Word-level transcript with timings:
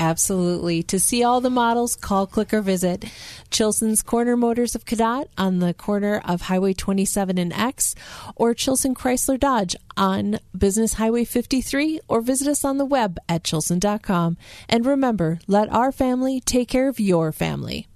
Absolutely. 0.00 0.82
To 0.84 0.98
see 0.98 1.22
all 1.22 1.40
the 1.40 1.50
models, 1.50 1.96
call, 1.96 2.26
click, 2.26 2.52
or 2.52 2.60
visit 2.60 3.04
Chilson's 3.50 4.02
Corner 4.02 4.36
Motors 4.36 4.74
of 4.74 4.84
Cadott 4.84 5.28
on 5.38 5.60
the 5.60 5.72
corner 5.72 6.20
of 6.24 6.42
Highway 6.42 6.72
27 6.72 7.38
and 7.38 7.52
X, 7.52 7.94
or 8.34 8.54
Chilson 8.54 8.94
Chrysler 8.94 9.38
Dodge 9.38 9.76
on 9.96 10.38
Business 10.56 10.94
Highway 10.94 11.24
53, 11.24 12.00
or 12.08 12.20
visit 12.20 12.48
us 12.48 12.64
on 12.64 12.78
the 12.78 12.84
web 12.84 13.18
at 13.28 13.44
chilson.com. 13.44 14.36
And 14.68 14.84
remember, 14.84 15.38
let 15.46 15.72
our 15.72 15.92
family 15.92 16.40
take 16.40 16.68
care 16.68 16.88
of 16.88 16.98
your 16.98 17.30
family. 17.30 17.86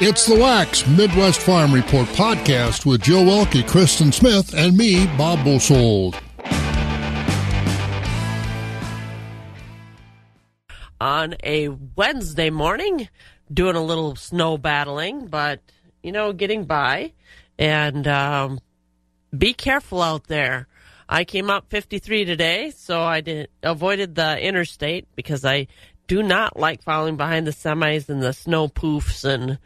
It's 0.00 0.26
the 0.26 0.36
Wax 0.36 0.86
Midwest 0.86 1.40
Farm 1.40 1.74
Report 1.74 2.06
podcast 2.10 2.86
with 2.86 3.02
Joe 3.02 3.24
Welke, 3.24 3.66
Kristen 3.66 4.12
Smith, 4.12 4.54
and 4.54 4.76
me, 4.76 5.08
Bob 5.16 5.44
Bosold. 5.44 6.14
On 11.18 11.34
a 11.42 11.68
Wednesday 11.68 12.48
morning, 12.48 13.08
doing 13.52 13.74
a 13.74 13.82
little 13.82 14.14
snow 14.14 14.56
battling, 14.56 15.26
but 15.26 15.60
you 16.02 16.12
know, 16.12 16.32
getting 16.32 16.64
by. 16.64 17.12
And 17.58 18.06
um, 18.06 18.60
be 19.36 19.52
careful 19.52 20.00
out 20.00 20.28
there. 20.28 20.68
I 21.08 21.24
came 21.24 21.50
up 21.50 21.70
53 21.70 22.24
today, 22.24 22.70
so 22.70 23.02
I 23.02 23.20
did 23.20 23.48
avoided 23.62 24.14
the 24.14 24.38
interstate 24.40 25.08
because 25.16 25.44
I 25.44 25.66
do 26.06 26.22
not 26.22 26.58
like 26.58 26.82
following 26.82 27.16
behind 27.16 27.46
the 27.46 27.52
semis 27.52 28.08
and 28.08 28.22
the 28.22 28.32
snow 28.32 28.68
poofs 28.68 29.24
and 29.24 29.58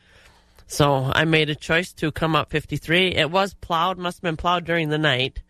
so 0.67 1.13
I 1.15 1.27
made 1.27 1.51
a 1.51 1.55
choice 1.55 1.93
to 1.95 2.11
come 2.11 2.35
up 2.35 2.49
53. 2.51 3.09
It 3.09 3.31
was 3.31 3.53
plowed, 3.53 3.99
must 3.99 4.19
have 4.19 4.23
been 4.23 4.39
plowed 4.39 4.65
during 4.65 4.89
the 4.89 4.97
night, 4.97 5.43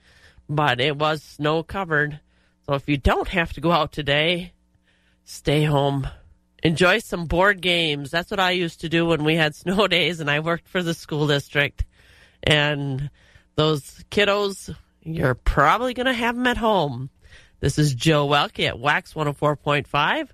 but 0.49 0.81
it 0.81 0.97
was 0.97 1.23
snow 1.23 1.63
covered. 1.63 2.19
So 2.67 2.75
if 2.75 2.89
you 2.89 2.97
don't 2.97 3.29
have 3.29 3.53
to 3.53 3.61
go 3.61 3.71
out 3.71 3.93
today, 3.93 4.52
stay 5.25 5.65
home. 5.65 6.09
Enjoy 6.63 6.99
some 6.99 7.27
board 7.27 7.61
games. 7.61 8.11
That's 8.11 8.31
what 8.31 8.41
I 8.41 8.53
used 8.53 8.81
to 8.83 8.89
do 8.89 9.07
when 9.07 9.25
we 9.25 9.37
had 9.37 9.55
snow 9.55 9.87
days 9.89 10.21
and 10.21 10.31
I 10.31 10.41
worked 10.41 10.69
for 10.69 10.83
the 10.83 10.95
school 10.95 11.27
district. 11.27 11.85
And 12.43 13.11
those 13.57 14.05
kiddos, 14.11 14.75
you're 15.03 15.35
probably 15.35 15.95
going 15.95 16.07
to 16.07 16.13
have 16.13 16.37
them 16.37 16.47
at 16.47 16.57
home. 16.57 17.11
This 17.61 17.79
is 17.79 17.95
Joe 17.95 18.27
Welke 18.27 18.67
at 18.67 18.79
Wax 18.79 19.15
104.5, 19.15 20.29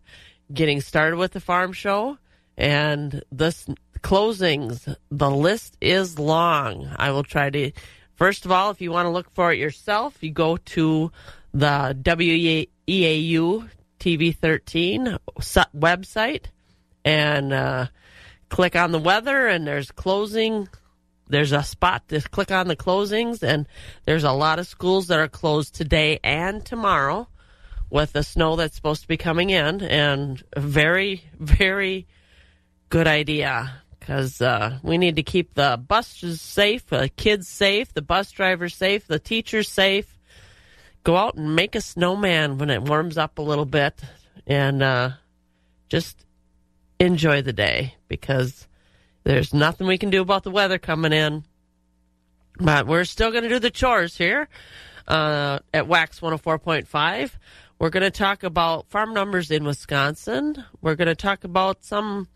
getting 0.52 0.80
started 0.80 1.16
with 1.16 1.32
the 1.32 1.40
farm 1.40 1.72
show. 1.72 2.16
And 2.56 3.22
this 3.30 3.66
closings, 4.00 4.96
the 5.10 5.30
list 5.30 5.76
is 5.80 6.18
long. 6.18 6.88
I 6.96 7.10
will 7.10 7.24
try 7.24 7.50
to, 7.50 7.72
first 8.16 8.44
of 8.44 8.52
all, 8.52 8.70
if 8.70 8.80
you 8.80 8.90
want 8.90 9.06
to 9.06 9.10
look 9.10 9.30
for 9.30 9.52
it 9.52 9.58
yourself, 9.58 10.22
you 10.22 10.30
go 10.30 10.56
to 10.56 11.12
the 11.52 11.96
WEAU 12.02 13.68
TV 13.98 14.34
13 14.34 15.18
website 15.76 16.44
and 17.04 17.52
uh, 17.52 17.86
click 18.48 18.76
on 18.76 18.92
the 18.92 18.98
weather, 18.98 19.46
and 19.46 19.66
there's 19.66 19.90
closing. 19.90 20.68
There's 21.28 21.52
a 21.52 21.62
spot 21.62 22.08
to 22.08 22.20
click 22.20 22.50
on 22.50 22.68
the 22.68 22.76
closings, 22.76 23.42
and 23.42 23.66
there's 24.04 24.24
a 24.24 24.32
lot 24.32 24.58
of 24.58 24.66
schools 24.66 25.08
that 25.08 25.18
are 25.18 25.28
closed 25.28 25.74
today 25.74 26.20
and 26.24 26.64
tomorrow 26.64 27.28
with 27.90 28.12
the 28.12 28.22
snow 28.22 28.56
that's 28.56 28.76
supposed 28.76 29.02
to 29.02 29.08
be 29.08 29.16
coming 29.16 29.50
in. 29.50 29.82
And 29.82 30.42
very, 30.56 31.24
very 31.38 32.06
good 32.88 33.06
idea 33.06 33.72
because 33.98 34.40
uh, 34.40 34.78
we 34.82 34.96
need 34.96 35.16
to 35.16 35.22
keep 35.22 35.54
the 35.54 35.82
buses 35.86 36.40
safe, 36.40 36.86
the 36.86 37.10
kids 37.10 37.46
safe, 37.46 37.92
the 37.92 38.02
bus 38.02 38.30
drivers 38.30 38.74
safe, 38.74 39.06
the 39.06 39.18
teachers 39.18 39.68
safe 39.68 40.17
go 41.08 41.16
out 41.16 41.36
and 41.36 41.56
make 41.56 41.74
a 41.74 41.80
snowman 41.80 42.58
when 42.58 42.68
it 42.68 42.82
warms 42.82 43.16
up 43.16 43.38
a 43.38 43.42
little 43.42 43.64
bit 43.64 43.98
and 44.46 44.82
uh, 44.82 45.08
just 45.88 46.26
enjoy 47.00 47.40
the 47.40 47.54
day 47.54 47.94
because 48.08 48.68
there's 49.24 49.54
nothing 49.54 49.86
we 49.86 49.96
can 49.96 50.10
do 50.10 50.20
about 50.20 50.42
the 50.42 50.50
weather 50.50 50.76
coming 50.76 51.14
in. 51.14 51.44
But 52.60 52.86
we're 52.86 53.06
still 53.06 53.30
going 53.30 53.44
to 53.44 53.48
do 53.48 53.58
the 53.58 53.70
chores 53.70 54.18
here 54.18 54.50
uh, 55.06 55.60
at 55.72 55.88
Wax 55.88 56.20
104.5. 56.20 57.30
We're 57.78 57.88
going 57.88 58.02
to 58.02 58.10
talk 58.10 58.42
about 58.42 58.90
farm 58.90 59.14
numbers 59.14 59.50
in 59.50 59.64
Wisconsin. 59.64 60.62
We're 60.82 60.96
going 60.96 61.08
to 61.08 61.14
talk 61.14 61.42
about 61.42 61.84
some 61.86 62.28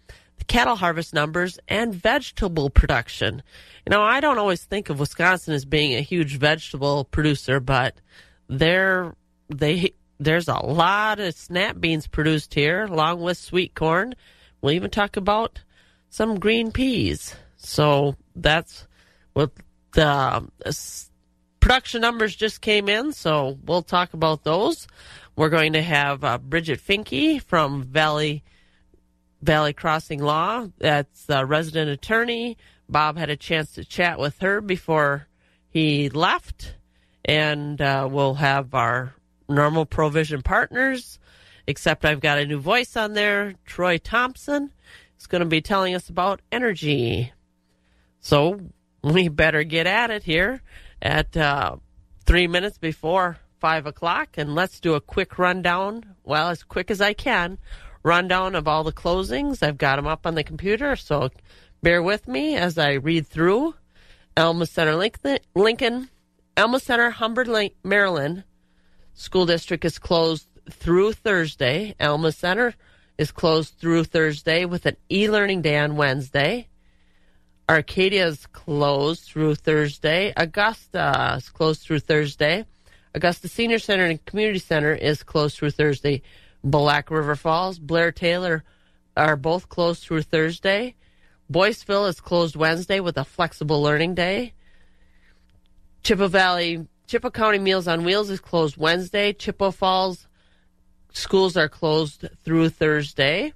cattle 0.47 0.77
harvest 0.77 1.13
numbers 1.13 1.59
and 1.69 1.95
vegetable 1.95 2.71
production. 2.71 3.43
You 3.85 3.91
know, 3.91 4.03
I 4.03 4.21
don't 4.21 4.39
always 4.39 4.65
think 4.65 4.89
of 4.89 4.99
Wisconsin 4.99 5.53
as 5.53 5.67
being 5.67 5.95
a 5.95 6.01
huge 6.01 6.39
vegetable 6.39 7.05
producer, 7.05 7.61
but 7.61 7.97
there 8.49 9.15
they 9.49 9.95
there's 10.19 10.49
a 10.49 10.55
lot 10.65 11.19
of 11.19 11.35
snap 11.35 11.81
beans 11.81 12.07
produced 12.07 12.55
here, 12.55 12.85
along 12.85 13.21
with 13.21 13.39
sweet 13.39 13.75
corn. 13.75 14.15
We'll 14.61 14.75
even 14.75 14.91
talk 14.91 15.17
about 15.17 15.61
some 16.11 16.39
green 16.39 16.71
peas. 16.71 17.35
So 17.57 18.17
that's 18.37 18.87
what 19.33 19.51
the 19.93 20.49
production 21.61 22.01
numbers 22.01 22.37
just 22.37 22.61
came 22.61 22.89
in. 22.89 23.13
So 23.13 23.59
we'll 23.65 23.83
talk 23.83 24.15
about 24.15 24.45
those. 24.45 24.87
We're 25.37 25.49
going 25.49 25.73
to 25.73 25.83
have 25.83 26.23
uh, 26.25 26.39
Bridget 26.39 26.81
Finke 26.81 27.41
from 27.43 27.85
Valley 27.85 28.45
Valley 29.41 29.73
Crossing 29.73 30.23
Law. 30.23 30.69
That's 30.79 31.27
the 31.27 31.45
resident 31.45 31.91
attorney. 31.91 32.57
Bob 32.89 33.17
had 33.17 33.31
a 33.31 33.37
chance 33.37 33.73
to 33.73 33.85
chat 33.85 34.19
with 34.19 34.39
her 34.39 34.61
before 34.61 35.27
he 35.69 36.11
left 36.11 36.75
and 37.25 37.81
uh, 37.81 38.09
we'll 38.11 38.35
have 38.35 38.75
our 38.75 39.15
normal 39.49 39.87
provision 39.87 40.43
partners. 40.43 41.19
Except 41.67 42.05
I've 42.05 42.21
got 42.21 42.39
a 42.39 42.47
new 42.47 42.59
voice 42.59 42.97
on 42.97 43.13
there, 43.13 43.55
Troy 43.65 43.99
Thompson. 43.99 44.73
is 45.19 45.27
going 45.27 45.41
to 45.41 45.47
be 45.47 45.61
telling 45.61 45.95
us 45.95 46.09
about 46.09 46.43
energy. 46.51 47.33
So 48.21 48.61
we 49.03 49.29
better 49.29 49.63
get 49.63 49.87
at 49.87 50.11
it 50.11 50.25
here 50.25 50.63
at 51.01 51.37
uh, 51.37 51.77
three 52.25 52.47
minutes 52.47 52.79
before 52.79 53.39
five 53.61 53.87
o'clock, 53.87 54.31
and 54.37 54.57
let's 54.57 54.81
do 54.81 54.95
a 54.95 55.01
quick 55.01 55.39
rundown. 55.39 56.17
Well, 56.25 56.49
as 56.49 56.65
quick 56.65 56.91
as 56.91 57.01
I 57.01 57.13
can, 57.13 57.59
rundown 58.03 58.57
of 58.57 58.67
all 58.67 58.83
the 58.83 58.93
closings. 58.93 59.63
I've 59.63 59.79
got 59.79 59.97
them 59.97 60.07
up 60.07 60.27
on 60.27 60.35
the 60.35 60.45
computer, 60.45 60.97
so 60.97 61.31
bear 61.81 62.03
with 62.03 62.27
me 62.27 62.57
as 62.57 62.77
I 62.79 62.95
read 62.95 63.27
through. 63.27 63.75
Alma 64.37 64.67
Center 64.67 64.97
Lincoln 64.97 66.09
Alma 66.57 66.81
Center, 66.81 67.11
Humbird, 67.11 67.73
Merrillan 67.83 68.45
School 69.15 69.47
District 69.47 69.85
is 69.87 69.99
closed 69.99 70.47
through 70.71 71.15
Thursday. 71.15 71.95
Alma 71.99 72.31
Center 72.31 72.75
is 73.17 73.33
closed 73.33 73.79
through 73.79 74.05
Thursday 74.05 74.67
with 74.67 74.85
an 74.85 74.97
e 75.11 75.31
learning 75.31 75.63
day 75.63 75.79
on 75.79 75.97
Wednesday. 75.97 76.69
Arcadia 77.71 78.27
is 78.27 78.47
closed 78.49 79.25
through 79.25 79.55
Thursday. 79.55 80.35
Augusta 80.37 81.37
is 81.39 81.49
closed 81.49 81.83
through 81.83 82.01
Thursday. 82.01 82.67
Augusta 83.15 83.49
Senior 83.49 83.79
Center 83.79 84.05
and 84.05 84.23
Community 84.27 84.59
Center 84.59 84.93
is 84.93 85.23
closed 85.23 85.57
through 85.57 85.71
Thursday. 85.71 86.21
Black 86.63 87.11
River 87.11 87.35
Falls, 87.35 87.79
Blair 87.79 88.13
Taylor 88.13 88.63
are 89.17 89.37
both 89.37 89.71
closed 89.71 90.03
through 90.03 90.23
Thursday. 90.23 90.97
Boyceville 91.51 92.09
is 92.09 92.21
closed 92.21 92.57
Wednesday 92.57 93.01
with 93.01 93.17
a 93.17 93.25
flexible 93.25 93.83
learning 93.83 94.15
day. 94.15 94.53
Chippewa 96.03 96.27
Valley, 96.27 96.89
Chippewa 97.07 97.31
County 97.31 97.59
Meals 97.61 97.87
on 97.87 98.05
Wheels 98.05 98.29
is 98.29 98.41
closed 98.41 98.77
Wednesday. 98.77 99.33
Chippewa 99.33 99.71
Falls 99.71 100.27
schools 101.13 101.57
are 101.57 101.69
closed 101.69 102.27
through 102.45 102.71
Thursday. 102.71 103.53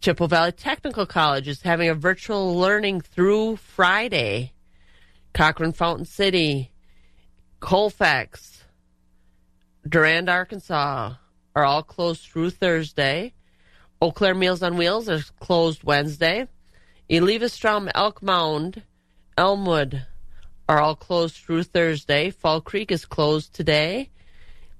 Chippewa 0.00 0.26
Valley 0.26 0.52
Technical 0.52 1.06
College 1.06 1.46
is 1.46 1.62
having 1.62 1.88
a 1.88 1.94
virtual 1.94 2.58
learning 2.58 3.00
through 3.02 3.56
Friday. 3.56 4.52
Cochrane 5.32 5.72
Fountain 5.72 6.04
City, 6.04 6.72
Colfax, 7.60 8.64
Durand, 9.88 10.26
Arkansaw 10.26 11.16
are 11.54 11.64
all 11.64 11.84
closed 11.84 12.22
through 12.22 12.50
Thursday. 12.50 13.34
Eau 14.02 14.10
Claire 14.10 14.34
Meals 14.34 14.64
on 14.64 14.76
Wheels 14.76 15.08
are 15.08 15.22
closed 15.38 15.84
Wednesday. 15.84 16.48
Eleva-Strum, 17.08 17.88
Elk 17.94 18.20
Mound, 18.20 18.82
Elmwood 19.38 20.06
are 20.70 20.80
all 20.80 20.94
closed 20.94 21.34
through 21.34 21.64
Thursday. 21.64 22.30
Fall 22.30 22.60
Creek 22.60 22.92
is 22.92 23.04
closed 23.04 23.52
today. 23.52 24.08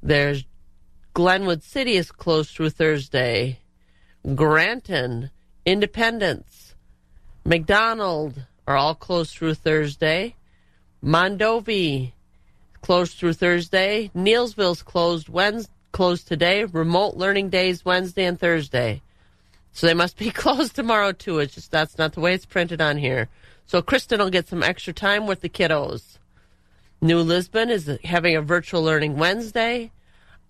There's 0.00 0.44
Glenwood 1.14 1.64
City 1.64 1.96
is 1.96 2.12
closed 2.12 2.54
through 2.54 2.70
Thursday. 2.70 3.58
Granton, 4.37 5.31
Independence, 5.66 6.76
McDonald 7.44 8.46
are 8.69 8.76
all 8.76 8.94
closed 8.94 9.37
through 9.37 9.54
Thursday. 9.54 10.37
Mondovi 11.04 12.12
closed 12.82 13.19
through 13.19 13.32
Thursday. 13.32 14.12
Neillsville's 14.14 14.84
closed 14.84 15.28
Wednesday, 15.28 15.72
closed 15.90 16.28
today. 16.28 16.62
Remote 16.62 17.16
learning 17.16 17.50
days 17.50 17.84
Wednesday 17.84 18.26
and 18.26 18.38
Thursday. 18.38 19.02
So 19.72 19.88
they 19.88 19.94
must 19.94 20.16
be 20.16 20.31
closed 20.42 20.76
tomorrow 20.76 21.10
too. 21.10 21.40
It's 21.40 21.56
just 21.56 21.72
that's 21.72 21.98
not 21.98 22.12
the 22.12 22.20
way 22.20 22.34
it's 22.34 22.46
printed 22.46 22.81
on 22.81 22.96
here. 22.96 23.28
So 23.67 23.83
Kristen 23.83 24.19
will 24.19 24.31
get 24.31 24.49
some 24.49 24.62
extra 24.62 24.93
time 24.93 25.27
with 25.27 25.41
the 25.41 25.49
kiddos. 25.49 26.19
New 27.01 27.21
Lisbon 27.21 27.71
is 27.71 27.99
having 28.05 28.37
a 28.37 28.43
virtual 28.43 28.83
learning 28.83 29.17
Wednesday. 29.17 29.91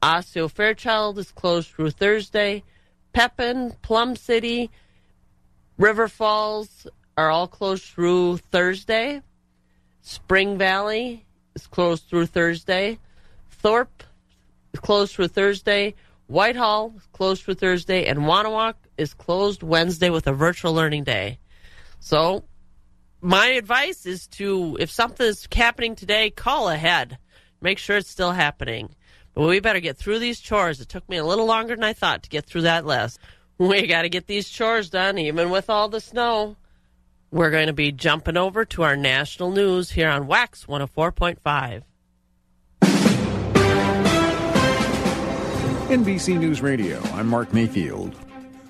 Osseo 0.02 0.48
Fairchild 0.48 1.18
is 1.18 1.30
closed 1.30 1.68
through 1.68 1.90
Thursday. 1.90 2.64
Pepin, 3.12 3.72
Plum 3.82 4.16
City, 4.16 4.70
River 5.78 6.08
Falls 6.08 6.86
are 7.16 7.30
all 7.30 7.48
closed 7.48 7.84
through 7.84 8.36
Thursday. 8.36 9.22
Spring 10.02 10.58
Valley 10.58 11.24
is 11.54 11.66
closed 11.66 12.04
through 12.08 12.26
Thursday. 12.26 12.98
Thorpe 13.50 14.02
is 14.72 14.80
closed 14.80 15.14
through 15.14 15.28
Thursday. 15.28 15.94
Whitehall 16.26 16.94
is 16.96 17.06
closed 17.12 17.44
through 17.44 17.54
Thursday. 17.54 18.06
And 18.06 18.20
Wanawak 18.20 18.74
is 18.96 19.14
closed 19.14 19.62
Wednesday 19.62 20.10
with 20.10 20.26
a 20.26 20.32
virtual 20.32 20.72
learning 20.72 21.04
day. 21.04 21.38
So, 21.98 22.44
my 23.20 23.48
advice 23.48 24.06
is 24.06 24.26
to, 24.28 24.76
if 24.80 24.90
something's 24.90 25.46
happening 25.52 25.94
today, 25.94 26.30
call 26.30 26.68
ahead. 26.68 27.18
Make 27.60 27.78
sure 27.78 27.98
it's 27.98 28.08
still 28.08 28.32
happening. 28.32 28.94
But 29.34 29.46
we 29.46 29.60
better 29.60 29.80
get 29.80 29.96
through 29.96 30.18
these 30.18 30.40
chores. 30.40 30.80
It 30.80 30.88
took 30.88 31.08
me 31.08 31.18
a 31.18 31.24
little 31.24 31.46
longer 31.46 31.74
than 31.74 31.84
I 31.84 31.92
thought 31.92 32.22
to 32.24 32.30
get 32.30 32.46
through 32.46 32.62
that 32.62 32.86
list. 32.86 33.18
We 33.58 33.86
got 33.86 34.02
to 34.02 34.08
get 34.08 34.26
these 34.26 34.48
chores 34.48 34.88
done, 34.88 35.18
even 35.18 35.50
with 35.50 35.68
all 35.68 35.90
the 35.90 36.00
snow. 36.00 36.56
We're 37.30 37.50
going 37.50 37.66
to 37.66 37.74
be 37.74 37.92
jumping 37.92 38.38
over 38.38 38.64
to 38.64 38.82
our 38.84 38.96
national 38.96 39.50
news 39.50 39.90
here 39.90 40.08
on 40.08 40.26
Wax 40.26 40.64
104.5. 40.64 41.82
NBC 45.90 46.38
News 46.38 46.62
Radio, 46.62 47.02
I'm 47.12 47.26
Mark 47.26 47.52
Mayfield. 47.52 48.16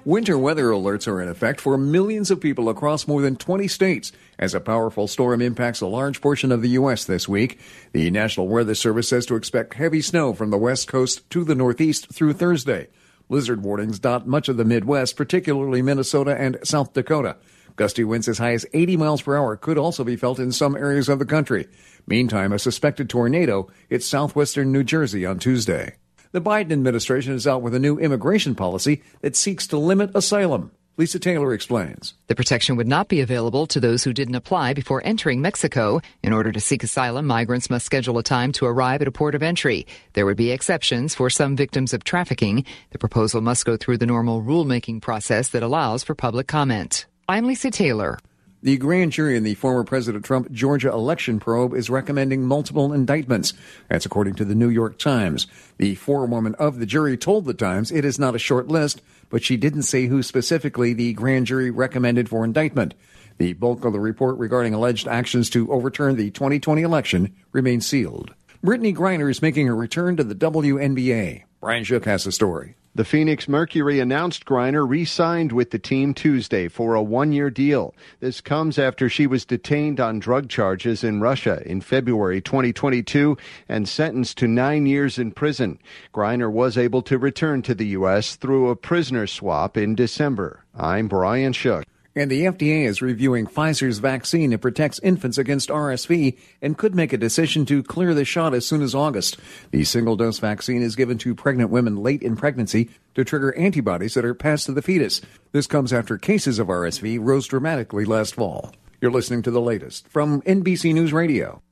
Winter 0.04 0.38
weather 0.38 0.70
alerts 0.70 1.06
are 1.06 1.20
in 1.20 1.28
effect 1.28 1.60
for 1.60 1.76
millions 1.76 2.30
of 2.30 2.40
people 2.40 2.68
across 2.68 3.06
more 3.06 3.20
than 3.20 3.36
20 3.36 3.68
states 3.68 4.10
as 4.40 4.54
a 4.54 4.60
powerful 4.60 5.06
storm 5.06 5.40
impacts 5.42 5.82
a 5.82 5.86
large 5.86 6.20
portion 6.20 6.50
of 6.50 6.62
the 6.62 6.70
U.S. 6.70 7.04
this 7.04 7.28
week. 7.28 7.60
The 7.92 8.10
National 8.10 8.48
Weather 8.48 8.74
Service 8.74 9.08
says 9.08 9.26
to 9.26 9.36
expect 9.36 9.74
heavy 9.74 10.00
snow 10.00 10.32
from 10.32 10.50
the 10.50 10.58
west 10.58 10.88
coast 10.88 11.28
to 11.30 11.44
the 11.44 11.54
northeast 11.54 12.12
through 12.12 12.32
Thursday. 12.32 12.88
Blizzard 13.28 13.62
warnings 13.62 14.00
dot 14.00 14.26
much 14.26 14.48
of 14.48 14.56
the 14.56 14.64
Midwest, 14.64 15.16
particularly 15.16 15.82
Minnesota 15.82 16.34
and 16.36 16.58
South 16.64 16.94
Dakota. 16.94 17.36
Gusty 17.76 18.02
winds 18.02 18.28
as 18.28 18.38
high 18.38 18.54
as 18.54 18.66
80 18.72 18.96
miles 18.96 19.22
per 19.22 19.36
hour 19.36 19.56
could 19.56 19.78
also 19.78 20.02
be 20.02 20.16
felt 20.16 20.40
in 20.40 20.50
some 20.52 20.74
areas 20.74 21.08
of 21.08 21.18
the 21.18 21.24
country. 21.24 21.68
Meantime, 22.06 22.52
a 22.52 22.58
suspected 22.58 23.08
tornado 23.08 23.70
hit 23.88 24.02
southwestern 24.02 24.72
New 24.72 24.82
Jersey 24.82 25.24
on 25.24 25.38
Tuesday. 25.38 25.96
The 26.32 26.40
Biden 26.40 26.72
administration 26.72 27.34
is 27.34 27.46
out 27.46 27.62
with 27.62 27.74
a 27.74 27.78
new 27.78 27.98
immigration 27.98 28.54
policy 28.54 29.02
that 29.20 29.36
seeks 29.36 29.66
to 29.68 29.78
limit 29.78 30.10
asylum. 30.14 30.72
Lisa 30.96 31.18
Taylor 31.18 31.54
explains. 31.54 32.14
The 32.26 32.34
protection 32.34 32.76
would 32.76 32.88
not 32.88 33.08
be 33.08 33.20
available 33.20 33.66
to 33.68 33.80
those 33.80 34.04
who 34.04 34.12
didn't 34.12 34.34
apply 34.34 34.74
before 34.74 35.00
entering 35.04 35.40
Mexico. 35.40 36.00
In 36.22 36.32
order 36.32 36.52
to 36.52 36.60
seek 36.60 36.82
asylum, 36.82 37.26
migrants 37.26 37.70
must 37.70 37.86
schedule 37.86 38.18
a 38.18 38.22
time 38.22 38.52
to 38.52 38.66
arrive 38.66 39.00
at 39.00 39.08
a 39.08 39.12
port 39.12 39.34
of 39.34 39.42
entry. 39.42 39.86
There 40.12 40.26
would 40.26 40.36
be 40.36 40.50
exceptions 40.50 41.14
for 41.14 41.30
some 41.30 41.56
victims 41.56 41.94
of 41.94 42.04
trafficking. 42.04 42.66
The 42.90 42.98
proposal 42.98 43.40
must 43.40 43.64
go 43.64 43.76
through 43.76 43.98
the 43.98 44.06
normal 44.06 44.42
rulemaking 44.42 45.00
process 45.00 45.48
that 45.50 45.62
allows 45.62 46.02
for 46.02 46.14
public 46.14 46.48
comment. 46.48 47.06
I'm 47.28 47.46
Lisa 47.46 47.70
Taylor. 47.70 48.18
The 48.62 48.76
grand 48.76 49.12
jury 49.12 49.38
in 49.38 49.42
the 49.42 49.54
former 49.54 49.84
President 49.84 50.22
Trump 50.22 50.52
Georgia 50.52 50.90
election 50.90 51.40
probe 51.40 51.72
is 51.72 51.88
recommending 51.88 52.42
multiple 52.42 52.92
indictments. 52.92 53.54
That's 53.88 54.04
according 54.04 54.34
to 54.34 54.44
the 54.44 54.54
New 54.54 54.68
York 54.68 54.98
Times. 54.98 55.46
The 55.78 55.94
forewoman 55.94 56.54
of 56.56 56.78
the 56.78 56.84
jury 56.84 57.16
told 57.16 57.46
the 57.46 57.54
Times 57.54 57.90
it 57.90 58.04
is 58.04 58.18
not 58.18 58.34
a 58.34 58.38
short 58.38 58.68
list, 58.68 59.00
but 59.30 59.42
she 59.42 59.56
didn't 59.56 59.84
say 59.84 60.06
who 60.06 60.22
specifically 60.22 60.92
the 60.92 61.14
grand 61.14 61.46
jury 61.46 61.70
recommended 61.70 62.28
for 62.28 62.44
indictment. 62.44 62.94
The 63.38 63.54
bulk 63.54 63.86
of 63.86 63.94
the 63.94 64.00
report 64.00 64.36
regarding 64.38 64.74
alleged 64.74 65.08
actions 65.08 65.48
to 65.50 65.72
overturn 65.72 66.16
the 66.16 66.30
2020 66.30 66.82
election 66.82 67.34
remains 67.52 67.86
sealed. 67.86 68.34
Brittney 68.62 68.94
Griner 68.94 69.30
is 69.30 69.40
making 69.40 69.68
a 69.68 69.74
return 69.74 70.18
to 70.18 70.24
the 70.24 70.34
WNBA. 70.34 71.44
Brian 71.60 71.84
Shook 71.84 72.04
has 72.04 72.24
the 72.24 72.32
story. 72.32 72.74
The 72.92 73.04
Phoenix 73.04 73.46
Mercury 73.46 74.00
announced 74.00 74.44
Griner 74.44 74.84
re 74.86 75.04
signed 75.04 75.52
with 75.52 75.70
the 75.70 75.78
team 75.78 76.12
Tuesday 76.12 76.66
for 76.66 76.96
a 76.96 77.02
one 77.02 77.30
year 77.30 77.48
deal. 77.48 77.94
This 78.18 78.40
comes 78.40 78.80
after 78.80 79.08
she 79.08 79.28
was 79.28 79.44
detained 79.44 80.00
on 80.00 80.18
drug 80.18 80.48
charges 80.48 81.04
in 81.04 81.20
Russia 81.20 81.62
in 81.64 81.82
February 81.82 82.40
2022 82.40 83.38
and 83.68 83.88
sentenced 83.88 84.38
to 84.38 84.48
nine 84.48 84.86
years 84.86 85.20
in 85.20 85.30
prison. 85.30 85.78
Griner 86.12 86.50
was 86.50 86.76
able 86.76 87.02
to 87.02 87.16
return 87.16 87.62
to 87.62 87.76
the 87.76 87.86
U.S. 87.88 88.34
through 88.34 88.70
a 88.70 88.76
prisoner 88.76 89.28
swap 89.28 89.76
in 89.76 89.94
December. 89.94 90.64
I'm 90.74 91.06
Brian 91.06 91.52
Shook. 91.52 91.84
And 92.16 92.28
the 92.28 92.46
FDA 92.46 92.86
is 92.86 93.00
reviewing 93.00 93.46
Pfizer's 93.46 93.98
vaccine. 93.98 94.52
It 94.52 94.60
protects 94.60 94.98
infants 94.98 95.38
against 95.38 95.68
RSV 95.68 96.36
and 96.60 96.76
could 96.76 96.92
make 96.92 97.12
a 97.12 97.18
decision 97.18 97.64
to 97.66 97.84
clear 97.84 98.14
the 98.14 98.24
shot 98.24 98.52
as 98.52 98.66
soon 98.66 98.82
as 98.82 98.96
August. 98.96 99.36
The 99.70 99.84
single 99.84 100.16
dose 100.16 100.40
vaccine 100.40 100.82
is 100.82 100.96
given 100.96 101.18
to 101.18 101.36
pregnant 101.36 101.70
women 101.70 101.96
late 101.96 102.22
in 102.22 102.36
pregnancy 102.36 102.90
to 103.14 103.24
trigger 103.24 103.56
antibodies 103.56 104.14
that 104.14 104.24
are 104.24 104.34
passed 104.34 104.66
to 104.66 104.72
the 104.72 104.82
fetus. 104.82 105.20
This 105.52 105.68
comes 105.68 105.92
after 105.92 106.18
cases 106.18 106.58
of 106.58 106.66
RSV 106.66 107.18
rose 107.20 107.46
dramatically 107.46 108.04
last 108.04 108.34
fall. 108.34 108.72
You're 109.00 109.12
listening 109.12 109.42
to 109.42 109.52
the 109.52 109.60
latest 109.60 110.08
from 110.08 110.42
NBC 110.42 110.92
News 110.92 111.12
Radio. 111.12 111.62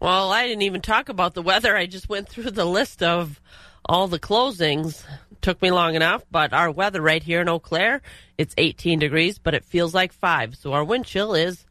Well, 0.00 0.30
I 0.30 0.46
didn't 0.48 0.62
even 0.62 0.82
talk 0.82 1.08
about 1.08 1.34
the 1.34 1.42
weather. 1.42 1.76
I 1.76 1.86
just 1.86 2.08
went 2.08 2.28
through 2.28 2.50
the 2.50 2.66
list 2.66 3.02
of 3.02 3.40
all 3.88 4.08
the 4.08 4.18
closings. 4.18 5.02
Took 5.40 5.62
me 5.62 5.70
long 5.70 5.94
enough, 5.94 6.24
but 6.30 6.52
our 6.52 6.70
weather 6.70 7.00
right 7.00 7.22
here 7.22 7.40
in 7.40 7.48
Eau 7.48 7.58
Claire, 7.58 8.02
it's 8.36 8.54
18 8.58 8.98
degrees, 8.98 9.38
but 9.38 9.54
it 9.54 9.64
feels 9.64 9.94
like 9.94 10.12
5. 10.12 10.56
So 10.56 10.72
our 10.72 10.82
wind 10.82 11.04
chill 11.04 11.34
is 11.34 11.64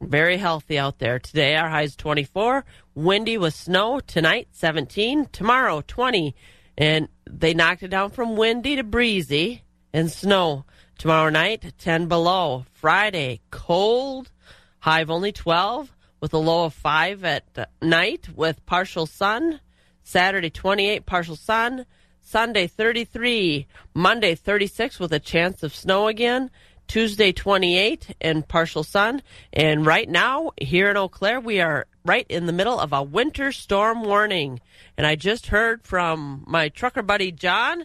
very 0.00 0.38
healthy 0.38 0.78
out 0.78 0.98
there. 0.98 1.18
Today 1.18 1.56
our 1.56 1.68
high 1.68 1.82
is 1.82 1.96
24, 1.96 2.64
windy 2.94 3.36
with 3.36 3.54
snow. 3.54 4.00
Tonight 4.00 4.48
17, 4.52 5.26
tomorrow 5.26 5.82
20. 5.86 6.34
And 6.78 7.08
they 7.28 7.54
knocked 7.54 7.82
it 7.82 7.88
down 7.88 8.10
from 8.10 8.36
windy 8.36 8.76
to 8.76 8.84
breezy 8.84 9.62
and 9.92 10.10
snow. 10.10 10.64
Tomorrow 10.96 11.30
night 11.30 11.74
10 11.78 12.06
below. 12.06 12.64
Friday 12.72 13.40
cold, 13.50 14.30
high 14.78 15.00
of 15.00 15.10
only 15.10 15.32
12 15.32 15.94
with 16.20 16.32
a 16.32 16.38
low 16.38 16.64
of 16.64 16.74
5 16.74 17.24
at 17.24 17.70
night 17.82 18.28
with 18.34 18.64
partial 18.64 19.06
sun. 19.06 19.60
Saturday 20.08 20.48
28 20.48 21.04
partial 21.04 21.36
sun. 21.36 21.84
Sunday 22.22 22.66
33, 22.66 23.66
Monday 23.94 24.34
36 24.34 24.98
with 24.98 25.12
a 25.12 25.18
chance 25.18 25.62
of 25.62 25.74
snow 25.74 26.08
again, 26.08 26.50
Tuesday 26.86 27.32
28 27.32 28.16
and 28.20 28.46
partial 28.46 28.84
sun. 28.84 29.22
And 29.52 29.86
right 29.86 30.08
now, 30.08 30.50
here 30.60 30.90
in 30.90 30.96
Eau 30.96 31.08
Claire, 31.08 31.40
we 31.40 31.60
are 31.60 31.86
right 32.04 32.26
in 32.28 32.46
the 32.46 32.52
middle 32.52 32.78
of 32.78 32.92
a 32.92 33.02
winter 33.02 33.50
storm 33.52 34.02
warning. 34.02 34.60
And 34.96 35.06
I 35.06 35.14
just 35.14 35.46
heard 35.46 35.84
from 35.84 36.44
my 36.46 36.68
trucker 36.68 37.02
buddy 37.02 37.32
John. 37.32 37.84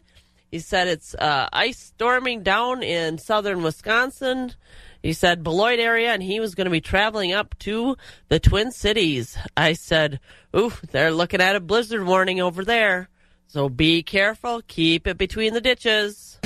He 0.51 0.59
said 0.59 0.87
it's 0.87 1.15
uh, 1.15 1.47
ice 1.51 1.79
storming 1.79 2.43
down 2.43 2.83
in 2.83 3.17
southern 3.17 3.63
Wisconsin. 3.63 4.53
He 5.01 5.11
said 5.11 5.43
Beloit 5.43 5.79
area, 5.79 6.13
and 6.13 6.23
he 6.23 6.39
was 6.39 6.55
going 6.55 6.65
to 6.65 6.71
be 6.71 6.79
traveling 6.79 7.33
up 7.33 7.57
to 7.59 7.97
the 8.29 8.39
Twin 8.39 8.71
Cities. 8.71 9.37
I 9.57 9.73
said, 9.73 10.21
"Ooh, 10.55 10.73
they're 10.91 11.11
looking 11.11 11.41
at 11.41 11.55
a 11.55 11.59
blizzard 11.59 12.05
warning 12.05 12.41
over 12.41 12.63
there." 12.63 13.09
So 13.47 13.69
be 13.69 14.03
careful. 14.03 14.61
Keep 14.67 15.07
it 15.07 15.17
between 15.17 15.53
the 15.53 15.61
ditches. 15.61 16.39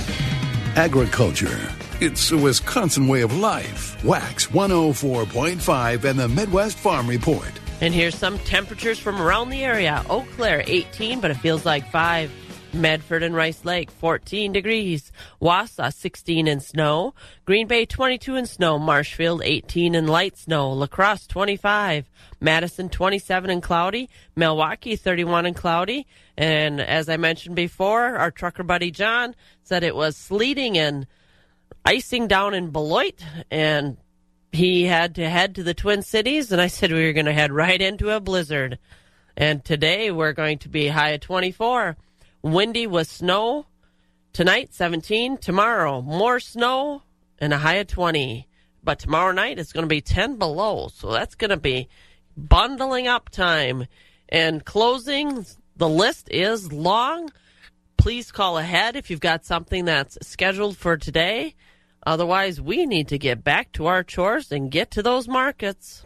Agriculture 0.75 1.57
It's 1.99 2.31
a 2.31 2.37
Wisconsin 2.37 3.07
way 3.07 3.21
of 3.21 3.35
life. 3.35 4.03
Wax 4.03 4.47
104.5 4.51 6.03
and 6.05 6.19
the 6.19 6.27
Midwest 6.27 6.77
Farm 6.77 7.07
Report. 7.07 7.51
And 7.81 7.91
here's 7.91 8.13
some 8.13 8.37
temperatures 8.39 8.99
from 8.99 9.19
around 9.19 9.49
the 9.49 9.63
area. 9.63 10.03
Eau 10.07 10.25
Claire, 10.35 10.63
18, 10.67 11.19
but 11.19 11.31
it 11.31 11.37
feels 11.37 11.65
like 11.65 11.89
5. 11.91 12.31
Medford 12.77 13.23
and 13.23 13.35
Rice 13.35 13.65
Lake, 13.65 13.91
14 13.91 14.53
degrees. 14.53 15.11
Wausau, 15.41 15.93
16 15.93 16.47
in 16.47 16.59
snow. 16.59 17.13
Green 17.45 17.67
Bay, 17.67 17.85
22 17.85 18.35
in 18.35 18.45
snow. 18.45 18.77
Marshfield, 18.79 19.41
18 19.43 19.95
in 19.95 20.07
light 20.07 20.37
snow. 20.37 20.71
La 20.71 20.87
Crosse, 20.87 21.27
25. 21.27 22.09
Madison, 22.39 22.89
27 22.89 23.49
and 23.49 23.63
cloudy. 23.63 24.09
Milwaukee, 24.35 24.95
31 24.95 25.45
and 25.45 25.55
cloudy. 25.55 26.07
And 26.37 26.79
as 26.79 27.09
I 27.09 27.17
mentioned 27.17 27.55
before, 27.55 28.17
our 28.17 28.31
trucker 28.31 28.63
buddy 28.63 28.91
John 28.91 29.35
said 29.63 29.83
it 29.83 29.95
was 29.95 30.15
sleeting 30.15 30.77
and 30.77 31.07
icing 31.83 32.27
down 32.27 32.53
in 32.53 32.69
Beloit. 32.69 33.23
And 33.49 33.97
he 34.51 34.83
had 34.85 35.15
to 35.15 35.29
head 35.29 35.55
to 35.55 35.63
the 35.63 35.73
Twin 35.73 36.01
Cities. 36.03 36.51
And 36.51 36.61
I 36.61 36.67
said 36.67 36.91
we 36.91 37.05
were 37.05 37.13
going 37.13 37.25
to 37.25 37.33
head 37.33 37.51
right 37.51 37.81
into 37.81 38.11
a 38.11 38.19
blizzard. 38.19 38.79
And 39.35 39.63
today 39.63 40.09
we're 40.11 40.33
going 40.33 40.59
to 40.59 40.69
be 40.69 40.87
high 40.87 41.13
at 41.13 41.21
24. 41.21 41.97
Windy 42.53 42.87
with 42.87 43.07
snow. 43.07 43.65
Tonight, 44.33 44.73
17. 44.73 45.37
Tomorrow, 45.37 46.01
more 46.01 46.39
snow 46.39 47.03
and 47.39 47.53
a 47.53 47.57
high 47.57 47.75
of 47.75 47.87
20. 47.87 48.47
But 48.83 48.99
tomorrow 48.99 49.31
night, 49.31 49.59
it's 49.59 49.73
going 49.73 49.83
to 49.83 49.87
be 49.87 50.01
10 50.01 50.37
below. 50.37 50.89
So 50.89 51.11
that's 51.11 51.35
going 51.35 51.49
to 51.49 51.57
be 51.57 51.89
bundling 52.35 53.07
up 53.07 53.29
time. 53.29 53.87
And 54.29 54.63
closing, 54.63 55.45
the 55.75 55.89
list 55.89 56.29
is 56.31 56.71
long. 56.71 57.31
Please 57.97 58.31
call 58.31 58.57
ahead 58.57 58.95
if 58.95 59.09
you've 59.09 59.19
got 59.19 59.45
something 59.45 59.85
that's 59.85 60.17
scheduled 60.21 60.77
for 60.77 60.97
today. 60.97 61.55
Otherwise, 62.05 62.61
we 62.61 62.85
need 62.85 63.09
to 63.09 63.17
get 63.17 63.43
back 63.43 63.71
to 63.73 63.87
our 63.87 64.03
chores 64.03 64.51
and 64.51 64.71
get 64.71 64.91
to 64.91 65.03
those 65.03 65.27
markets. 65.27 66.05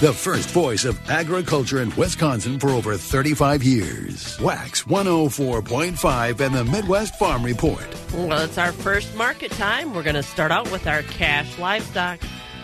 The 0.00 0.12
first 0.12 0.50
voice 0.50 0.84
of 0.84 0.96
agriculture 1.10 1.82
in 1.82 1.92
Wisconsin 1.96 2.60
for 2.60 2.68
over 2.68 2.96
35 2.96 3.64
years. 3.64 4.38
Wax 4.40 4.84
104.5 4.84 6.40
and 6.40 6.54
the 6.54 6.64
Midwest 6.64 7.16
Farm 7.16 7.42
Report. 7.42 7.84
Well, 8.14 8.44
it's 8.44 8.58
our 8.58 8.70
first 8.70 9.12
market 9.16 9.50
time. 9.50 9.92
We're 9.92 10.04
going 10.04 10.14
to 10.14 10.22
start 10.22 10.52
out 10.52 10.70
with 10.70 10.86
our 10.86 11.02
cash 11.02 11.58
livestock. 11.58 12.20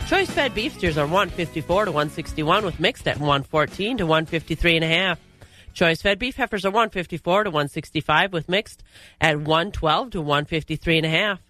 Choice 0.06 0.30
fed 0.30 0.54
beef 0.54 0.74
steers 0.74 0.96
are 0.96 1.08
154 1.08 1.86
to 1.86 1.90
161 1.90 2.64
with 2.64 2.78
mixed 2.78 3.08
at 3.08 3.16
114 3.16 3.96
to 3.96 4.06
153 4.06 4.76
and 4.76 4.84
a 4.84 4.88
half. 4.88 5.18
Choice 5.72 6.02
fed 6.02 6.20
beef 6.20 6.36
heifers 6.36 6.64
are 6.64 6.70
154 6.70 7.44
to 7.44 7.50
165 7.50 8.32
with 8.32 8.48
mixed 8.48 8.84
at 9.20 9.38
112 9.38 10.10
to 10.10 10.20
153 10.20 10.98
and 10.98 11.06
a 11.06 11.10
half. 11.10 11.40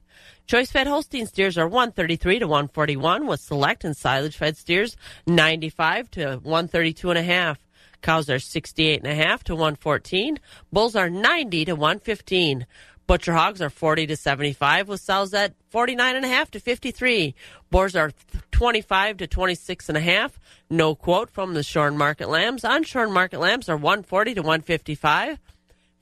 Choice 0.46 0.70
fed 0.70 0.86
Holstein 0.86 1.26
steers 1.26 1.56
are 1.56 1.66
133 1.66 2.40
to 2.40 2.46
141 2.46 3.26
with 3.26 3.40
select 3.40 3.82
and 3.82 3.96
silage 3.96 4.36
fed 4.36 4.58
steers 4.58 4.94
95 5.26 6.10
to 6.12 6.40
132 6.42 7.10
and 7.10 7.18
a 7.18 7.22
half. 7.22 7.58
Cows 8.02 8.28
are 8.28 8.38
68 8.38 9.02
and 9.02 9.10
a 9.10 9.14
half 9.14 9.42
to 9.44 9.54
114. 9.54 10.38
Bulls 10.70 10.94
are 10.94 11.08
90 11.08 11.64
to 11.64 11.72
115. 11.72 12.66
Butcher 13.06 13.32
hogs 13.32 13.62
are 13.62 13.70
40 13.70 14.06
to 14.08 14.16
75 14.16 14.88
with 14.88 15.00
sows 15.00 15.32
at 15.32 15.54
49 15.70 16.16
and 16.16 16.24
a 16.26 16.28
half 16.28 16.50
to 16.50 16.60
53. 16.60 17.34
Boars 17.70 17.96
are 17.96 18.12
25 18.50 19.16
to 19.18 19.26
26 19.26 19.88
and 19.88 19.98
a 19.98 20.00
half. 20.00 20.38
No 20.68 20.94
quote 20.94 21.30
from 21.30 21.54
the 21.54 21.62
shorn 21.62 21.96
market 21.96 22.28
lambs. 22.28 22.62
Unshorn 22.62 23.12
market 23.12 23.40
lambs 23.40 23.70
are 23.70 23.76
140 23.76 24.34
to 24.34 24.42
155. 24.42 25.38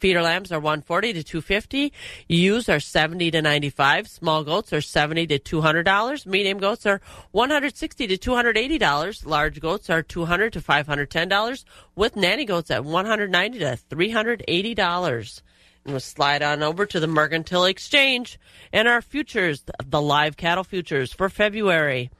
Feeder 0.02 0.20
lambs 0.20 0.50
are 0.50 0.58
140 0.58 1.12
to 1.12 1.22
250. 1.22 1.92
Ewes 2.26 2.68
are 2.68 2.80
70 2.80 3.30
to 3.30 3.40
95. 3.40 4.08
Small 4.08 4.42
goats 4.42 4.72
are 4.72 4.80
70 4.80 5.28
to 5.28 5.38
200 5.38 5.84
dollars. 5.84 6.26
Medium 6.26 6.58
goats 6.58 6.84
are 6.86 7.00
160 7.30 8.08
to 8.08 8.16
280 8.16 8.78
dollars. 8.78 9.24
Large 9.24 9.60
goats 9.60 9.88
are 9.90 10.02
200 10.02 10.54
to 10.54 10.60
510 10.60 11.28
dollars. 11.28 11.64
With 11.94 12.16
nanny 12.16 12.44
goats 12.44 12.68
at 12.72 12.84
190 12.84 13.60
to 13.60 13.76
380 13.76 14.74
dollars. 14.74 15.40
And 15.84 15.92
we'll 15.92 16.00
slide 16.00 16.42
on 16.42 16.64
over 16.64 16.84
to 16.84 16.98
the 16.98 17.06
Mercantile 17.06 17.66
Exchange 17.66 18.40
and 18.72 18.88
our 18.88 19.02
futures, 19.02 19.62
the 19.86 20.02
live 20.02 20.36
cattle 20.36 20.64
futures 20.64 21.12
for 21.12 21.28
February. 21.28 22.10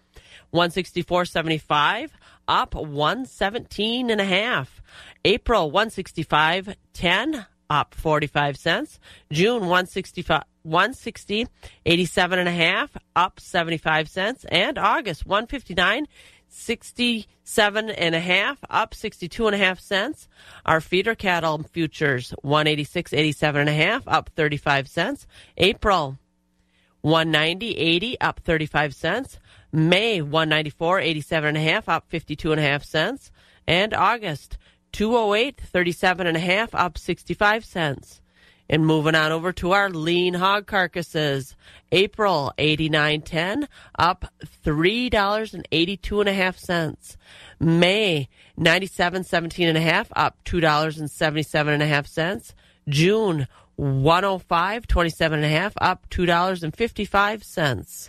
164.75 0.55 2.11
up 2.47 2.77
117 2.77 4.09
and 4.09 4.21
a 4.21 4.25
half. 4.25 4.81
April 5.25 5.73
165.10 5.73 7.47
up 7.73 7.95
45 7.95 8.59
cents. 8.59 9.01
June 9.31 9.63
165 9.63 10.43
160 10.63 11.49
87 11.87 12.39
and 12.39 12.49
a 12.49 12.53
half 12.53 12.97
up 13.17 13.41
75 13.41 14.09
cents 14.09 14.45
and 14.49 14.79
August 14.79 15.27
159 15.27 16.07
67 16.49 17.91
and 17.91 18.15
a 18.15 18.21
half 18.21 18.59
up 18.69 18.95
62 18.95 19.47
and 19.47 19.55
a 19.55 19.59
half 19.59 19.81
cents. 19.81 20.29
Our 20.67 20.83
feeder 20.83 21.15
cattle 21.15 21.63
futures 21.73 22.35
186 22.43 23.15
87 23.15 23.61
and 23.63 23.71
a 23.71 23.73
half 23.73 24.07
up 24.07 24.29
35 24.37 24.87
cents. 24.87 25.27
April 25.57 26.19
190 27.01 27.73
80 27.73 28.21
up 28.21 28.41
35 28.41 28.95
cents. 28.95 29.39
May 29.73 30.21
194 30.21 31.01
87 31.01 31.49
and 31.49 31.57
a 31.57 31.61
half 31.61 31.89
up 31.89 32.05
52 32.11 32.53
and 32.53 32.61
a 32.61 32.65
half 32.65 32.85
cents 32.85 33.31
and 33.67 33.95
August 33.95 34.59
208 34.93 35.61
37 35.61 36.27
and 36.27 36.37
a 36.37 36.41
half 36.41 36.75
up 36.75 36.99
65 36.99 37.65
cents. 37.65 38.21
And 38.69 38.87
moving 38.87 39.15
on 39.15 39.33
over 39.33 39.53
to 39.55 39.73
our 39.73 39.91
lean 39.91 40.35
hog 40.35 40.67
carcasses. 40.67 41.57
April 41.91 42.55
89.10 42.57 43.67
up 43.99 44.33
$3.82 44.65 46.21
and 46.21 46.29
a 46.29 46.33
half 46.33 46.57
cents. 46.57 47.19
May 47.61 48.29
97.17 48.59 49.69
and 49.69 49.77
a 49.77 49.81
half 49.81 50.09
up 50.17 50.43
$2.77 50.45 51.69
and 51.69 51.83
a 51.83 51.87
half 51.87 52.07
cents. 52.07 52.55
June 52.89 53.47
105.27 53.79 55.33
and 55.33 55.45
a 55.45 55.49
half 55.49 55.75
up 55.81 56.09
$2.55. 56.11 58.09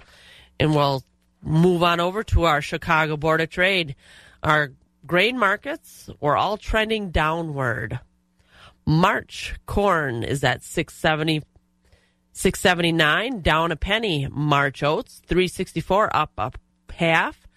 And 0.59 0.75
we'll 0.75 1.03
move 1.41 1.83
on 1.83 1.99
over 1.99 2.23
to 2.23 2.43
our 2.43 2.61
Chicago 2.61 3.17
Board 3.17 3.41
of 3.41 3.49
Trade. 3.49 3.95
Our 4.41 4.71
grain 5.05 5.37
markets 5.37 6.09
were 6.19 6.37
all 6.37 6.57
trending 6.57 7.11
downward. 7.11 7.99
March 8.85 9.55
corn 9.65 10.23
is 10.23 10.43
at 10.43 10.63
670 10.63 11.43
679 12.33 13.41
down 13.41 13.71
a 13.71 13.75
penny. 13.75 14.27
March 14.29 14.81
oats 14.81 15.21
364 15.27 16.15
up 16.15 16.31
up 16.37 16.57
half. 16.95 17.47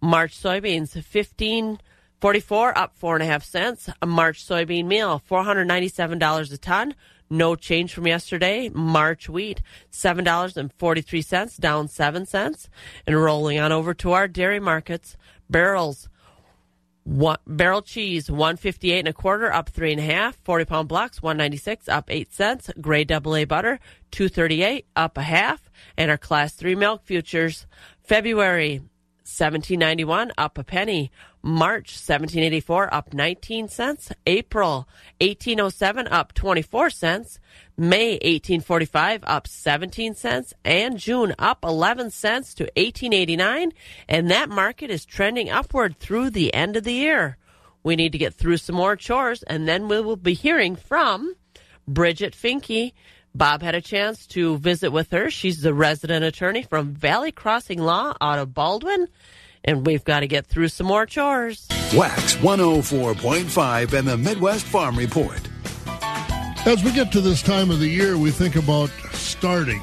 March 0.00 0.36
soybeans 0.36 0.94
1544 0.94 2.76
up 2.76 2.96
four 2.96 3.14
and 3.14 3.22
a 3.22 3.26
half 3.26 3.44
cents. 3.44 3.88
A 4.02 4.06
March 4.06 4.44
soybean 4.44 4.86
meal 4.86 5.22
$497 5.30 6.52
a 6.52 6.58
ton. 6.58 6.94
No 7.28 7.56
change 7.56 7.92
from 7.92 8.06
yesterday. 8.06 8.68
March 8.68 9.28
wheat, 9.28 9.60
$7.43, 9.90 11.58
down 11.58 11.88
7 11.88 12.26
cents. 12.26 12.68
And 13.06 13.20
rolling 13.20 13.58
on 13.58 13.72
over 13.72 13.94
to 13.94 14.12
our 14.12 14.28
dairy 14.28 14.60
markets, 14.60 15.16
barrels, 15.50 16.08
one, 17.06 17.38
barrel 17.46 17.82
cheese, 17.82 18.28
158 18.28 18.98
and 18.98 19.08
a 19.08 19.12
quarter, 19.12 19.52
up 19.52 19.68
three 19.68 19.92
and 19.92 20.00
a 20.00 20.04
half. 20.04 20.36
40 20.42 20.64
pound 20.64 20.88
blocks, 20.88 21.22
196, 21.22 21.88
up 21.88 22.10
eight 22.10 22.34
cents. 22.34 22.68
Grade 22.80 23.06
double 23.06 23.36
A 23.36 23.44
butter, 23.44 23.78
238, 24.10 24.86
up 24.96 25.16
a 25.16 25.22
half. 25.22 25.70
And 25.96 26.10
our 26.10 26.18
class 26.18 26.54
three 26.54 26.74
milk 26.74 27.04
futures, 27.04 27.66
February 28.02 28.82
1791 29.26 30.32
up 30.38 30.56
a 30.56 30.62
penny. 30.62 31.10
March 31.42 31.90
1784 31.90 32.94
up 32.94 33.12
19 33.12 33.68
cents. 33.68 34.12
April 34.24 34.88
1807 35.20 36.06
up 36.06 36.32
24 36.32 36.90
cents. 36.90 37.40
May 37.76 38.12
1845 38.12 39.24
up 39.26 39.48
17 39.48 40.14
cents 40.14 40.54
and 40.64 40.96
June 40.96 41.34
up 41.38 41.64
11 41.64 42.10
cents 42.10 42.54
to 42.54 42.64
1889 42.76 43.72
and 44.08 44.30
that 44.30 44.48
market 44.48 44.90
is 44.90 45.04
trending 45.04 45.50
upward 45.50 45.98
through 45.98 46.30
the 46.30 46.54
end 46.54 46.76
of 46.76 46.84
the 46.84 46.94
year. 46.94 47.36
We 47.82 47.96
need 47.96 48.12
to 48.12 48.18
get 48.18 48.34
through 48.34 48.58
some 48.58 48.76
more 48.76 48.94
chores 48.94 49.42
and 49.42 49.66
then 49.66 49.88
we 49.88 50.00
will 50.00 50.16
be 50.16 50.34
hearing 50.34 50.76
from 50.76 51.34
Bridget 51.88 52.34
Finke. 52.34 52.92
Bob 53.36 53.62
had 53.62 53.74
a 53.74 53.82
chance 53.82 54.26
to 54.28 54.56
visit 54.58 54.90
with 54.90 55.10
her. 55.10 55.30
She's 55.30 55.60
the 55.60 55.74
resident 55.74 56.24
attorney 56.24 56.62
from 56.62 56.92
Valley 56.92 57.32
Crossing 57.32 57.80
Law 57.80 58.14
out 58.20 58.38
of 58.38 58.54
Baldwin. 58.54 59.08
And 59.62 59.84
we've 59.84 60.04
got 60.04 60.20
to 60.20 60.26
get 60.26 60.46
through 60.46 60.68
some 60.68 60.86
more 60.86 61.06
chores. 61.06 61.66
Wax 61.94 62.36
104.5 62.36 63.92
and 63.92 64.08
the 64.08 64.16
Midwest 64.16 64.64
Farm 64.64 64.96
Report. 64.96 65.40
As 66.66 66.82
we 66.82 66.92
get 66.92 67.12
to 67.12 67.20
this 67.20 67.42
time 67.42 67.70
of 67.70 67.78
the 67.78 67.88
year, 67.88 68.16
we 68.16 68.30
think 68.30 68.56
about 68.56 68.90
starting, 69.12 69.82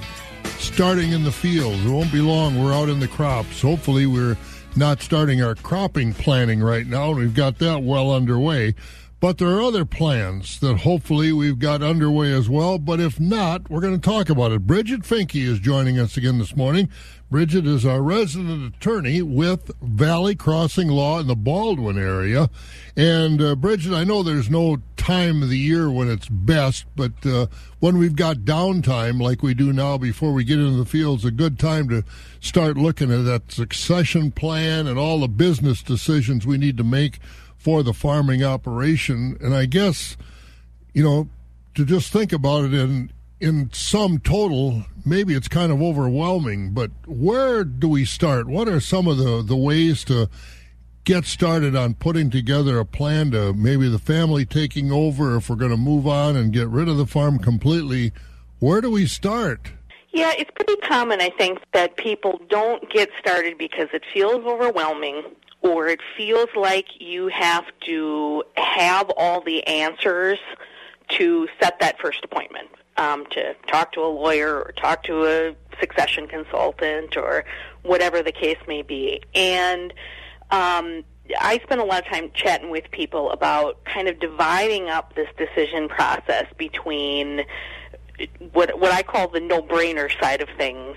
starting 0.57 1.12
in 1.12 1.24
the 1.24 1.31
fields. 1.31 1.86
It 1.86 1.89
won't 1.89 2.12
be 2.12 2.22
long. 2.22 2.62
We're 2.62 2.74
out 2.74 2.89
in 2.89 3.00
the 3.00 3.07
crops. 3.07 3.62
Hopefully, 3.62 4.05
we're 4.05 4.38
not 4.75 5.01
starting 5.01 5.41
our 5.43 5.55
cropping 5.55 6.13
planning 6.13 6.62
right 6.62 6.88
now. 6.88 7.12
We've 7.12 7.33
got 7.33 7.60
that 7.60 7.83
well 7.83 8.12
underway. 8.12 8.75
But 9.24 9.38
there 9.38 9.48
are 9.51 9.62
other 9.62 9.86
plans 9.86 10.60
that 10.60 10.80
hopefully 10.80 11.32
we've 11.32 11.58
got 11.58 11.82
underway 11.82 12.34
as 12.34 12.50
well. 12.50 12.77
But 12.77 13.00
if 13.00 13.22
not, 13.22 13.70
we're 13.70 13.80
going 13.80 13.98
to 13.98 14.10
talk 14.10 14.30
about 14.30 14.51
it. 14.51 14.68
Bridget 14.68 15.03
Finke 15.03 15.42
is 15.42 15.62
joining 15.62 15.98
us 15.98 16.18
again 16.18 16.39
this 16.39 16.58
morning. 16.58 16.89
Bridget 17.32 17.65
is 17.65 17.86
our 17.86 18.01
resident 18.01 18.75
attorney 18.75 19.22
with 19.22 19.72
Valley 19.82 20.36
Crossing 20.36 20.89
Law 20.89 21.22
in 21.22 21.27
the 21.27 21.38
Baldwin 21.38 21.98
area. 21.98 22.50
And 22.98 23.42
uh, 23.42 23.56
Bridget, 23.56 23.94
I 23.94 24.03
know 24.03 24.24
there's 24.24 24.50
no 24.50 24.82
time 24.98 25.42
of 25.42 25.50
the 25.50 25.58
year 25.58 25.89
when 25.89 26.12
it's 26.12 26.27
best, 26.27 26.86
but 26.98 27.13
uh, 27.25 27.48
when 27.80 27.98
we've 27.98 28.18
got 28.18 28.39
downtime 28.39 29.22
like 29.22 29.42
we 29.42 29.53
do 29.53 29.72
now 29.72 29.98
before 29.98 30.34
we 30.34 30.44
get 30.44 30.60
into 30.60 30.75
the 30.75 30.86
fields, 30.86 31.24
a 31.24 31.32
good 31.32 31.58
time 31.58 31.88
to 31.88 32.03
start 32.42 32.75
looking 32.75 33.10
at 33.10 33.24
that 33.24 33.53
succession 33.53 34.32
plan 34.32 34.86
and 34.86 35.00
all 35.00 35.22
the 35.22 35.30
business 35.30 35.82
decisions 35.82 36.46
we 36.46 36.58
need 36.58 36.75
to 36.75 36.84
make 36.84 37.20
for 37.63 37.82
the 37.82 37.93
farming 37.93 38.43
operation. 38.43 39.38
And 39.39 39.55
I 39.55 39.65
guess, 39.65 40.17
you 40.93 41.01
know, 41.01 41.29
to 41.75 41.86
just 41.86 42.12
think 42.12 42.34
about 42.34 42.65
it 42.65 42.74
in 42.74 43.12
in 43.39 43.70
sum 43.74 44.20
total, 44.20 44.84
maybe 45.05 45.34
it's 45.34 45.48
kind 45.48 45.72
of 45.72 45.82
overwhelming, 45.82 46.72
but 46.72 46.91
where 47.05 47.63
do 47.63 47.89
we 47.89 48.05
start? 48.05 48.48
What 48.48 48.70
are 48.70 48.79
some 48.79 49.08
of 49.08 49.17
the, 49.17 49.41
the 49.41 49.55
ways 49.55 50.05
to 50.05 50.29
get 51.03 51.25
started 51.25 51.75
on 51.75 51.93
putting 51.93 52.29
together 52.29 52.79
a 52.79 52.86
plan 52.86 53.32
to 53.32 53.53
maybe 53.53 53.89
the 53.89 54.00
family 54.00 54.46
taking 54.46 54.93
over 54.93 55.36
if 55.36 55.50
we're 55.50 55.58
going 55.58 55.72
to 55.72 55.77
move 55.77 56.08
on 56.08 56.38
and 56.38 56.53
get 56.53 56.70
rid 56.70 56.88
of 56.88 56.96
the 56.96 57.05
farm 57.05 57.38
completely? 57.38 58.13
Where 58.60 58.79
do 58.79 58.89
we 58.89 59.08
start? 59.08 59.74
Yeah, 60.12 60.32
it's 60.38 60.51
pretty 60.51 60.77
common, 60.88 61.20
I 61.20 61.32
think, 61.38 61.60
that 61.74 61.98
people 61.98 62.39
don't 62.50 62.89
get 62.91 63.10
started 63.20 63.58
because 63.58 63.89
it 63.93 64.03
feels 64.13 64.46
overwhelming 64.46 65.24
or 65.63 65.88
it 65.88 66.01
feels 66.15 66.50
like 66.55 66.86
you 67.00 67.29
have 67.29 67.65
to 67.86 68.43
have 68.55 69.10
all 69.17 69.41
the 69.41 69.65
answers 69.65 70.38
to 71.08 71.48
set 71.62 71.79
that 71.79 72.00
first 72.00 72.24
appointment, 72.24 72.67
um, 72.98 73.25
to 73.27 73.55
talk 73.67 73.93
to 73.93 74.01
a 74.01 74.08
lawyer 74.08 74.62
or 74.62 74.74
talk 74.74 75.03
to 75.03 75.25
a 75.25 75.55
succession 75.79 76.27
consultant 76.27 77.17
or 77.17 77.46
whatever 77.82 78.22
the 78.22 78.32
case 78.32 78.58
may 78.67 78.82
be. 78.82 79.22
And 79.34 79.93
um, 80.51 81.03
I 81.39 81.60
spend 81.63 81.79
a 81.79 81.86
lot 81.86 82.05
of 82.05 82.12
time 82.12 82.32
chatting 82.34 82.70
with 82.70 82.91
people 82.91 83.32
about 83.32 83.84
kind 83.86 84.08
of 84.08 84.20
dividing 84.20 84.89
up 84.89 85.15
this 85.15 85.29
decision 85.38 85.88
process 85.88 86.46
between 86.58 87.46
what 88.51 88.79
what 88.79 88.91
I 88.91 89.01
call 89.01 89.27
the 89.29 89.39
no-brainer 89.39 90.10
side 90.22 90.41
of 90.41 90.50
things 90.58 90.96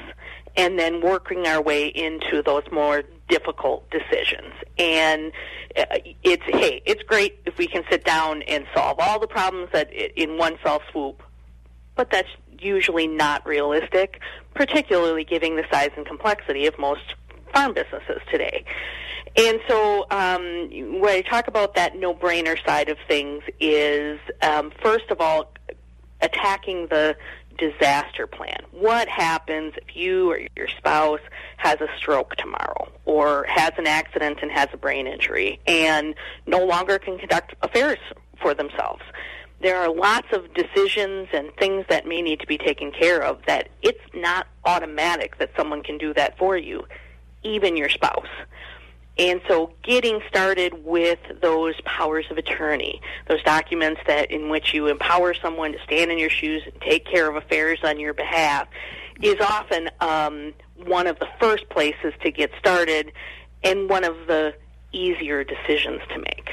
and 0.57 0.79
then 0.79 1.01
working 1.01 1.47
our 1.47 1.63
way 1.63 1.87
into 1.87 2.43
those 2.43 2.65
more 2.71 3.05
difficult 3.29 3.89
decisions. 3.91 4.55
And 4.79 5.33
uh, 5.77 5.85
it's 6.23 6.43
hey, 6.47 6.83
it's 6.87 7.03
great 7.03 7.41
if 7.47 7.59
we 7.59 7.67
can 7.67 7.85
sit 7.91 8.05
down 8.05 8.43
and 8.43 8.67
solve 8.75 8.99
all 8.99 9.19
the 9.19 9.27
problems 9.27 9.71
that 9.73 9.93
in 9.93 10.39
one 10.39 10.57
fell 10.63 10.83
swoop, 10.91 11.23
but 11.95 12.11
that's 12.11 12.29
usually 12.59 13.07
not 13.07 13.47
realistic, 13.47 14.21
particularly 14.55 15.25
given 15.25 15.57
the 15.57 15.65
size 15.71 15.91
and 15.97 16.07
complexity 16.07 16.67
of 16.67 16.79
most 16.79 17.15
farm 17.53 17.75
businesses 17.75 18.21
today. 18.31 18.65
And 19.39 19.61
so, 19.69 20.07
um, 20.11 20.71
when 21.01 21.15
I 21.17 21.21
talk 21.21 21.47
about 21.47 21.75
that 21.75 21.99
no-brainer 21.99 22.57
side 22.65 22.89
of 22.89 22.97
things, 23.07 23.43
is 23.61 24.19
um, 24.41 24.73
first 24.83 25.11
of 25.11 25.21
all 25.21 25.53
attacking 26.23 26.87
the 26.87 27.15
disaster 27.59 28.27
plan. 28.27 28.59
What 28.73 29.09
happens 29.09 29.75
if 29.77 29.97
you 29.97 30.31
or 30.31 30.41
your 30.57 30.69
spouse 30.69 31.21
has 31.57 31.81
a 31.81 31.89
stroke 31.97 32.37
tomorrow 32.37 32.91
or 33.05 33.45
has 33.49 33.73
an 33.79 33.87
accident 33.87 34.39
and 34.43 34.51
has 34.51 34.69
a 34.73 34.77
brain 34.77 35.07
injury 35.07 35.61
and 35.67 36.15
no 36.47 36.65
longer 36.65 36.99
can 36.99 37.19
conduct 37.19 37.55
affairs 37.63 37.99
for 38.41 38.55
themselves? 38.55 39.03
There 39.61 39.79
are 39.79 39.93
lots 39.93 40.29
of 40.33 40.53
decisions 40.55 41.29
and 41.33 41.51
things 41.57 41.87
that 41.89 42.07
may 42.07 42.21
need 42.21 42.41
to 42.41 42.47
be 42.47 42.59
taken 42.59 42.93
care 42.93 43.23
of 43.23 43.41
that 43.47 43.69
it's 43.83 43.99
not 44.15 44.47
automatic 44.65 45.39
that 45.39 45.51
someone 45.57 45.83
can 45.83 45.97
do 45.97 46.13
that 46.15 46.37
for 46.37 46.57
you, 46.57 46.87
even 47.43 47.77
your 47.77 47.89
spouse. 47.89 48.29
And 49.19 49.41
so 49.49 49.73
getting 49.83 50.21
started 50.29 50.85
with 50.85 51.19
those 51.41 51.75
powers 51.83 52.27
of 52.31 52.37
attorney, 52.37 53.01
those 53.29 53.43
documents 53.43 54.01
that 54.07 54.31
in 54.31 54.51
which 54.51 54.75
you 54.75 54.89
empower 54.89 55.33
someone 55.33 55.73
to 55.73 55.79
stand 55.85 56.11
in 56.11 56.19
your 56.19 56.31
shoes 56.31 56.63
and 56.67 56.79
take 56.83 57.07
care 57.07 57.29
of 57.29 57.37
affairs 57.37 57.79
on 57.83 57.99
your 57.99 58.13
behalf 58.13 58.69
is 59.23 59.37
often 59.41 59.89
um, 60.01 60.53
one 60.85 61.07
of 61.07 61.19
the 61.19 61.29
first 61.41 61.69
places 61.71 62.13
to 62.23 62.31
get 62.31 62.51
started 62.59 63.13
and 63.65 63.89
one 63.89 64.05
of 64.05 64.15
the 64.27 64.55
easier 64.93 65.45
decisions 65.45 66.03
to 66.11 66.19
make. 66.19 66.51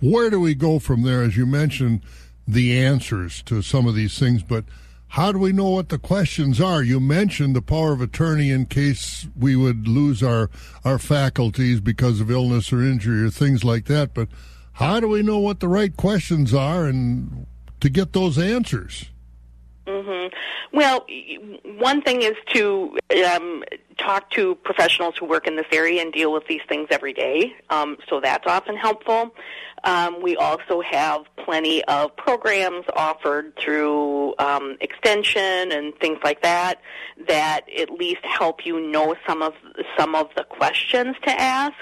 Where 0.00 0.28
do 0.30 0.38
we 0.38 0.54
go 0.54 0.78
from 0.78 1.02
there? 1.02 1.22
As 1.22 1.36
you 1.36 1.46
mentioned, 1.46 2.02
the 2.46 2.78
answers 2.78 3.42
to 3.44 3.62
some 3.62 3.86
of 3.86 3.94
these 3.94 4.18
things, 4.18 4.42
but 4.42 4.64
how 5.08 5.32
do 5.32 5.38
we 5.38 5.52
know 5.52 5.70
what 5.70 5.88
the 5.88 5.98
questions 5.98 6.60
are? 6.60 6.82
You 6.82 7.00
mentioned 7.00 7.56
the 7.56 7.62
power 7.62 7.92
of 7.92 8.00
attorney 8.00 8.50
in 8.50 8.66
case 8.66 9.26
we 9.36 9.56
would 9.56 9.88
lose 9.88 10.22
our, 10.22 10.50
our 10.84 10.98
faculties 10.98 11.80
because 11.80 12.20
of 12.20 12.30
illness 12.30 12.72
or 12.72 12.82
injury 12.82 13.24
or 13.24 13.30
things 13.30 13.64
like 13.64 13.86
that. 13.86 14.12
But 14.12 14.28
how 14.72 15.00
do 15.00 15.08
we 15.08 15.22
know 15.22 15.38
what 15.38 15.60
the 15.60 15.68
right 15.68 15.96
questions 15.96 16.52
are 16.52 16.84
and 16.84 17.46
to 17.80 17.88
get 17.88 18.12
those 18.12 18.38
answers? 18.38 19.06
Mm-hmm. 19.86 20.34
Well, 20.76 21.06
one 21.78 22.02
thing 22.02 22.20
is 22.20 22.36
to 22.52 22.98
um, 23.34 23.64
talk 23.98 24.30
to 24.30 24.54
professionals 24.56 25.14
who 25.18 25.26
work 25.26 25.46
in 25.46 25.56
this 25.56 25.66
area 25.72 26.00
and 26.00 26.12
deal 26.12 26.32
with 26.32 26.46
these 26.46 26.60
things 26.68 26.88
every 26.90 27.12
day. 27.12 27.52
Um, 27.70 27.96
so 28.08 28.20
that's 28.20 28.46
often 28.46 28.76
helpful. 28.76 29.34
Um, 29.84 30.22
we 30.22 30.36
also 30.36 30.80
have 30.80 31.22
plenty 31.36 31.84
of 31.84 32.16
programs 32.16 32.84
offered 32.96 33.54
through 33.56 34.34
um, 34.38 34.76
extension 34.80 35.72
and 35.72 35.94
things 36.00 36.18
like 36.24 36.42
that 36.42 36.80
that 37.28 37.62
at 37.78 37.90
least 37.90 38.24
help 38.24 38.66
you 38.66 38.80
know 38.90 39.14
some 39.26 39.42
of 39.42 39.54
some 39.98 40.14
of 40.14 40.28
the 40.36 40.44
questions 40.44 41.16
to 41.24 41.40
ask. 41.40 41.76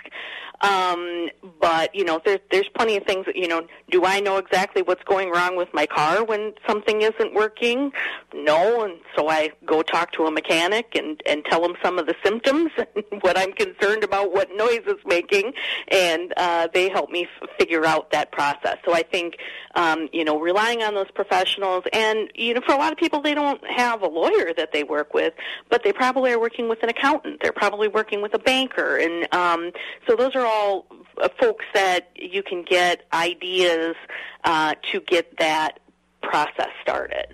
Um, 0.61 1.29
but 1.61 1.95
you 1.95 2.05
know, 2.05 2.21
there's 2.25 2.41
there's 2.51 2.69
plenty 2.75 2.97
of 2.97 3.05
things. 3.05 3.27
That, 3.27 3.37
you 3.37 3.49
know, 3.49 3.67
do 3.91 4.05
I 4.05 4.21
know 4.21 4.39
exactly 4.39 4.83
what's 4.83 5.03
going 5.05 5.31
wrong 5.31 5.57
with 5.57 5.69
my 5.73 5.87
car 5.87 6.25
when 6.25 6.55
something 6.67 7.03
isn't 7.03 7.35
working? 7.35 7.93
No, 8.35 8.83
and 8.85 8.99
so 9.17 9.29
I 9.29 9.51
go 9.65 9.83
talk 9.83 10.13
to 10.13 10.27
a 10.27 10.31
mechanic 10.31 10.95
and 10.95 11.21
and 11.27 11.45
tell 11.45 11.61
them 11.61 11.75
some 11.83 11.99
of 11.99 12.07
the 12.07 12.15
symptoms 12.25 12.71
what 13.21 13.39
I'm 13.39 13.53
concerned 13.53 14.05
about, 14.05 14.33
what 14.33 14.49
noise 14.55 14.83
it's 14.87 15.05
making, 15.07 15.53
and 15.89 16.33
uh, 16.37 16.69
they 16.73 16.89
help 16.89 17.11
me 17.11 17.29
f- 17.43 17.49
figure 17.59 17.85
out 17.85 18.11
that 18.13 18.33
process. 18.33 18.77
So 18.85 18.95
I 18.95 19.03
think 19.03 19.37
um, 19.77 20.09
you 20.13 20.25
know, 20.25 20.41
relying 20.41 20.83
on 20.83 20.95
those 20.95 21.11
professionals, 21.15 21.85
and 21.93 22.31
you 22.35 22.55
know, 22.55 22.63
for 22.67 22.73
a 22.73 22.79
lot 22.79 22.93
of 22.93 22.99
people, 22.99 23.21
they 23.21 23.35
don't 23.35 23.61
have 23.71 24.03
a 24.03 24.09
lawyer 24.09 24.53
that 24.57 24.73
they 24.73 24.83
work 24.83 25.13
with, 25.13 25.35
but 25.71 25.85
they 25.85 25.93
probably 25.93 26.33
are 26.33 26.41
working 26.41 26.69
with 26.69 26.83
an 26.83 26.89
accountant. 26.89 27.41
They're 27.43 27.53
probably 27.53 27.87
working 27.87 28.23
with 28.23 28.33
a 28.35 28.39
banker, 28.39 28.97
and 28.97 29.33
um, 29.35 29.71
so 30.09 30.17
those 30.17 30.35
are 30.35 30.46
all 30.47 30.87
uh, 31.21 31.29
folks 31.41 31.65
that 31.75 32.11
you 32.15 32.43
can 32.43 32.63
get 32.63 33.07
ideas 33.13 33.97
uh, 34.45 34.75
to 34.93 35.01
get 35.01 35.37
that 35.39 35.81
process 36.23 36.71
started. 36.83 37.27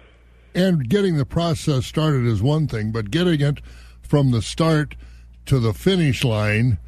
And 0.54 0.88
getting 0.88 1.16
the 1.16 1.24
process 1.24 1.86
started 1.86 2.26
is 2.26 2.42
one 2.42 2.68
thing, 2.68 2.92
but 2.92 3.10
getting 3.10 3.40
it 3.40 3.60
from 4.02 4.30
the 4.30 4.42
start 4.42 4.96
to 5.46 5.58
the 5.58 5.72
finish 5.72 6.24
line 6.24 6.78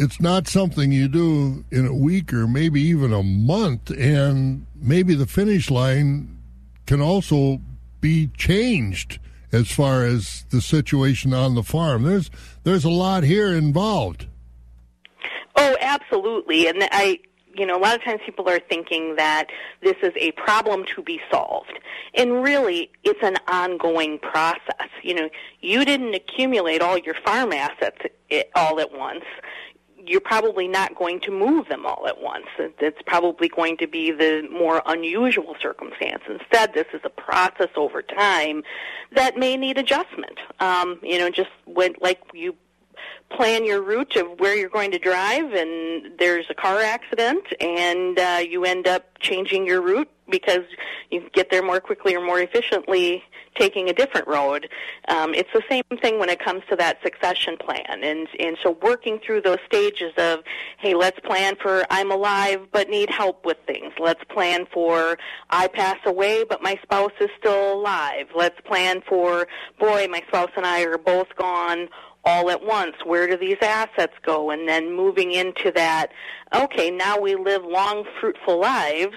it's 0.00 0.18
not 0.18 0.48
something 0.48 0.90
you 0.92 1.08
do 1.08 1.62
in 1.70 1.86
a 1.86 1.94
week 1.94 2.32
or 2.32 2.48
maybe 2.48 2.80
even 2.80 3.12
a 3.12 3.22
month 3.22 3.90
and 3.90 4.64
maybe 4.74 5.14
the 5.14 5.26
finish 5.26 5.70
line 5.70 6.38
can 6.86 7.02
also 7.02 7.60
be 8.00 8.28
changed 8.28 9.18
as 9.52 9.70
far 9.70 10.04
as 10.04 10.46
the 10.50 10.62
situation 10.62 11.34
on 11.34 11.54
the 11.54 11.62
farm 11.62 12.02
there's 12.02 12.30
there's 12.64 12.84
a 12.84 12.90
lot 12.90 13.24
here 13.24 13.54
involved 13.54 14.26
oh 15.60 15.76
absolutely 15.80 16.66
and 16.68 16.78
i 16.92 17.18
you 17.54 17.66
know 17.66 17.76
a 17.76 17.80
lot 17.80 17.94
of 17.94 18.02
times 18.02 18.20
people 18.24 18.48
are 18.48 18.60
thinking 18.60 19.16
that 19.16 19.46
this 19.82 19.96
is 20.02 20.12
a 20.16 20.30
problem 20.32 20.84
to 20.94 21.02
be 21.02 21.20
solved 21.30 21.78
and 22.14 22.42
really 22.42 22.90
it's 23.04 23.22
an 23.22 23.36
ongoing 23.48 24.18
process 24.18 24.88
you 25.02 25.14
know 25.14 25.28
you 25.60 25.84
didn't 25.84 26.14
accumulate 26.14 26.80
all 26.80 26.96
your 26.98 27.14
farm 27.24 27.52
assets 27.52 27.98
all 28.54 28.80
at 28.80 28.92
once 28.92 29.24
you're 30.06 30.20
probably 30.20 30.66
not 30.66 30.96
going 30.96 31.20
to 31.20 31.30
move 31.30 31.68
them 31.68 31.84
all 31.84 32.06
at 32.06 32.20
once. 32.20 32.46
It's 32.58 33.02
probably 33.06 33.48
going 33.48 33.76
to 33.78 33.86
be 33.86 34.10
the 34.10 34.48
more 34.50 34.82
unusual 34.86 35.56
circumstance. 35.60 36.22
Instead, 36.28 36.72
this 36.72 36.86
is 36.92 37.00
a 37.04 37.10
process 37.10 37.68
over 37.76 38.02
time 38.02 38.62
that 39.12 39.36
may 39.36 39.56
need 39.56 39.78
adjustment. 39.78 40.38
Um, 40.58 40.98
you 41.02 41.18
know, 41.18 41.30
just 41.30 41.50
when, 41.66 41.94
like 42.00 42.20
you 42.32 42.56
plan 43.30 43.64
your 43.64 43.82
route 43.82 44.16
of 44.16 44.40
where 44.40 44.56
you're 44.56 44.68
going 44.68 44.90
to 44.90 44.98
drive 44.98 45.52
and 45.52 46.18
there's 46.18 46.46
a 46.50 46.54
car 46.54 46.80
accident 46.80 47.44
and 47.60 48.18
uh, 48.18 48.40
you 48.46 48.64
end 48.64 48.86
up 48.86 49.18
changing 49.20 49.66
your 49.66 49.80
route 49.80 50.10
because 50.28 50.64
you 51.10 51.28
get 51.32 51.50
there 51.50 51.62
more 51.62 51.80
quickly 51.80 52.14
or 52.14 52.24
more 52.24 52.40
efficiently 52.40 53.22
taking 53.56 53.88
a 53.88 53.92
different 53.92 54.26
road. 54.28 54.68
Um, 55.08 55.34
it's 55.34 55.50
the 55.52 55.62
same 55.68 55.82
thing 56.00 56.18
when 56.18 56.28
it 56.28 56.38
comes 56.38 56.62
to 56.70 56.76
that 56.76 56.98
succession 57.02 57.56
plan, 57.56 58.02
and 58.02 58.28
and 58.38 58.56
so 58.62 58.78
working 58.82 59.18
through 59.18 59.42
those 59.42 59.58
stages 59.66 60.12
of, 60.16 60.40
hey, 60.78 60.94
let's 60.94 61.18
plan 61.20 61.56
for 61.56 61.84
I'm 61.90 62.10
alive 62.10 62.66
but 62.72 62.88
need 62.88 63.10
help 63.10 63.44
with 63.44 63.58
things. 63.66 63.92
Let's 63.98 64.22
plan 64.24 64.66
for 64.72 65.18
I 65.50 65.66
pass 65.68 65.98
away 66.06 66.44
but 66.48 66.62
my 66.62 66.78
spouse 66.82 67.12
is 67.20 67.28
still 67.38 67.74
alive. 67.74 68.28
Let's 68.34 68.60
plan 68.60 69.02
for 69.06 69.46
boy, 69.78 70.06
my 70.08 70.22
spouse 70.28 70.50
and 70.56 70.64
I 70.64 70.82
are 70.82 70.98
both 70.98 71.34
gone 71.36 71.88
all 72.24 72.50
at 72.50 72.64
once. 72.64 72.96
Where 73.04 73.26
do 73.26 73.36
these 73.36 73.58
assets 73.62 74.14
go? 74.24 74.50
And 74.50 74.68
then 74.68 74.94
moving 74.94 75.32
into 75.32 75.70
that, 75.72 76.08
okay, 76.54 76.90
now 76.90 77.18
we 77.18 77.34
live 77.34 77.64
long, 77.64 78.04
fruitful 78.20 78.60
lives. 78.60 79.16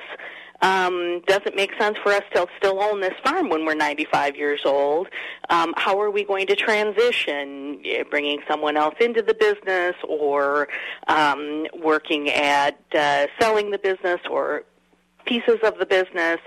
Um, 0.61 1.21
does 1.27 1.41
it 1.45 1.57
make 1.57 1.71
sense 1.77 1.97
for 2.01 2.13
us 2.13 2.23
to 2.33 2.47
still 2.57 2.81
own 2.81 3.01
this 3.01 3.13
farm 3.21 3.49
when 3.49 3.65
we're 3.65 3.75
95 3.75 4.37
years 4.37 4.61
old? 4.63 5.09
Um, 5.49 5.73
how 5.75 5.99
are 5.99 6.09
we 6.09 6.23
going 6.23 6.47
to 6.47 6.55
transition? 6.55 7.83
Bringing 8.09 8.39
someone 8.47 8.77
else 8.77 8.95
into 9.01 9.21
the 9.21 9.33
business 9.33 9.95
or 10.07 10.69
um, 11.07 11.67
working 11.81 12.29
at 12.29 12.79
uh, 12.95 13.27
selling 13.41 13.71
the 13.71 13.77
business 13.77 14.21
or 14.29 14.63
pieces 15.25 15.59
of 15.63 15.77
the 15.79 15.85
business. 15.85 16.39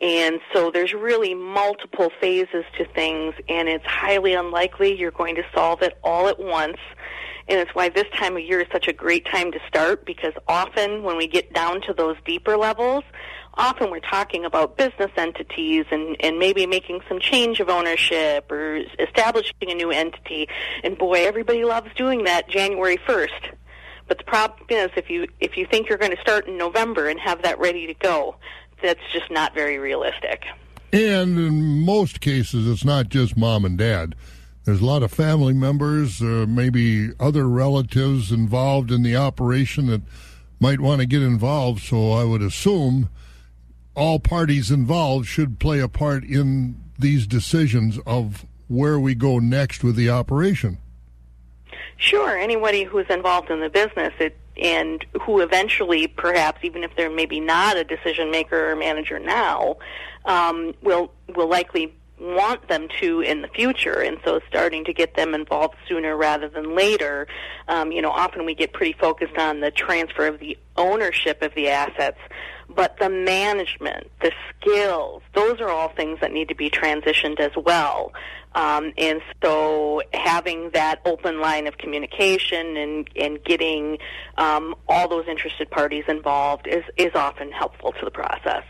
And 0.00 0.40
so 0.52 0.70
there's 0.70 0.94
really 0.94 1.34
multiple 1.34 2.10
phases 2.20 2.64
to 2.78 2.84
things, 2.94 3.34
and 3.48 3.68
it's 3.68 3.86
highly 3.86 4.34
unlikely 4.34 4.98
you're 4.98 5.10
going 5.10 5.36
to 5.36 5.42
solve 5.54 5.82
it 5.82 5.98
all 6.02 6.28
at 6.28 6.38
once. 6.38 6.78
And 7.48 7.58
it's 7.58 7.74
why 7.74 7.88
this 7.88 8.06
time 8.16 8.36
of 8.36 8.42
year 8.42 8.60
is 8.60 8.68
such 8.70 8.86
a 8.86 8.92
great 8.92 9.26
time 9.26 9.50
to 9.52 9.58
start 9.66 10.06
because 10.06 10.32
often 10.46 11.02
when 11.02 11.16
we 11.16 11.26
get 11.26 11.52
down 11.52 11.80
to 11.82 11.92
those 11.92 12.16
deeper 12.24 12.56
levels, 12.56 13.02
often 13.54 13.90
we're 13.90 14.00
talking 14.00 14.44
about 14.44 14.76
business 14.76 15.10
entities 15.16 15.84
and, 15.90 16.16
and 16.20 16.38
maybe 16.38 16.66
making 16.66 17.00
some 17.08 17.18
change 17.18 17.58
of 17.60 17.68
ownership 17.68 18.50
or 18.52 18.80
establishing 18.98 19.68
a 19.68 19.74
new 19.74 19.90
entity. 19.90 20.48
And 20.84 20.96
boy, 20.96 21.26
everybody 21.26 21.64
loves 21.64 21.88
doing 21.96 22.24
that 22.24 22.48
January 22.48 22.98
1st. 22.98 23.54
But 24.10 24.18
the 24.18 24.24
problem 24.24 24.66
is, 24.70 24.90
if 24.96 25.08
you 25.08 25.28
if 25.38 25.56
you 25.56 25.66
think 25.66 25.88
you're 25.88 25.96
going 25.96 26.10
to 26.10 26.20
start 26.20 26.48
in 26.48 26.58
November 26.58 27.08
and 27.08 27.20
have 27.20 27.42
that 27.42 27.60
ready 27.60 27.86
to 27.86 27.94
go, 27.94 28.34
that's 28.82 28.98
just 29.12 29.30
not 29.30 29.54
very 29.54 29.78
realistic. 29.78 30.42
And 30.92 31.38
in 31.38 31.84
most 31.84 32.20
cases, 32.20 32.66
it's 32.66 32.84
not 32.84 33.08
just 33.08 33.36
mom 33.36 33.64
and 33.64 33.78
dad. 33.78 34.16
There's 34.64 34.80
a 34.80 34.84
lot 34.84 35.04
of 35.04 35.12
family 35.12 35.52
members, 35.52 36.20
uh, 36.20 36.44
maybe 36.48 37.10
other 37.20 37.48
relatives 37.48 38.32
involved 38.32 38.90
in 38.90 39.04
the 39.04 39.14
operation 39.14 39.86
that 39.86 40.02
might 40.58 40.80
want 40.80 41.00
to 41.02 41.06
get 41.06 41.22
involved. 41.22 41.80
So 41.80 42.10
I 42.10 42.24
would 42.24 42.42
assume 42.42 43.10
all 43.94 44.18
parties 44.18 44.72
involved 44.72 45.28
should 45.28 45.60
play 45.60 45.78
a 45.78 45.86
part 45.86 46.24
in 46.24 46.82
these 46.98 47.28
decisions 47.28 48.00
of 48.04 48.44
where 48.66 48.98
we 48.98 49.14
go 49.14 49.38
next 49.38 49.84
with 49.84 49.94
the 49.94 50.10
operation. 50.10 50.78
Sure, 51.96 52.36
anybody 52.36 52.84
who's 52.84 53.06
involved 53.10 53.50
in 53.50 53.60
the 53.60 53.70
business 53.70 54.12
it, 54.18 54.36
and 54.56 55.04
who 55.22 55.40
eventually, 55.40 56.06
perhaps, 56.06 56.60
even 56.62 56.84
if 56.84 56.90
they're 56.96 57.10
maybe 57.10 57.40
not 57.40 57.76
a 57.76 57.84
decision 57.84 58.30
maker 58.30 58.70
or 58.70 58.76
manager 58.76 59.18
now, 59.18 59.76
um, 60.24 60.74
will 60.82 61.12
will 61.34 61.48
likely 61.48 61.94
want 62.20 62.68
them 62.68 62.86
to 63.00 63.22
in 63.22 63.40
the 63.40 63.48
future, 63.48 64.00
and 64.00 64.18
so 64.24 64.40
starting 64.46 64.84
to 64.84 64.92
get 64.92 65.14
them 65.14 65.34
involved 65.34 65.74
sooner 65.88 66.16
rather 66.16 66.48
than 66.48 66.76
later. 66.76 67.26
Um, 67.68 67.92
you 67.92 68.02
know, 68.02 68.10
often 68.10 68.44
we 68.44 68.54
get 68.54 68.72
pretty 68.74 68.92
focused 68.92 69.38
on 69.38 69.60
the 69.60 69.70
transfer 69.70 70.26
of 70.26 70.38
the 70.38 70.58
ownership 70.76 71.40
of 71.40 71.54
the 71.54 71.68
assets, 71.68 72.18
but 72.74 72.98
the 72.98 73.08
management, 73.08 74.10
the 74.20 74.32
skills, 74.50 75.22
those 75.34 75.60
are 75.60 75.68
all 75.68 75.88
things 75.88 76.18
that 76.20 76.32
need 76.32 76.48
to 76.48 76.54
be 76.54 76.70
transitioned 76.70 77.40
as 77.40 77.52
well. 77.56 78.12
Um, 78.54 78.92
and 78.98 79.20
so 79.42 80.02
having 80.12 80.70
that 80.70 81.00
open 81.04 81.40
line 81.40 81.66
of 81.66 81.78
communication 81.78 82.76
and, 82.76 83.08
and 83.16 83.42
getting 83.44 83.98
um, 84.38 84.74
all 84.88 85.08
those 85.08 85.26
interested 85.28 85.70
parties 85.70 86.04
involved 86.08 86.66
is, 86.66 86.82
is 86.96 87.14
often 87.14 87.52
helpful 87.52 87.92
to 87.92 88.04
the 88.04 88.10
process. 88.10 88.64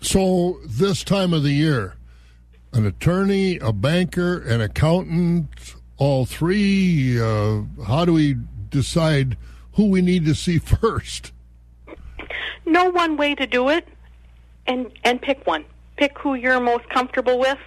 So 0.00 0.58
this 0.66 1.04
time 1.04 1.32
of 1.32 1.42
the 1.42 1.52
year, 1.52 1.94
an 2.72 2.86
attorney, 2.86 3.58
a 3.58 3.72
banker, 3.72 4.40
an 4.42 4.60
accountant, 4.60 5.74
all 5.96 6.26
three, 6.26 7.20
uh, 7.20 7.62
how 7.86 8.04
do 8.04 8.12
we 8.12 8.36
decide 8.68 9.36
who 9.74 9.86
we 9.86 10.02
need 10.02 10.24
to 10.24 10.34
see 10.34 10.58
first? 10.58 11.32
No 12.66 12.90
one 12.90 13.16
way 13.16 13.34
to 13.34 13.46
do 13.46 13.68
it, 13.68 13.86
and, 14.66 14.90
and 15.04 15.20
pick 15.20 15.46
one. 15.46 15.64
Pick 15.96 16.18
who 16.18 16.34
you're 16.34 16.60
most 16.60 16.88
comfortable 16.88 17.38
with. 17.38 17.58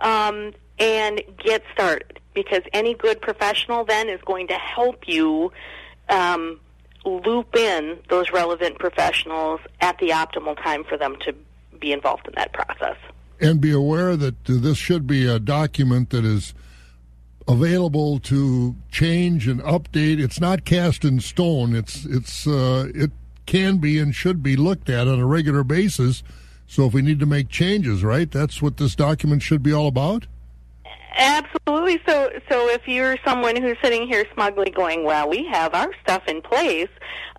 Um, 0.00 0.52
and 0.78 1.22
get 1.38 1.62
started 1.72 2.20
because 2.34 2.62
any 2.72 2.94
good 2.94 3.20
professional 3.20 3.84
then 3.84 4.08
is 4.08 4.20
going 4.22 4.48
to 4.48 4.54
help 4.54 5.06
you 5.06 5.52
um, 6.08 6.60
loop 7.04 7.54
in 7.56 7.98
those 8.08 8.30
relevant 8.32 8.78
professionals 8.78 9.60
at 9.80 9.98
the 9.98 10.08
optimal 10.08 10.56
time 10.62 10.84
for 10.84 10.96
them 10.98 11.16
to 11.20 11.34
be 11.78 11.92
involved 11.92 12.26
in 12.26 12.34
that 12.36 12.52
process. 12.52 12.96
And 13.40 13.60
be 13.60 13.72
aware 13.72 14.16
that 14.16 14.44
this 14.44 14.78
should 14.78 15.06
be 15.06 15.26
a 15.26 15.38
document 15.38 16.10
that 16.10 16.24
is 16.24 16.54
available 17.46 18.18
to 18.18 18.74
change 18.90 19.46
and 19.46 19.60
update. 19.62 20.20
It's 20.20 20.40
not 20.40 20.64
cast 20.64 21.04
in 21.04 21.20
stone. 21.20 21.74
It's 21.74 22.04
it's 22.06 22.46
uh, 22.46 22.88
it 22.94 23.10
can 23.46 23.78
be 23.78 23.98
and 23.98 24.14
should 24.14 24.42
be 24.42 24.56
looked 24.56 24.88
at 24.88 25.08
on 25.08 25.20
a 25.20 25.26
regular 25.26 25.64
basis. 25.64 26.22
So 26.66 26.86
if 26.86 26.94
we 26.94 27.02
need 27.02 27.20
to 27.20 27.26
make 27.26 27.48
changes, 27.48 28.02
right, 28.02 28.30
that's 28.30 28.62
what 28.62 28.78
this 28.78 28.94
document 28.94 29.42
should 29.42 29.62
be 29.62 29.72
all 29.72 29.86
about. 29.86 30.26
Absolutely. 31.16 32.00
So, 32.06 32.30
so 32.50 32.68
if 32.68 32.88
you're 32.88 33.16
someone 33.24 33.54
who's 33.56 33.76
sitting 33.82 34.06
here 34.08 34.26
smugly 34.34 34.70
going, 34.70 35.04
"Well, 35.04 35.28
we 35.28 35.44
have 35.44 35.74
our 35.74 35.90
stuff 36.02 36.22
in 36.26 36.42
place," 36.42 36.88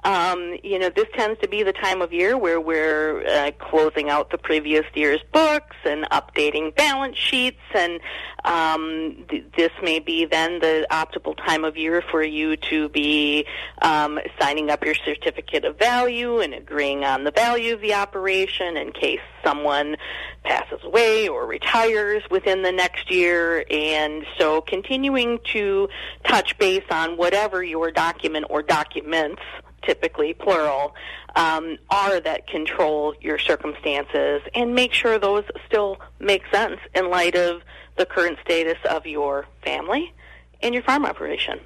um, 0.05 0.55
you 0.63 0.77
know, 0.77 0.89
this 0.95 1.07
tends 1.15 1.39
to 1.41 1.47
be 1.47 1.63
the 1.63 1.73
time 1.73 1.99
of 2.03 2.13
year 2.13 2.37
where 2.37 2.61
we're 2.61 3.25
uh, 3.25 3.51
closing 3.57 4.07
out 4.07 4.29
the 4.29 4.37
previous 4.37 4.85
year's 4.93 5.19
books 5.33 5.75
and 5.83 6.07
updating 6.11 6.75
balance 6.75 7.17
sheets, 7.17 7.57
and 7.73 7.99
um, 8.43 9.25
th- 9.27 9.45
this 9.57 9.71
may 9.81 9.97
be 9.97 10.25
then 10.25 10.59
the 10.59 10.85
optimal 10.91 11.35
time 11.37 11.65
of 11.65 11.75
year 11.75 12.03
for 12.11 12.21
you 12.21 12.55
to 12.55 12.87
be 12.89 13.47
um, 13.81 14.19
signing 14.39 14.69
up 14.69 14.85
your 14.85 14.93
certificate 14.93 15.65
of 15.65 15.79
value 15.79 16.39
and 16.39 16.53
agreeing 16.53 17.03
on 17.03 17.23
the 17.23 17.31
value 17.31 17.73
of 17.73 17.81
the 17.81 17.95
operation 17.95 18.77
in 18.77 18.91
case 18.91 19.21
someone 19.43 19.95
passes 20.43 20.83
away 20.83 21.27
or 21.27 21.47
retires 21.47 22.21
within 22.29 22.61
the 22.61 22.71
next 22.71 23.09
year. 23.09 23.65
And 23.71 24.23
so 24.37 24.61
continuing 24.61 25.39
to 25.53 25.89
touch 26.23 26.55
base 26.59 26.85
on 26.91 27.17
whatever 27.17 27.63
your 27.63 27.89
document 27.89 28.45
or 28.51 28.61
documents, 28.61 29.41
typically 29.85 30.33
plural, 30.33 30.95
um, 31.35 31.77
are 31.89 32.19
that 32.19 32.47
control 32.47 33.13
your 33.21 33.37
circumstances 33.37 34.41
and 34.53 34.73
make 34.73 34.93
sure 34.93 35.19
those 35.19 35.43
still 35.67 35.97
make 36.19 36.43
sense 36.51 36.79
in 36.93 37.09
light 37.09 37.35
of 37.35 37.61
the 37.97 38.05
current 38.05 38.37
status 38.43 38.77
of 38.89 39.05
your 39.05 39.45
family 39.63 40.13
and 40.61 40.73
your 40.73 40.83
farm 40.83 41.05
operation. 41.05 41.59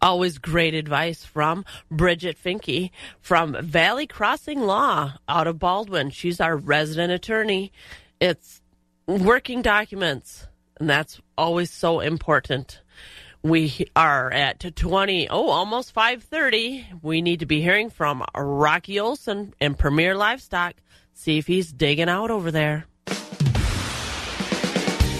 Always 0.00 0.38
great 0.38 0.74
advice 0.74 1.24
from 1.24 1.64
Bridget 1.90 2.36
Finke 2.42 2.90
from 3.20 3.56
Valley 3.62 4.06
Crossing 4.06 4.60
Law 4.60 5.14
out 5.28 5.46
of 5.46 5.58
Baldwin. 5.58 6.10
She's 6.10 6.40
our 6.40 6.56
resident 6.56 7.12
attorney. 7.12 7.72
It's 8.20 8.60
working 9.06 9.62
documents, 9.62 10.46
and 10.78 10.90
that's 10.90 11.20
always 11.38 11.70
so 11.70 12.00
important. 12.00 12.82
We 13.44 13.88
are 13.94 14.32
at 14.32 14.74
20, 14.74 15.28
oh, 15.28 15.50
almost 15.50 15.92
530. 15.92 16.86
We 17.02 17.20
need 17.20 17.40
to 17.40 17.46
be 17.46 17.60
hearing 17.60 17.90
from 17.90 18.24
Rocky 18.34 18.98
Olson 18.98 19.52
and 19.60 19.78
Premier 19.78 20.16
Livestock. 20.16 20.76
See 21.12 21.36
if 21.36 21.46
he's 21.46 21.70
digging 21.70 22.08
out 22.08 22.30
over 22.30 22.50
there. 22.50 22.86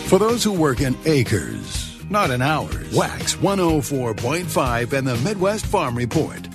For 0.07 0.19
those 0.19 0.43
who 0.43 0.55
work 0.55 0.81
in 0.81 0.97
acres, 1.05 2.03
not 2.09 2.31
in 2.31 2.41
hours. 2.41 2.95
Wax 2.95 3.37
104.5 3.37 4.93
and 4.95 5.07
the 5.07 5.17
Midwest 5.19 5.67
Farm 5.67 5.95
Report. 5.95 6.49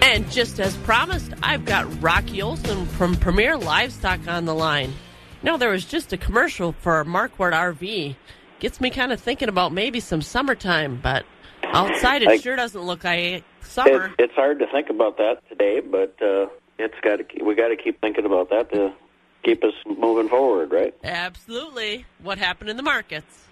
And 0.00 0.30
just 0.32 0.60
as 0.60 0.74
promised, 0.78 1.34
I've 1.42 1.66
got 1.66 2.02
Rocky 2.02 2.40
Olson 2.40 2.86
from 2.86 3.16
Premier 3.16 3.58
Livestock 3.58 4.26
on 4.28 4.46
the 4.46 4.54
line. 4.54 4.94
Know, 5.42 5.58
there 5.58 5.72
was 5.72 5.84
just 5.84 6.14
a 6.14 6.16
commercial 6.16 6.72
for 6.72 7.04
Marquardt 7.04 7.52
RV. 7.52 8.16
Gets 8.64 8.80
me 8.80 8.88
kind 8.88 9.12
of 9.12 9.20
thinking 9.20 9.50
about 9.50 9.74
maybe 9.74 10.00
some 10.00 10.22
summertime, 10.22 10.98
but 11.02 11.26
outside 11.64 12.22
it 12.22 12.28
I, 12.28 12.38
sure 12.38 12.56
doesn't 12.56 12.80
look 12.80 13.04
like 13.04 13.44
summer. 13.60 14.06
It, 14.06 14.12
it's 14.18 14.32
hard 14.32 14.58
to 14.60 14.66
think 14.68 14.88
about 14.88 15.18
that 15.18 15.46
today, 15.50 15.80
but 15.80 16.16
uh, 16.22 16.46
it's 16.78 16.94
got 17.02 17.16
to, 17.16 17.44
we 17.44 17.54
got 17.56 17.68
to 17.68 17.76
keep 17.76 18.00
thinking 18.00 18.24
about 18.24 18.48
that 18.48 18.72
to 18.72 18.94
keep 19.42 19.62
us 19.64 19.74
moving 19.84 20.30
forward, 20.30 20.72
right? 20.72 20.94
Absolutely. 21.04 22.06
What 22.22 22.38
happened 22.38 22.70
in 22.70 22.78
the 22.78 22.82
markets? 22.82 23.43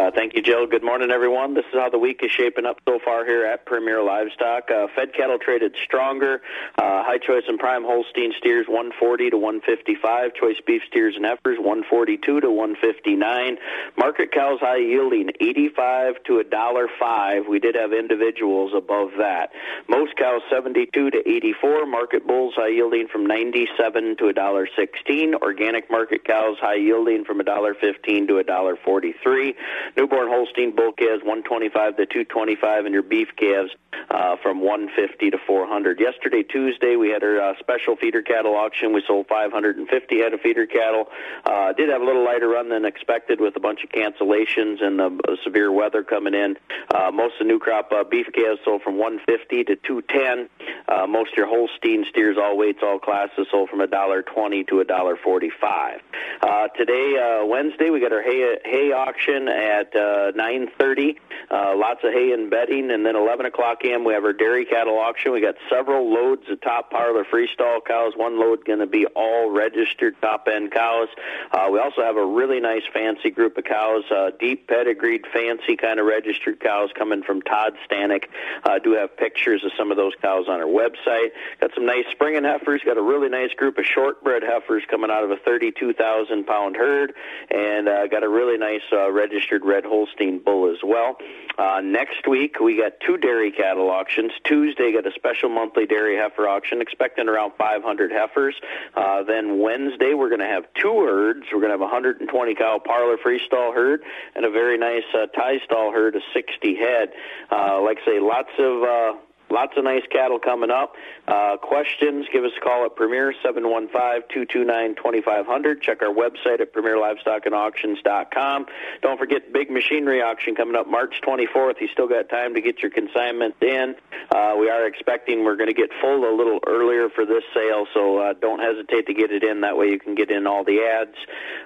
Uh, 0.00 0.10
thank 0.10 0.34
you, 0.34 0.40
Jill. 0.40 0.66
Good 0.66 0.82
morning, 0.82 1.10
everyone. 1.10 1.52
This 1.52 1.66
is 1.66 1.74
how 1.74 1.90
the 1.90 1.98
week 1.98 2.20
is 2.22 2.30
shaping 2.30 2.64
up 2.64 2.80
so 2.88 2.98
far 3.04 3.26
here 3.26 3.44
at 3.44 3.66
Premier 3.66 4.02
Livestock. 4.02 4.70
Uh, 4.70 4.86
fed 4.96 5.12
cattle 5.12 5.36
traded 5.38 5.76
stronger. 5.84 6.40
Uh, 6.78 7.04
high 7.04 7.18
choice 7.18 7.42
and 7.48 7.58
prime 7.58 7.84
Holstein 7.84 8.32
steers 8.38 8.66
140 8.66 9.28
to 9.28 9.36
155. 9.36 10.32
Choice 10.32 10.56
beef 10.66 10.80
steers 10.88 11.16
and 11.16 11.26
heifers 11.26 11.58
142 11.58 12.40
to 12.40 12.50
159. 12.50 13.58
Market 13.98 14.32
cows 14.32 14.58
high 14.60 14.78
yielding 14.78 15.32
85 15.38 16.14
to 16.24 16.38
a 16.38 16.44
dollar 16.44 16.88
five. 16.98 17.46
We 17.46 17.58
did 17.58 17.74
have 17.74 17.92
individuals 17.92 18.72
above 18.74 19.10
that. 19.18 19.50
Most 19.86 20.16
cows 20.16 20.40
72 20.48 21.10
to 21.10 21.28
84. 21.28 21.84
Market 21.84 22.26
bulls 22.26 22.54
high 22.56 22.68
yielding 22.68 23.06
from 23.06 23.26
97 23.26 24.16
to 24.16 24.28
a 24.28 24.32
dollar 24.32 24.66
16. 24.74 25.34
Organic 25.34 25.90
market 25.90 26.24
cows 26.24 26.56
high 26.58 26.76
yielding 26.76 27.26
from 27.26 27.38
a 27.38 27.44
dollar 27.44 27.74
15 27.74 28.28
to 28.28 28.38
a 28.38 28.44
dollar 28.44 28.78
43. 28.82 29.54
Newborn 29.96 30.28
Holstein 30.28 30.74
bull 30.74 30.92
calves 30.92 31.22
125 31.22 31.96
to 31.96 32.06
225, 32.06 32.84
and 32.84 32.92
your 32.94 33.02
beef 33.02 33.28
calves 33.36 33.70
uh, 34.10 34.36
from 34.42 34.60
150 34.60 35.30
to 35.30 35.38
400. 35.46 36.00
Yesterday, 36.00 36.42
Tuesday, 36.42 36.96
we 36.96 37.10
had 37.10 37.22
our 37.22 37.40
uh, 37.40 37.54
special 37.58 37.96
feeder 37.96 38.22
cattle 38.22 38.54
auction. 38.54 38.92
We 38.92 39.02
sold 39.06 39.26
550 39.28 40.18
head 40.18 40.34
of 40.34 40.40
feeder 40.40 40.66
cattle. 40.66 41.08
Uh, 41.44 41.72
did 41.72 41.88
have 41.88 42.02
a 42.02 42.04
little 42.04 42.24
lighter 42.24 42.48
run 42.48 42.68
than 42.68 42.84
expected 42.84 43.40
with 43.40 43.56
a 43.56 43.60
bunch 43.60 43.84
of 43.84 43.90
cancellations 43.90 44.82
and 44.82 44.98
the 44.98 45.06
uh, 45.28 45.36
severe 45.44 45.72
weather 45.72 46.02
coming 46.02 46.34
in. 46.34 46.56
Uh, 46.94 47.10
most 47.12 47.34
of 47.34 47.40
the 47.40 47.44
new 47.44 47.58
crop 47.58 47.92
uh, 47.92 48.04
beef 48.04 48.26
calves 48.32 48.60
sold 48.64 48.82
from 48.82 48.98
150 48.98 49.64
to 49.64 49.76
210. 49.76 50.48
Uh, 50.88 51.06
most 51.06 51.32
of 51.32 51.36
your 51.36 51.46
Holstein 51.46 52.04
steers, 52.10 52.36
all 52.36 52.56
weights, 52.56 52.80
all 52.82 52.98
classes, 52.98 53.46
sold 53.50 53.68
from 53.68 53.80
a 53.80 53.86
dollar 53.86 54.22
20 54.22 54.64
to 54.64 54.80
a 54.80 54.84
dollar 54.84 55.16
45. 55.16 56.00
Uh, 56.42 56.68
today, 56.68 57.16
uh, 57.16 57.46
Wednesday, 57.46 57.90
we 57.90 58.00
got 58.00 58.12
our 58.12 58.22
hay, 58.22 58.58
hay 58.64 58.92
auction 58.92 59.48
at 59.48 59.79
uh, 59.94 60.32
9:30. 60.32 61.16
Uh, 61.50 61.74
lots 61.76 62.00
of 62.04 62.12
hay 62.12 62.32
and 62.32 62.50
bedding, 62.50 62.90
and 62.90 63.04
then 63.04 63.16
11 63.16 63.46
o'clock 63.46 63.78
a.m. 63.84 64.04
we 64.04 64.12
have 64.14 64.24
our 64.24 64.32
dairy 64.32 64.64
cattle 64.64 64.98
auction. 64.98 65.32
We 65.32 65.40
got 65.40 65.56
several 65.68 66.12
loads 66.12 66.48
of 66.48 66.60
top 66.60 66.90
parlor 66.90 67.24
freestall 67.24 67.84
cows. 67.84 68.12
One 68.16 68.38
load 68.38 68.64
going 68.64 68.78
to 68.78 68.86
be 68.86 69.06
all 69.06 69.50
registered 69.50 70.14
top 70.22 70.46
end 70.50 70.72
cows. 70.72 71.08
Uh, 71.50 71.68
we 71.72 71.78
also 71.78 72.02
have 72.02 72.16
a 72.16 72.24
really 72.24 72.60
nice 72.60 72.82
fancy 72.92 73.30
group 73.30 73.58
of 73.58 73.64
cows, 73.64 74.04
uh, 74.10 74.30
deep 74.38 74.68
pedigreed, 74.68 75.24
fancy 75.32 75.76
kind 75.76 75.98
of 75.98 76.06
registered 76.06 76.60
cows 76.60 76.90
coming 76.96 77.22
from 77.22 77.42
Todd 77.42 77.74
Stanek. 77.88 78.24
Uh, 78.64 78.78
do 78.78 78.92
have 78.92 79.16
pictures 79.16 79.64
of 79.64 79.72
some 79.76 79.90
of 79.90 79.96
those 79.96 80.12
cows 80.22 80.46
on 80.48 80.60
our 80.60 80.66
website. 80.66 81.30
Got 81.60 81.74
some 81.74 81.86
nice 81.86 82.04
springing 82.10 82.44
heifers. 82.44 82.82
Got 82.84 82.98
a 82.98 83.02
really 83.02 83.28
nice 83.28 83.52
group 83.54 83.78
of 83.78 83.84
shortbred 83.84 84.42
heifers 84.42 84.84
coming 84.88 85.10
out 85.10 85.24
of 85.24 85.30
a 85.30 85.36
32,000 85.36 86.44
pound 86.46 86.76
herd, 86.76 87.12
and 87.50 87.88
uh, 87.88 88.06
got 88.06 88.22
a 88.22 88.28
really 88.28 88.58
nice 88.58 88.82
uh, 88.92 89.10
registered 89.10 89.64
red 89.70 89.84
Holstein 89.84 90.40
bull 90.44 90.68
as 90.68 90.78
well. 90.82 91.16
Uh, 91.56 91.80
next 91.80 92.26
week 92.26 92.58
we 92.58 92.76
got 92.76 92.92
two 93.06 93.16
dairy 93.16 93.52
cattle 93.52 93.88
auctions. 93.88 94.32
Tuesday 94.44 94.92
got 94.92 95.06
a 95.06 95.12
special 95.14 95.48
monthly 95.48 95.86
dairy 95.86 96.16
heifer 96.16 96.48
auction, 96.48 96.80
expecting 96.80 97.28
around 97.28 97.52
500 97.56 98.10
heifers. 98.10 98.56
Uh, 98.96 99.22
then 99.22 99.60
Wednesday 99.60 100.14
we're 100.14 100.28
going 100.28 100.40
to 100.40 100.46
have 100.46 100.64
two 100.74 101.04
herds. 101.04 101.46
We're 101.52 101.60
going 101.60 101.70
to 101.70 101.78
have 101.78 101.80
a 101.80 101.92
120 101.92 102.54
cow 102.54 102.80
parlor 102.84 103.16
freestall 103.16 103.72
herd 103.72 104.02
and 104.34 104.44
a 104.44 104.50
very 104.50 104.76
nice 104.76 105.04
uh, 105.14 105.26
tie 105.26 105.60
stall 105.64 105.92
herd 105.92 106.16
of 106.16 106.22
60 106.34 106.74
head. 106.76 107.10
Uh, 107.52 107.80
like 107.82 107.98
I 108.02 108.04
say, 108.06 108.20
lots 108.20 108.50
of 108.58 108.82
uh, 108.82 109.12
Lots 109.50 109.76
of 109.76 109.84
nice 109.84 110.04
cattle 110.10 110.38
coming 110.38 110.70
up. 110.70 110.94
Uh, 111.26 111.56
questions, 111.56 112.26
give 112.32 112.44
us 112.44 112.52
a 112.56 112.60
call 112.60 112.84
at 112.84 112.94
Premier 112.94 113.34
715-229-2500. 113.44 115.82
Check 115.82 116.02
our 116.02 116.14
website 116.14 116.60
at 116.60 116.72
premierlivestockandauctions.com. 116.72 118.66
Don't 119.02 119.18
forget 119.18 119.52
big 119.52 119.68
machinery 119.70 120.22
auction 120.22 120.54
coming 120.54 120.76
up 120.76 120.86
March 120.86 121.20
24th. 121.26 121.80
You 121.80 121.88
still 121.88 122.06
got 122.06 122.28
time 122.28 122.54
to 122.54 122.60
get 122.60 122.78
your 122.80 122.92
consignment 122.92 123.56
in. 123.60 123.96
Uh, 124.30 124.54
we 124.58 124.70
are 124.70 124.86
expecting 124.86 125.44
we're 125.44 125.56
going 125.56 125.68
to 125.68 125.74
get 125.74 125.90
full 126.00 126.28
a 126.28 126.34
little 126.34 126.60
earlier 126.66 127.08
for 127.10 127.26
this 127.26 127.42
sale, 127.52 127.86
so 127.92 128.18
uh, 128.18 128.34
don't 128.34 128.60
hesitate 128.60 129.06
to 129.06 129.14
get 129.14 129.32
it 129.32 129.42
in. 129.42 129.62
That 129.62 129.76
way 129.76 129.88
you 129.88 129.98
can 129.98 130.14
get 130.14 130.30
in 130.30 130.46
all 130.46 130.62
the 130.62 130.80
ads. 130.80 131.16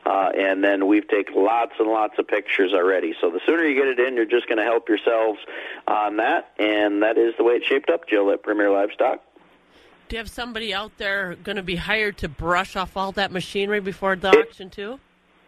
Uh, 0.06 0.30
and 0.36 0.64
then 0.64 0.86
we've 0.86 1.06
taken 1.08 1.44
lots 1.44 1.72
and 1.78 1.88
lots 1.88 2.18
of 2.18 2.26
pictures 2.28 2.72
already. 2.72 3.14
So 3.20 3.28
the 3.30 3.40
sooner 3.44 3.64
you 3.64 3.74
get 3.74 3.88
it 3.88 4.00
in, 4.00 4.16
you're 4.16 4.24
just 4.24 4.48
going 4.48 4.56
to 4.58 4.64
help 4.64 4.88
yourselves 4.88 5.38
on 5.86 6.16
that. 6.16 6.52
And 6.58 7.02
that 7.02 7.18
is 7.18 7.34
the 7.36 7.44
way 7.44 7.54
it 7.54 7.64
shaped 7.74 7.90
up, 7.90 8.08
Jill, 8.08 8.30
at 8.30 8.42
Premier 8.42 8.70
Livestock. 8.70 9.20
Do 10.08 10.16
you 10.16 10.18
have 10.18 10.30
somebody 10.30 10.74
out 10.74 10.92
there 10.98 11.34
going 11.42 11.56
to 11.56 11.62
be 11.62 11.76
hired 11.76 12.18
to 12.18 12.28
brush 12.28 12.76
off 12.76 12.96
all 12.96 13.12
that 13.12 13.32
machinery 13.32 13.80
before 13.80 14.16
the 14.16 14.28
auction, 14.28 14.70
too? 14.70 15.00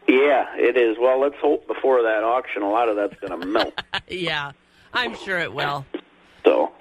Yeah, 0.08 0.46
it 0.56 0.76
is. 0.76 0.96
Well, 1.00 1.20
let's 1.20 1.34
hope 1.40 1.66
before 1.66 2.02
that 2.02 2.22
auction, 2.24 2.62
a 2.62 2.70
lot 2.70 2.88
of 2.88 2.96
that's 2.96 3.14
going 3.20 3.40
to 3.40 3.46
melt. 3.46 3.74
yeah, 4.08 4.52
I'm 4.92 5.14
sure 5.16 5.38
it 5.38 5.52
will. 5.52 5.84
So, 6.44 6.72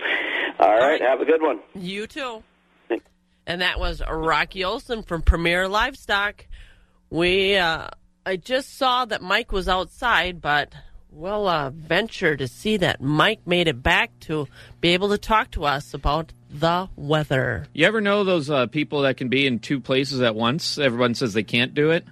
all 0.60 0.78
right, 0.78 1.02
have 1.02 1.22
a 1.22 1.26
good 1.26 1.42
one. 1.42 1.60
You 1.74 2.08
too. 2.08 2.44
And 3.48 3.62
that 3.62 3.80
was 3.80 4.02
Rocky 4.10 4.64
Olson 4.64 5.04
from 5.04 5.22
Premier 5.22 5.68
Livestock. 5.68 6.48
We, 7.12 7.58
uh, 7.58 7.90
I 8.26 8.38
just 8.38 8.76
saw 8.76 9.06
that 9.06 9.22
Mike 9.22 9.52
was 9.52 9.70
outside, 9.70 10.42
but 10.42 10.74
we'll 11.16 11.48
uh, 11.48 11.70
venture 11.70 12.36
to 12.36 12.48
see 12.48 12.78
that 12.78 13.02
Mike 13.02 13.40
made 13.46 13.68
it 13.68 13.82
back 13.82 14.12
to 14.22 14.48
be 14.82 14.90
able 14.90 15.10
to 15.10 15.18
talk 15.18 15.52
to 15.52 15.64
us 15.64 15.94
about 15.94 16.34
the 16.50 16.90
weather. 16.96 17.66
You 17.74 17.86
ever 17.88 18.02
know 18.02 18.24
those 18.24 18.50
uh, 18.50 18.68
people 18.68 19.04
that 19.04 19.18
can 19.18 19.30
be 19.30 19.48
in 19.48 19.60
two 19.60 19.80
places 19.80 20.22
at 20.22 20.36
once? 20.36 20.78
Everyone 20.78 21.16
says 21.16 21.34
they 21.34 21.44
can't 21.44 21.74
do 21.74 21.92
it. 21.92 22.06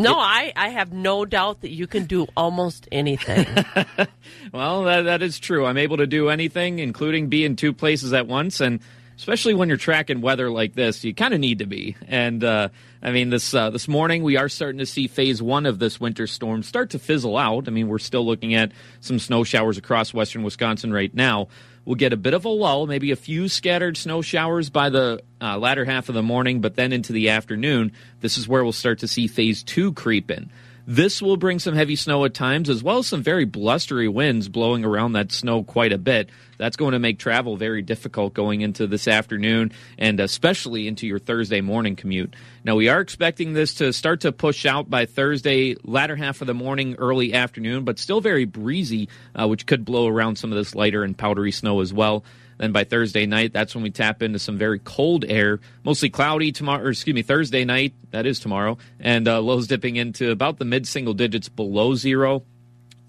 No, 0.00 0.14
I, 0.16 0.52
I 0.54 0.68
have 0.70 0.92
no 0.92 1.24
doubt 1.24 1.62
that 1.62 1.70
you 1.72 1.88
can 1.88 2.04
do 2.04 2.28
almost 2.36 2.88
anything. 2.92 3.46
well, 4.52 4.84
that, 4.84 5.02
that 5.02 5.22
is 5.22 5.40
true. 5.40 5.66
I'm 5.66 5.76
able 5.76 5.96
to 5.96 6.06
do 6.06 6.28
anything, 6.28 6.78
including 6.78 7.28
be 7.28 7.44
in 7.44 7.56
two 7.56 7.72
places 7.72 8.12
at 8.12 8.28
once. 8.28 8.60
And 8.60 8.78
especially 9.16 9.54
when 9.54 9.68
you're 9.68 9.76
tracking 9.76 10.20
weather 10.20 10.50
like 10.50 10.74
this, 10.74 11.02
you 11.02 11.14
kind 11.14 11.34
of 11.34 11.40
need 11.40 11.58
to 11.58 11.66
be. 11.66 11.96
And 12.06 12.44
uh, 12.44 12.68
I 13.02 13.12
mean, 13.12 13.30
this 13.30 13.54
uh, 13.54 13.70
this 13.70 13.86
morning 13.86 14.22
we 14.22 14.36
are 14.36 14.48
starting 14.48 14.78
to 14.78 14.86
see 14.86 15.06
phase 15.06 15.40
one 15.40 15.66
of 15.66 15.78
this 15.78 16.00
winter 16.00 16.26
storm 16.26 16.62
start 16.62 16.90
to 16.90 16.98
fizzle 16.98 17.36
out. 17.36 17.68
I 17.68 17.70
mean, 17.70 17.88
we're 17.88 17.98
still 17.98 18.26
looking 18.26 18.54
at 18.54 18.72
some 19.00 19.18
snow 19.18 19.44
showers 19.44 19.78
across 19.78 20.12
western 20.12 20.42
Wisconsin 20.42 20.92
right 20.92 21.14
now. 21.14 21.48
We'll 21.84 21.94
get 21.94 22.12
a 22.12 22.18
bit 22.18 22.34
of 22.34 22.44
a 22.44 22.48
lull, 22.48 22.86
maybe 22.86 23.12
a 23.12 23.16
few 23.16 23.48
scattered 23.48 23.96
snow 23.96 24.20
showers 24.20 24.68
by 24.68 24.90
the 24.90 25.22
uh, 25.40 25.56
latter 25.58 25.84
half 25.84 26.08
of 26.08 26.14
the 26.14 26.22
morning, 26.22 26.60
but 26.60 26.74
then 26.74 26.92
into 26.92 27.14
the 27.14 27.30
afternoon, 27.30 27.92
this 28.20 28.36
is 28.36 28.46
where 28.46 28.62
we'll 28.62 28.72
start 28.72 28.98
to 28.98 29.08
see 29.08 29.26
phase 29.26 29.62
two 29.62 29.92
creep 29.94 30.30
in. 30.30 30.50
This 30.90 31.20
will 31.20 31.36
bring 31.36 31.58
some 31.58 31.74
heavy 31.74 31.96
snow 31.96 32.24
at 32.24 32.32
times, 32.32 32.70
as 32.70 32.82
well 32.82 32.96
as 32.96 33.06
some 33.06 33.22
very 33.22 33.44
blustery 33.44 34.08
winds 34.08 34.48
blowing 34.48 34.86
around 34.86 35.12
that 35.12 35.30
snow 35.30 35.62
quite 35.62 35.92
a 35.92 35.98
bit. 35.98 36.30
That's 36.56 36.78
going 36.78 36.92
to 36.92 36.98
make 36.98 37.18
travel 37.18 37.58
very 37.58 37.82
difficult 37.82 38.32
going 38.32 38.62
into 38.62 38.86
this 38.86 39.06
afternoon 39.06 39.72
and 39.98 40.18
especially 40.18 40.88
into 40.88 41.06
your 41.06 41.18
Thursday 41.18 41.60
morning 41.60 41.94
commute. 41.94 42.34
Now, 42.64 42.74
we 42.74 42.88
are 42.88 43.02
expecting 43.02 43.52
this 43.52 43.74
to 43.74 43.92
start 43.92 44.22
to 44.22 44.32
push 44.32 44.64
out 44.64 44.88
by 44.88 45.04
Thursday, 45.04 45.76
latter 45.84 46.16
half 46.16 46.40
of 46.40 46.46
the 46.46 46.54
morning, 46.54 46.94
early 46.94 47.34
afternoon, 47.34 47.84
but 47.84 47.98
still 47.98 48.22
very 48.22 48.46
breezy, 48.46 49.10
uh, 49.34 49.46
which 49.46 49.66
could 49.66 49.84
blow 49.84 50.08
around 50.08 50.36
some 50.36 50.52
of 50.52 50.56
this 50.56 50.74
lighter 50.74 51.04
and 51.04 51.18
powdery 51.18 51.52
snow 51.52 51.82
as 51.82 51.92
well. 51.92 52.24
Then 52.58 52.72
by 52.72 52.84
Thursday 52.84 53.24
night, 53.24 53.52
that's 53.52 53.74
when 53.74 53.84
we 53.84 53.90
tap 53.90 54.22
into 54.22 54.38
some 54.38 54.58
very 54.58 54.80
cold 54.80 55.24
air, 55.24 55.60
mostly 55.84 56.10
cloudy 56.10 56.52
tomorrow, 56.52 56.84
or 56.84 56.90
excuse 56.90 57.14
me, 57.14 57.22
Thursday 57.22 57.64
night, 57.64 57.94
that 58.10 58.26
is 58.26 58.40
tomorrow, 58.40 58.78
and 59.00 59.26
uh, 59.26 59.40
lows 59.40 59.68
dipping 59.68 59.96
into 59.96 60.30
about 60.30 60.58
the 60.58 60.64
mid 60.64 60.86
single 60.86 61.14
digits 61.14 61.48
below 61.48 61.94
zero. 61.94 62.42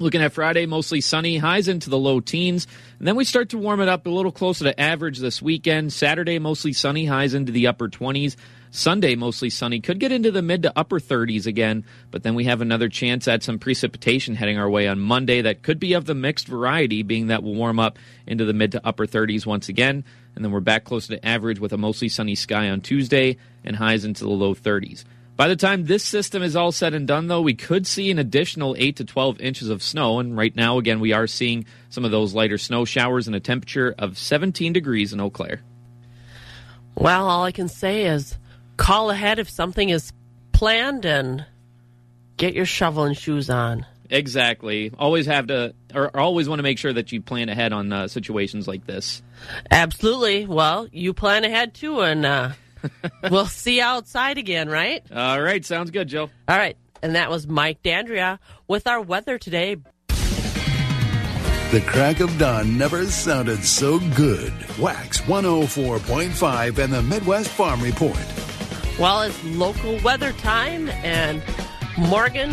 Looking 0.02 0.22
at 0.22 0.32
Friday, 0.32 0.66
mostly 0.66 1.02
sunny, 1.02 1.38
highs 1.38 1.68
into 1.68 1.90
the 1.90 1.98
low 1.98 2.22
teens. 2.22 2.68
And 3.00 3.08
then 3.08 3.18
we 3.18 3.26
start 3.26 3.50
to 3.50 3.58
warm 3.58 3.82
it 3.82 3.90
up 3.90 4.06
a 4.06 4.10
little 4.10 4.32
closer 4.32 4.64
to 4.64 4.80
average 4.80 5.20
this 5.20 5.42
weekend. 5.42 5.92
Saturday, 5.92 6.40
mostly 6.40 6.72
sunny, 6.72 7.06
highs 7.06 7.34
into 7.34 7.52
the 7.52 7.68
upper 7.68 7.90
20s. 7.90 8.38
Sunday, 8.72 9.16
mostly 9.16 9.50
sunny. 9.50 9.80
Could 9.80 10.00
get 10.00 10.12
into 10.12 10.32
the 10.32 10.42
mid 10.42 10.64
to 10.64 10.74
upper 10.78 11.00
30s 11.00 11.46
again, 11.46 11.86
but 12.12 12.24
then 12.24 12.36
we 12.36 12.46
have 12.46 12.62
another 12.62 12.88
chance 12.88 13.28
at 13.28 13.42
some 13.42 13.58
precipitation 13.58 14.36
heading 14.36 14.60
our 14.60 14.70
way 14.70 14.88
on 14.88 15.00
Monday 15.00 15.42
that 15.42 15.64
could 15.64 15.80
be 15.80 15.94
of 15.94 16.06
the 16.06 16.14
mixed 16.14 16.48
variety, 16.48 17.02
being 17.02 17.28
that 17.28 17.42
we'll 17.42 17.56
warm 17.56 17.80
up 17.80 17.98
into 18.28 18.46
the 18.46 18.54
mid 18.54 18.72
to 18.74 18.86
upper 18.86 19.08
30s 19.08 19.46
once 19.46 19.70
again. 19.70 20.04
And 20.36 20.46
then 20.46 20.52
we're 20.52 20.60
back 20.60 20.84
closer 20.84 21.16
to 21.16 21.26
average 21.26 21.60
with 21.60 21.74
a 21.74 21.78
mostly 21.78 22.10
sunny 22.10 22.36
sky 22.36 22.70
on 22.70 22.82
Tuesday 22.82 23.38
and 23.64 23.76
highs 23.76 24.06
into 24.06 24.24
the 24.24 24.30
low 24.30 24.54
30s. 24.54 25.04
By 25.36 25.48
the 25.48 25.56
time 25.56 25.86
this 25.86 26.04
system 26.04 26.44
is 26.44 26.58
all 26.58 26.74
said 26.74 26.94
and 26.94 27.08
done, 27.08 27.28
though, 27.28 27.42
we 27.42 27.54
could 27.54 27.88
see 27.88 28.12
an 28.12 28.20
additional 28.20 28.76
8 28.78 28.98
to 28.98 29.06
12 29.06 29.40
inches 29.40 29.70
of 29.70 29.82
snow. 29.82 30.20
And 30.20 30.36
right 30.36 30.54
now, 30.54 30.78
again, 30.78 31.00
we 31.00 31.14
are 31.14 31.28
seeing 31.28 31.66
some 31.90 32.04
of 32.04 32.12
those 32.12 32.34
lighter 32.34 32.58
snow 32.58 32.84
showers 32.84 33.26
and 33.26 33.36
a 33.36 33.40
temperature 33.40 33.96
of 33.98 34.18
17 34.18 34.74
degrees 34.74 35.14
in 35.14 35.22
Eau 35.22 35.30
Claire. 35.30 35.62
Well, 36.96 37.30
all 37.30 37.46
I 37.46 37.54
can 37.54 37.70
say 37.70 38.06
is 38.08 38.38
call 38.80 39.12
ahead 39.12 39.40
if 39.40 39.50
something 39.50 39.90
is 39.90 40.14
planned 40.54 41.06
and 41.06 41.46
get 42.38 42.54
your 42.56 42.66
shovel 42.66 43.04
and 43.04 43.16
shoes 43.16 43.50
on. 43.50 43.86
Exactly. 44.10 44.92
Always 44.98 45.28
have 45.28 45.48
to, 45.48 45.76
or 45.94 46.16
always 46.18 46.50
want 46.50 46.60
to 46.60 46.64
make 46.64 46.80
sure 46.80 46.94
that 46.94 47.12
you 47.12 47.22
plan 47.22 47.50
ahead 47.50 47.74
on 47.74 47.94
uh, 47.94 48.08
situations 48.08 48.68
like 48.68 48.88
this. 48.88 49.22
Absolutely. 49.70 50.48
Well, 50.48 50.88
you 50.92 51.14
plan 51.14 51.44
ahead 51.44 51.76
too, 51.76 52.00
and 52.02 52.26
uh, 52.26 52.52
we'll 53.30 53.46
see 53.46 53.78
you 53.78 53.84
outside 53.84 54.40
again, 54.40 54.70
right? 54.70 55.04
All 55.14 55.42
right. 55.42 55.64
Sounds 55.64 55.92
good, 55.92 56.08
Joe. 56.08 56.30
All 56.48 56.58
right. 56.58 56.78
And 57.04 57.16
that 57.16 57.30
was 57.30 57.48
Mike 57.48 57.84
Dandria 57.84 58.40
with 58.68 58.88
our 58.88 59.02
weather 59.02 59.38
today. 59.38 59.76
The 60.08 61.84
crack 61.86 62.20
of 62.20 62.36
dawn 62.40 62.78
never 62.80 63.06
sounded 63.06 63.64
so 63.64 64.00
good. 64.16 64.52
Wax 64.80 65.22
104.5 65.22 66.78
and 66.80 66.94
the 66.94 67.04
Midwest 67.04 67.50
Farm 67.50 67.82
Report. 67.84 68.18
Well, 69.00 69.22
it's 69.22 69.42
local 69.46 69.98
weather 70.04 70.34
time, 70.34 70.90
and 70.90 71.42
Morgan, 71.98 72.52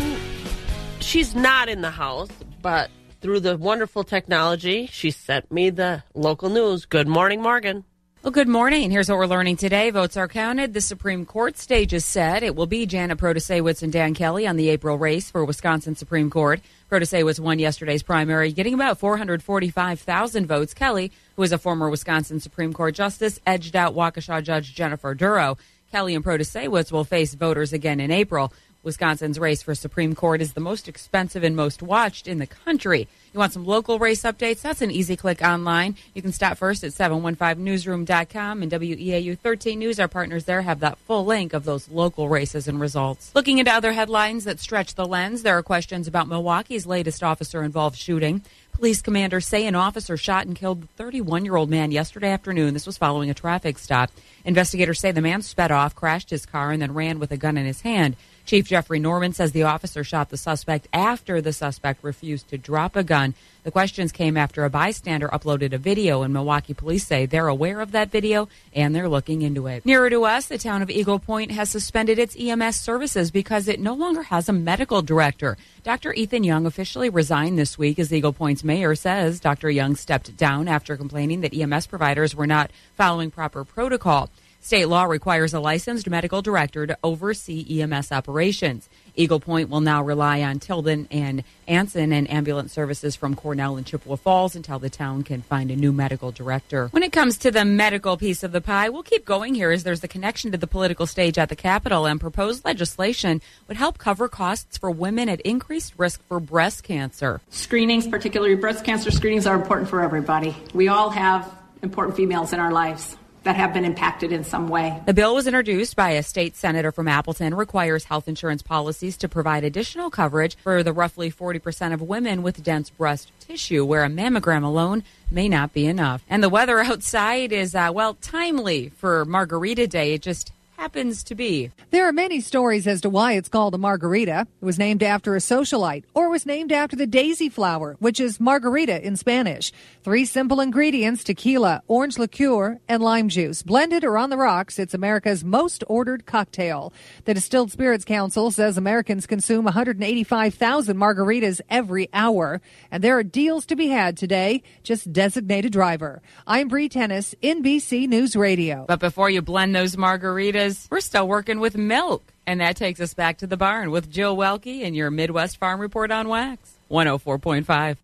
she's 1.01 1.35
not 1.35 1.67
in 1.67 1.81
the 1.81 1.91
house, 1.91 2.29
but 2.61 2.89
through 3.19 3.41
the 3.41 3.57
wonderful 3.57 4.05
technology, 4.05 4.87
she 4.87 5.11
sent 5.11 5.51
me 5.51 5.71
the 5.71 6.03
local 6.13 6.49
news. 6.49 6.85
Good 6.85 7.09
morning, 7.09 7.41
Morgan. 7.41 7.83
Well, 8.23 8.31
good 8.31 8.47
morning. 8.47 8.91
Here's 8.91 9.09
what 9.09 9.17
we're 9.17 9.25
learning 9.25 9.57
today. 9.57 9.89
Votes 9.89 10.15
are 10.15 10.27
counted. 10.29 10.73
The 10.73 10.81
Supreme 10.81 11.25
Court 11.25 11.57
stage 11.57 11.93
is 11.93 12.05
set. 12.05 12.43
It 12.43 12.55
will 12.55 12.65
be 12.65 12.85
Janet 12.85 13.17
Protasiewicz 13.17 13.83
and 13.83 13.91
Dan 13.91 14.13
Kelly 14.13 14.47
on 14.47 14.55
the 14.55 14.69
April 14.69 14.97
race 14.97 15.29
for 15.29 15.43
Wisconsin 15.43 15.95
Supreme 15.95 16.29
Court. 16.29 16.61
Protasiewicz 16.89 17.41
won 17.41 17.59
yesterday's 17.59 18.03
primary, 18.03 18.53
getting 18.53 18.73
about 18.73 18.99
445,000 18.99 20.45
votes. 20.45 20.73
Kelly, 20.73 21.11
who 21.35 21.43
is 21.43 21.51
a 21.51 21.57
former 21.57 21.89
Wisconsin 21.89 22.39
Supreme 22.39 22.73
Court 22.73 22.95
justice, 22.95 23.39
edged 23.45 23.75
out 23.75 23.95
Waukesha 23.95 24.41
Judge 24.43 24.73
Jennifer 24.73 25.13
Dorow. 25.13 25.57
Kelly 25.91 26.15
and 26.15 26.23
Protasiewicz 26.23 26.91
will 26.91 27.03
face 27.03 27.33
voters 27.33 27.73
again 27.73 27.99
in 27.99 28.11
April. 28.11 28.51
Wisconsin's 28.83 29.39
race 29.39 29.61
for 29.61 29.75
Supreme 29.75 30.15
Court 30.15 30.41
is 30.41 30.53
the 30.53 30.61
most 30.61 30.87
expensive 30.87 31.43
and 31.43 31.55
most 31.55 31.81
watched 31.81 32.27
in 32.27 32.37
the 32.37 32.47
country. 32.47 33.07
You 33.33 33.39
want 33.39 33.51
some 33.51 33.65
local 33.65 33.99
race 33.99 34.23
updates? 34.23 34.61
That's 34.61 34.81
an 34.81 34.91
easy 34.91 35.17
click 35.17 35.41
online. 35.41 35.97
You 36.13 36.21
can 36.21 36.31
stop 36.31 36.57
first 36.57 36.83
at 36.83 36.91
715newsroom.com 36.91 38.63
and 38.63 38.71
WEAU 38.71 39.37
13 39.37 39.79
News. 39.79 39.99
Our 39.99 40.07
partners 40.07 40.45
there 40.45 40.61
have 40.61 40.79
that 40.79 40.97
full 40.99 41.25
link 41.25 41.53
of 41.53 41.65
those 41.65 41.89
local 41.89 42.29
races 42.29 42.67
and 42.67 42.79
results. 42.79 43.31
Looking 43.35 43.57
into 43.57 43.73
other 43.73 43.91
headlines 43.91 44.45
that 44.45 44.59
stretch 44.59 44.95
the 44.95 45.05
lens, 45.05 45.43
there 45.43 45.57
are 45.57 45.63
questions 45.63 46.07
about 46.07 46.29
Milwaukee's 46.29 46.85
latest 46.85 47.23
officer 47.23 47.63
involved 47.63 47.97
shooting. 47.97 48.41
Police 48.77 49.01
commanders 49.01 49.47
say 49.47 49.65
an 49.65 49.73
officer 49.73 50.17
shot 50.17 50.45
and 50.45 50.55
killed 50.55 50.83
the 50.83 50.87
31 50.97 51.43
year 51.45 51.55
old 51.55 51.67
man 51.67 51.89
yesterday 51.89 52.29
afternoon. 52.29 52.75
This 52.75 52.85
was 52.85 52.95
following 52.95 53.27
a 53.31 53.33
traffic 53.33 53.79
stop. 53.79 54.11
Investigators 54.45 54.99
say 54.99 55.11
the 55.11 55.19
man 55.19 55.41
sped 55.41 55.71
off, 55.71 55.95
crashed 55.95 56.29
his 56.29 56.45
car, 56.45 56.69
and 56.69 56.79
then 56.79 56.93
ran 56.93 57.17
with 57.17 57.31
a 57.31 57.37
gun 57.37 57.57
in 57.57 57.65
his 57.65 57.81
hand. 57.81 58.15
Chief 58.47 58.65
Jeffrey 58.65 58.97
Norman 58.97 59.33
says 59.33 59.51
the 59.51 59.63
officer 59.63 60.05
shot 60.05 60.29
the 60.29 60.37
suspect 60.37 60.87
after 60.93 61.41
the 61.41 61.51
suspect 61.51 62.01
refused 62.01 62.47
to 62.47 62.57
drop 62.57 62.95
a 62.95 63.03
gun. 63.03 63.35
The 63.63 63.71
questions 63.71 64.13
came 64.13 64.37
after 64.37 64.63
a 64.63 64.69
bystander 64.69 65.27
uploaded 65.27 65.73
a 65.73 65.77
video, 65.77 66.21
and 66.21 66.31
Milwaukee 66.31 66.73
police 66.73 67.05
say 67.05 67.25
they're 67.25 67.49
aware 67.49 67.81
of 67.81 67.91
that 67.91 68.09
video 68.09 68.47
and 68.73 68.95
they're 68.95 69.09
looking 69.09 69.41
into 69.41 69.67
it. 69.67 69.85
Nearer 69.85 70.09
to 70.09 70.23
us, 70.23 70.45
the 70.45 70.57
town 70.57 70.81
of 70.81 70.89
Eagle 70.89 71.19
Point 71.19 71.51
has 71.51 71.69
suspended 71.69 72.19
its 72.19 72.37
EMS 72.39 72.77
services 72.77 73.31
because 73.31 73.67
it 73.67 73.81
no 73.81 73.93
longer 73.93 74.23
has 74.23 74.47
a 74.47 74.53
medical 74.53 75.01
director. 75.01 75.57
Dr. 75.83 76.13
Ethan 76.13 76.45
Young 76.45 76.65
officially 76.65 77.09
resigned 77.09 77.59
this 77.59 77.77
week, 77.77 77.99
as 77.99 78.13
Eagle 78.13 78.31
Point's 78.31 78.63
mayor 78.63 78.95
says. 78.95 79.41
Dr. 79.41 79.69
Young 79.69 79.97
stepped 79.97 80.37
down 80.37 80.69
after 80.69 80.95
complaining 80.95 81.41
that 81.41 81.53
EMS 81.53 81.87
providers 81.87 82.33
were 82.33 82.47
not 82.47 82.71
following 82.95 83.29
proper 83.29 83.65
protocol. 83.65 84.29
State 84.67 84.89
law 84.89 85.05
requires 85.05 85.53
a 85.53 85.61
licensed 85.61 86.09
medical 86.09 86.41
director 86.41 86.85
to 86.85 86.97
oversee 87.01 87.79
EMS 87.79 88.11
operations. 88.11 88.89
Eagle 89.15 89.39
Point 89.39 89.69
will 89.69 89.79
now 89.79 90.03
rely 90.03 90.41
on 90.41 90.59
Tilden 90.59 91.07
and 91.09 91.45
Anson 91.69 92.11
and 92.11 92.29
ambulance 92.29 92.73
services 92.73 93.15
from 93.15 93.33
Cornell 93.33 93.77
and 93.77 93.85
Chippewa 93.85 94.17
Falls 94.17 94.57
until 94.57 94.77
the 94.77 94.89
town 94.89 95.23
can 95.23 95.41
find 95.41 95.71
a 95.71 95.75
new 95.77 95.93
medical 95.93 96.33
director. 96.33 96.89
When 96.89 97.01
it 97.01 97.13
comes 97.13 97.37
to 97.37 97.49
the 97.49 97.63
medical 97.63 98.17
piece 98.17 98.43
of 98.43 98.51
the 98.51 98.59
pie, 98.59 98.89
we'll 98.89 99.03
keep 99.03 99.23
going 99.23 99.55
here 99.55 99.71
as 99.71 99.85
there's 99.85 100.03
a 100.03 100.07
connection 100.09 100.51
to 100.51 100.57
the 100.57 100.67
political 100.67 101.07
stage 101.07 101.37
at 101.37 101.47
the 101.47 101.55
Capitol 101.55 102.05
and 102.05 102.19
proposed 102.19 102.65
legislation 102.65 103.41
would 103.69 103.77
help 103.77 103.97
cover 103.97 104.27
costs 104.27 104.77
for 104.77 104.91
women 104.91 105.29
at 105.29 105.39
increased 105.41 105.93
risk 105.97 106.21
for 106.27 106.41
breast 106.41 106.83
cancer. 106.83 107.39
Screenings, 107.51 108.05
particularly 108.05 108.55
breast 108.55 108.83
cancer 108.83 109.11
screenings, 109.11 109.47
are 109.47 109.55
important 109.55 109.89
for 109.89 110.01
everybody. 110.01 110.57
We 110.73 110.89
all 110.89 111.09
have 111.09 111.57
important 111.81 112.17
females 112.17 112.51
in 112.51 112.59
our 112.59 112.73
lives 112.73 113.15
that 113.47 113.55
have 113.55 113.73
been 113.73 113.85
impacted 113.85 114.33
in 114.33 114.43
some 114.43 114.67
way. 114.67 115.01
The 115.05 115.13
bill 115.13 115.33
was 115.33 115.47
introduced 115.47 115.95
by 115.95 116.11
a 116.11 116.23
state 116.23 116.57
senator 116.57 116.91
from 116.91 117.07
Appleton, 117.07 117.55
requires 117.55 118.03
health 118.03 118.27
insurance 118.27 118.61
policies 118.61 119.15
to 119.17 119.29
provide 119.29 119.63
additional 119.63 120.09
coverage 120.09 120.57
for 120.57 120.83
the 120.83 120.91
roughly 120.91 121.31
40% 121.31 121.93
of 121.93 122.01
women 122.01 122.43
with 122.43 122.61
dense 122.61 122.89
breast 122.89 123.31
tissue, 123.39 123.85
where 123.85 124.03
a 124.03 124.09
mammogram 124.09 124.65
alone 124.65 125.05
may 125.31 125.47
not 125.47 125.71
be 125.71 125.85
enough. 125.85 126.25
And 126.29 126.43
the 126.43 126.49
weather 126.49 126.79
outside 126.83 127.53
is, 127.53 127.73
uh, 127.73 127.89
well, 127.93 128.15
timely 128.15 128.89
for 128.89 129.23
Margarita 129.23 129.87
Day. 129.87 130.13
It 130.13 130.23
just 130.23 130.51
happens 130.77 131.23
to 131.23 131.33
be. 131.33 131.71
There 131.89 132.07
are 132.07 132.13
many 132.13 132.39
stories 132.39 132.85
as 132.85 133.01
to 133.01 133.09
why 133.09 133.33
it's 133.33 133.49
called 133.49 133.73
a 133.73 133.79
margarita. 133.79 134.47
It 134.61 134.65
was 134.65 134.77
named 134.77 135.01
after 135.01 135.35
a 135.35 135.39
socialite, 135.39 136.03
or 136.13 136.29
was 136.29 136.45
named 136.45 136.71
after 136.71 136.95
the 136.95 137.07
daisy 137.07 137.49
flower, 137.49 137.95
which 137.99 138.19
is 138.19 138.39
margarita 138.39 139.05
in 139.05 139.15
Spanish. 139.15 139.71
Three 140.03 140.23
simple 140.23 140.61
ingredients 140.61 141.23
tequila, 141.23 141.81
orange 141.87 142.19
liqueur, 142.19 142.79
and 142.87 143.01
lime 143.01 143.27
juice. 143.27 143.63
Blended 143.63 144.03
or 144.03 144.19
on 144.19 144.29
the 144.29 144.37
rocks, 144.37 144.77
it's 144.77 144.93
America's 144.93 145.43
most 145.43 145.83
ordered 145.87 146.27
cocktail. 146.27 146.93
The 147.25 147.33
Distilled 147.33 147.71
Spirits 147.71 148.05
Council 148.05 148.51
says 148.51 148.77
Americans 148.77 149.25
consume 149.25 149.65
185,000 149.65 150.95
margaritas 150.95 151.59
every 151.71 152.07
hour, 152.13 152.61
and 152.91 153.03
there 153.03 153.17
are 153.17 153.23
deals 153.23 153.65
to 153.65 153.75
be 153.75 153.87
had 153.87 154.15
today. 154.15 154.61
Just 154.83 155.11
designate 155.11 155.65
a 155.65 155.71
driver. 155.71 156.21
I'm 156.45 156.67
Bree 156.67 156.87
Tennis, 156.87 157.33
NBC 157.41 158.07
News 158.07 158.35
Radio. 158.35 158.85
But 158.87 158.99
before 158.99 159.31
you 159.31 159.41
blend 159.41 159.75
those 159.75 159.95
margaritas, 159.95 160.66
we're 160.89 160.99
still 160.99 161.27
working 161.27 161.59
with 161.59 161.77
milk. 161.77 162.33
And 162.45 162.61
that 162.61 162.77
takes 162.77 162.99
us 162.99 163.13
back 163.13 163.39
to 163.39 163.47
the 163.47 163.57
barn 163.57 163.91
with 163.91 164.09
Jill 164.09 164.37
Welke 164.37 164.85
and 164.85 164.95
your 164.95 165.11
Midwest 165.11 165.57
Farm 165.57 165.79
Report 165.79 166.11
on 166.11 166.27
WAXX 166.27 166.57
104.5. 166.89 167.97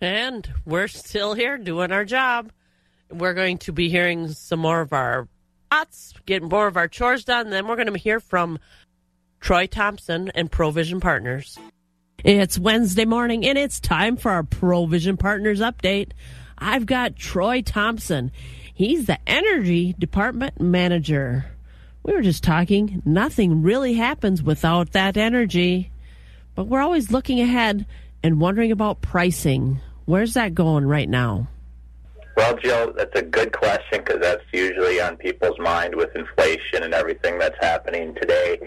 And 0.00 0.54
we're 0.64 0.88
still 0.88 1.34
here 1.34 1.58
doing 1.58 1.92
our 1.92 2.04
job. 2.04 2.52
We're 3.10 3.34
going 3.34 3.58
to 3.58 3.72
be 3.72 3.88
hearing 3.88 4.28
some 4.28 4.60
more 4.60 4.80
of 4.80 4.92
our 4.92 5.26
thoughts, 5.70 6.14
getting 6.26 6.48
more 6.48 6.66
of 6.66 6.76
our 6.76 6.88
chores 6.88 7.24
done. 7.24 7.50
Then 7.50 7.66
we're 7.66 7.76
going 7.76 7.92
to 7.92 7.98
hear 7.98 8.20
from 8.20 8.58
Troy 9.40 9.66
Thompson 9.66 10.30
and 10.34 10.50
Provision 10.50 11.00
Partners. 11.00 11.58
It's 12.22 12.58
Wednesday 12.58 13.06
morning, 13.06 13.46
and 13.46 13.56
it's 13.56 13.80
time 13.80 14.16
for 14.16 14.30
our 14.30 14.42
Provision 14.42 15.16
Partners 15.16 15.60
update. 15.60 16.12
I've 16.58 16.86
got 16.86 17.16
Troy 17.16 17.62
Thompson. 17.62 18.30
He's 18.74 19.06
the 19.06 19.18
Energy 19.26 19.94
Department 19.98 20.60
Manager. 20.60 21.46
We 22.02 22.14
were 22.14 22.22
just 22.22 22.42
talking, 22.42 23.02
nothing 23.04 23.62
really 23.62 23.94
happens 23.94 24.42
without 24.42 24.92
that 24.92 25.16
energy. 25.16 25.90
But 26.54 26.64
we're 26.64 26.80
always 26.80 27.10
looking 27.10 27.40
ahead 27.40 27.86
and 28.22 28.40
wondering 28.40 28.72
about 28.72 29.00
pricing. 29.00 29.80
Where's 30.06 30.34
that 30.34 30.54
going 30.54 30.86
right 30.86 31.08
now? 31.08 31.48
Well, 32.36 32.56
Jill, 32.56 32.92
that's 32.94 33.18
a 33.18 33.22
good 33.22 33.52
question 33.52 34.02
because 34.04 34.20
that's 34.20 34.44
usually 34.52 35.00
on 35.00 35.16
people's 35.16 35.58
mind 35.58 35.94
with 35.94 36.14
inflation 36.16 36.82
and 36.82 36.94
everything 36.94 37.38
that's 37.38 37.56
happening 37.60 38.14
today. 38.14 38.58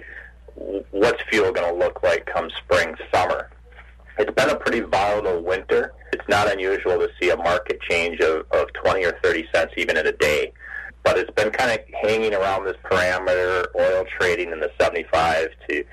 What's 0.91 1.23
fuel 1.29 1.51
going 1.51 1.73
to 1.73 1.79
look 1.79 2.03
like 2.03 2.27
come 2.27 2.49
spring, 2.63 2.95
summer? 3.13 3.49
It's 4.19 4.31
been 4.31 4.49
a 4.49 4.55
pretty 4.55 4.81
volatile 4.81 5.41
winter. 5.41 5.93
It's 6.13 6.27
not 6.29 6.51
unusual 6.51 6.99
to 6.99 7.09
see 7.19 7.31
a 7.31 7.37
market 7.37 7.81
change 7.89 8.19
of, 8.19 8.45
of 8.51 8.71
20 8.73 9.05
or 9.05 9.17
30 9.23 9.47
cents 9.53 9.73
even 9.75 9.97
in 9.97 10.05
a 10.05 10.11
day. 10.11 10.53
But 11.03 11.17
it's 11.17 11.31
been 11.31 11.51
kind 11.51 11.71
of 11.71 11.79
hanging 12.01 12.33
around 12.33 12.65
this 12.65 12.77
parameter, 12.83 13.65
oil 13.75 14.05
trading 14.19 14.51
in 14.51 14.59
the 14.59 14.71
75 14.79 15.49
to 15.69 15.83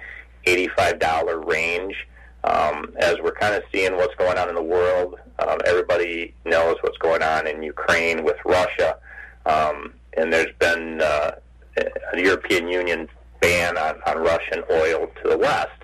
$85 0.47 1.47
range. 1.47 2.07
Um, 2.45 2.95
as 2.99 3.17
we're 3.23 3.33
kind 3.33 3.55
of 3.55 3.63
seeing 3.73 3.97
what's 3.97 4.15
going 4.15 4.39
on 4.39 4.49
in 4.49 4.55
the 4.55 4.63
world, 4.63 5.17
um, 5.41 5.59
everybody 5.67 6.35
knows 6.47 6.77
what's 6.81 6.97
going 6.99 7.23
on 7.23 7.47
in 7.47 7.63
Ukraine 7.63 8.25
with 8.25 8.37
Russia. 8.47 8.97
Um, 9.45 9.95
and 10.17 10.33
there's 10.33 10.55
been 10.59 11.01
uh, 11.03 11.33
a 11.77 12.21
European 12.21 12.69
Union 12.69 13.09
ban 13.41 13.77
on, 13.77 13.97
on 14.07 14.19
Russian 14.19 14.63
oil 14.71 15.09
to 15.23 15.29
the 15.29 15.37
west 15.39 15.81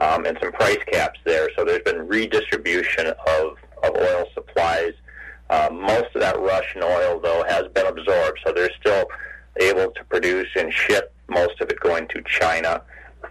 um, 0.00 0.26
and 0.26 0.36
some 0.40 0.52
price 0.52 0.78
caps 0.90 1.18
there. 1.24 1.48
So 1.56 1.64
there's 1.64 1.82
been 1.82 2.06
redistribution 2.06 3.06
of, 3.06 3.56
of 3.82 3.96
oil 3.96 4.26
supplies. 4.34 4.92
Uh, 5.50 5.68
most 5.72 6.14
of 6.14 6.20
that 6.20 6.38
Russian 6.38 6.82
oil, 6.82 7.20
though, 7.20 7.44
has 7.48 7.64
been 7.74 7.86
absorbed. 7.86 8.40
So 8.44 8.52
they're 8.52 8.70
still 8.80 9.06
able 9.60 9.90
to 9.92 10.04
produce 10.04 10.48
and 10.56 10.72
ship 10.72 11.12
most 11.28 11.60
of 11.60 11.70
it 11.70 11.80
going 11.80 12.08
to 12.08 12.22
China 12.22 12.82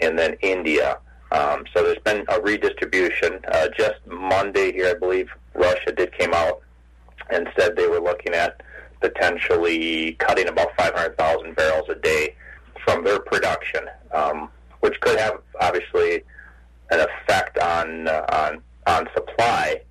and 0.02 0.18
then 0.18 0.36
India. 0.42 0.98
Um, 1.32 1.66
so 1.74 1.84
there's 1.84 2.00
been 2.00 2.26
a 2.30 2.40
redistribution. 2.42 3.40
Uh, 3.52 3.68
just 3.78 3.96
Monday 4.06 4.72
here, 4.72 4.90
I 4.90 4.94
believe 4.94 5.30
Russia 5.54 5.92
did 5.92 6.12
came 6.18 6.34
out 6.34 6.62
and 7.30 7.50
said 7.58 7.76
they 7.76 7.88
were 7.88 8.00
looking 8.00 8.34
at 8.34 8.62
potentially 9.02 10.14
cutting 10.14 10.48
about 10.48 10.70
500,000 10.78 11.56
barrels 11.56 11.90
a 11.90 11.96
day 11.96 12.36
from 12.86 13.04
their 13.04 13.20
production, 13.20 13.86
um, 14.12 14.50
which 14.82 15.00
could 15.02 15.20
have 15.20 15.40
obviously 15.60 16.24
an 16.92 17.00
effect 17.00 17.58
on 17.58 18.08
uh, 18.08 18.26
on 18.32 18.62
on 18.86 19.08
supply, 19.14 19.82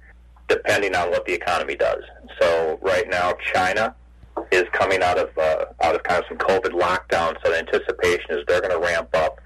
depending 0.53 0.95
on 0.95 1.11
what 1.11 1.25
the 1.25 1.33
economy 1.33 1.75
does. 1.75 2.03
So 2.41 2.79
right 2.83 3.09
now, 3.09 3.33
China 3.55 3.95
is 4.51 4.65
coming 4.73 5.03
out 5.03 5.19
of 5.19 5.37
uh, 5.39 5.65
out 5.83 5.95
of 5.95 6.03
kind 6.03 6.23
of 6.23 6.29
some 6.29 6.39
COVID 6.39 6.73
lockdown. 6.73 7.37
So 7.43 7.51
the 7.51 7.59
anticipation 7.59 8.31
is 8.31 8.45
they're 8.47 8.61
going 8.61 8.73
to 8.73 8.79
ramp 8.79 9.09
up 9.15 9.41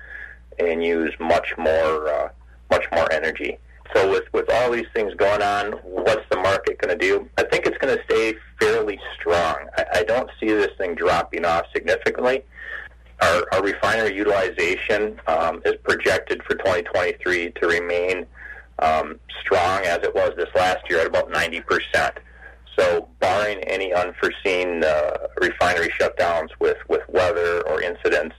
and 0.58 0.82
use 0.82 1.12
much 1.20 1.54
more 1.56 2.08
uh, 2.08 2.28
much 2.70 2.84
more 2.92 3.10
energy. 3.12 3.58
So 3.94 4.10
with 4.10 4.24
with 4.32 4.50
all 4.50 4.72
these 4.72 4.86
things 4.94 5.14
going 5.14 5.42
on, 5.42 5.72
what's 5.84 6.28
the 6.30 6.38
market 6.38 6.78
going 6.80 6.98
to 6.98 7.06
do? 7.06 7.28
I 7.38 7.44
think 7.44 7.66
it's 7.66 7.78
going 7.78 7.96
to 7.96 8.02
stay 8.04 8.34
fairly 8.60 8.98
strong. 9.14 9.56
I, 9.76 9.84
I 9.96 10.02
don't 10.02 10.30
see 10.40 10.48
this 10.48 10.70
thing 10.76 10.96
dropping 10.96 11.44
off 11.44 11.66
significantly. 11.72 12.42
Our, 13.22 13.46
our 13.52 13.62
refinery 13.62 14.14
utilization 14.14 15.18
um, 15.26 15.62
is 15.64 15.74
projected 15.84 16.42
for 16.42 16.54
2023 16.56 17.52
to 17.52 17.66
remain 17.66 18.26
um, 18.78 19.18
strong 19.40 19.82
as 19.84 19.98
it 20.02 20.14
was 20.14 20.32
this 20.36 20.48
last 20.54 20.88
year 20.88 21.00
at 21.00 21.06
about 21.06 21.30
90 21.30 21.60
percent. 21.62 22.18
So, 22.78 23.08
barring 23.20 23.60
any 23.64 23.94
unforeseen 23.94 24.84
uh, 24.84 25.28
refinery 25.40 25.88
shutdowns 25.98 26.48
with, 26.60 26.76
with 26.88 27.00
weather 27.08 27.66
or 27.66 27.80
incidents, 27.80 28.36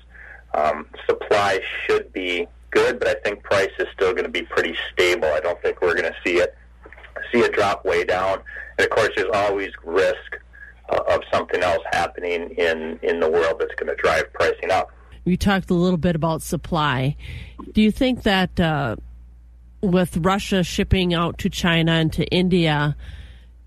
um, 0.54 0.86
supply 1.10 1.60
should 1.86 2.14
be 2.14 2.48
good, 2.70 3.00
but 3.00 3.08
I 3.08 3.16
think 3.24 3.44
price 3.44 3.72
is 3.80 3.88
still 3.94 4.12
going 4.12 4.26
to 4.26 4.30
be 4.30 4.44
pretty 4.44 4.76
stable. 4.94 5.28
I 5.28 5.40
don't 5.40 5.60
think 5.62 5.82
we're 5.82 5.96
going 5.96 6.12
to 6.12 6.16
see 6.26 6.38
it 6.38 6.56
see 7.32 7.40
it 7.40 7.52
drop 7.54 7.84
way 7.84 8.04
down. 8.04 8.40
And 8.78 8.86
of 8.86 8.92
course, 8.92 9.10
there's 9.16 9.30
always 9.34 9.72
risk 9.84 10.38
uh, 10.90 11.00
of 11.10 11.22
something 11.34 11.62
else 11.62 11.84
happening 11.92 12.52
in 12.52 13.00
in 13.02 13.20
the 13.20 13.30
world 13.30 13.58
that's 13.60 13.74
going 13.76 13.96
to 13.96 14.02
drive 14.02 14.32
pricing 14.34 14.72
up. 14.72 14.92
You 15.26 15.36
talked 15.36 15.70
a 15.70 15.74
little 15.74 15.98
bit 15.98 16.16
about 16.16 16.42
supply. 16.42 17.18
Do 17.74 17.82
you 17.82 17.92
think 17.92 18.24
that 18.24 18.60
uh, 18.60 18.96
with 19.82 20.18
Russia 20.18 20.64
shipping 20.64 21.14
out 21.14 21.38
to 21.40 21.50
China 21.50 21.94
and 21.94 22.12
to 22.14 22.26
India? 22.26 22.96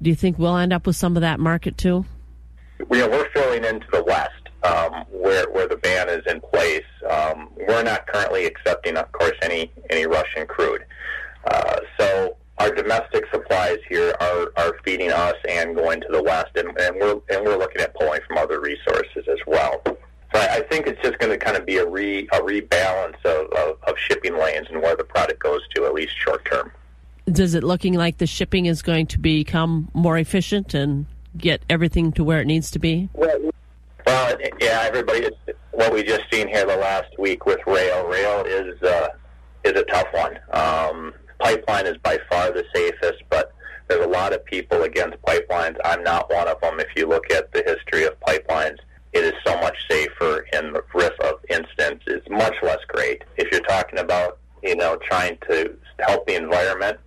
Do 0.03 0.11
you 0.11 0.17
think 0.17 0.39
we'll 0.39 0.57
end 0.57 0.73
up 0.73 0.87
with 0.87 0.97
some 0.97 1.17
of 1.17 1.23
that 1.23 1.41
market 1.41 1.77
too? 1.77 2.05
Know, 2.79 3.09
we're 3.09 3.31
filling 3.31 3.65
into 3.65 3.87
the 3.93 4.03
West 4.05 4.41
um, 4.63 5.05
where 5.11 5.49
where 5.51 5.69
the 5.69 5.77
ban 5.77 6.09
is 6.09 6.23
in 6.27 6.41
place. 6.41 6.85
Um, 7.09 7.51
we're 7.69 7.83
not 7.83 8.07
currently 8.07 8.47
accepting, 8.47 8.97
of 8.97 9.11
course, 9.13 9.37
any 9.43 9.71
any 9.91 10.07
Russian 10.07 10.47
crude. 10.47 10.85
Uh, 11.51 11.81
so 11.99 12.37
our 12.59 12.71
domestic 12.71 13.25
supplies 13.33 13.79
here 13.89 14.15
are, 14.21 14.53
are 14.59 14.77
feeding 14.85 15.11
us 15.11 15.35
and 15.49 15.75
going 15.75 16.01
to 16.03 16.09
the 16.11 16.23
West, 16.23 16.51
and, 16.57 16.69
and 16.79 16.97
we're 16.97 17.21
and 17.31 17.45
we're 17.45 17.57
looking 17.57 17.81
at 17.81 17.95
pulling 17.95 18.21
from 18.27 18.39
other 18.39 18.61
resources 18.61 19.27
as 19.29 19.39
well. 19.47 19.83
So 20.33 20.41
I, 20.41 20.57
I 20.57 20.61
think 20.63 20.87
it's 20.87 21.01
just 21.03 21.19
going 21.19 21.31
to 21.31 21.39
kind 21.39 21.57
of 21.57 21.67
be 21.67 21.79
a 21.79 21.87
re 21.87 22.29
a 22.33 22.41
rebalance 22.41 23.25
of, 23.25 23.51
of, 23.53 23.79
of 23.83 23.99
shipping 23.99 24.37
lanes 24.39 24.69
and 24.71 24.83
where 24.83 24.97
the 24.97 25.05
product 25.05 25.41
goes 25.41 25.63
to, 25.75 25.87
at 25.87 25.95
least 25.95 26.13
short 26.19 26.45
term 26.45 26.73
does 27.33 27.55
it 27.55 27.63
looking 27.63 27.95
like 27.95 28.19
the 28.19 28.27
shipping 28.27 28.67
is 28.67 28.83
going 28.83 29.07
to 29.07 29.19
become 29.19 29.89
more 29.95 30.19
efficient 30.19 30.75
and 30.75 31.07
get 31.37 31.63
everything 31.71 32.13
to 32.13 32.25
where 32.25 32.41
it 32.41 32.47
needs 32.47 32.71
to 32.73 32.79
be? 32.79 33.09
Well, 33.15 33.53
well 34.07 34.37
yeah, 34.61 34.83
everybody. 34.85 35.29
What 35.73 35.93
we 35.93 36.03
just 36.03 36.23
seen 36.31 36.49
here 36.49 36.67
the 36.67 36.77
last 36.77 37.19
week 37.19 37.47
with 37.47 37.61
rail, 37.67 38.07
rail 38.07 38.45
is 38.45 38.83
uh, 38.83 39.09
is 39.65 39.73
a 39.73 39.85
tough 39.85 40.09
one. 40.13 40.39
Um, 40.53 41.15
pipeline 41.39 41.87
is 41.87 41.97
by 41.99 42.19
far 42.29 42.51
the 42.51 42.65
safest, 42.75 43.23
but 43.31 43.53
there's 43.89 44.05
a 44.05 44.09
lot 44.09 44.33
of 44.33 44.45
people 44.45 44.83
against 44.83 45.21
pipelines. 45.23 45.77
I'm 45.85 46.03
not 46.03 46.33
one 46.33 46.49
of 46.49 46.61
them. 46.61 46.81
If 46.81 46.89
you 46.97 47.07
look 47.07 47.31
at 47.31 47.53
the 47.53 47.63
history 47.63 48.05
of 48.05 48.19
pipelines, 48.21 48.79
it 49.13 49.25
is 49.25 49.35
so 49.47 49.59
much 49.61 49.77
safer, 49.91 50.47
and 50.53 50.75
the 50.75 50.85
risk 50.95 51.13
of 51.25 51.35
incidents 51.49 52.05
is 52.07 52.23
much 52.31 52.55
less 52.63 52.81
great. 52.89 53.25
If 53.37 53.51
you're 53.51 53.63
talking 53.63 53.99
about 53.99 54.39
you 54.63 54.77
know 54.77 54.97
trying 54.97 55.39
to 55.49 55.75
help 56.01 56.27
the 56.27 56.37
environment 56.37 56.99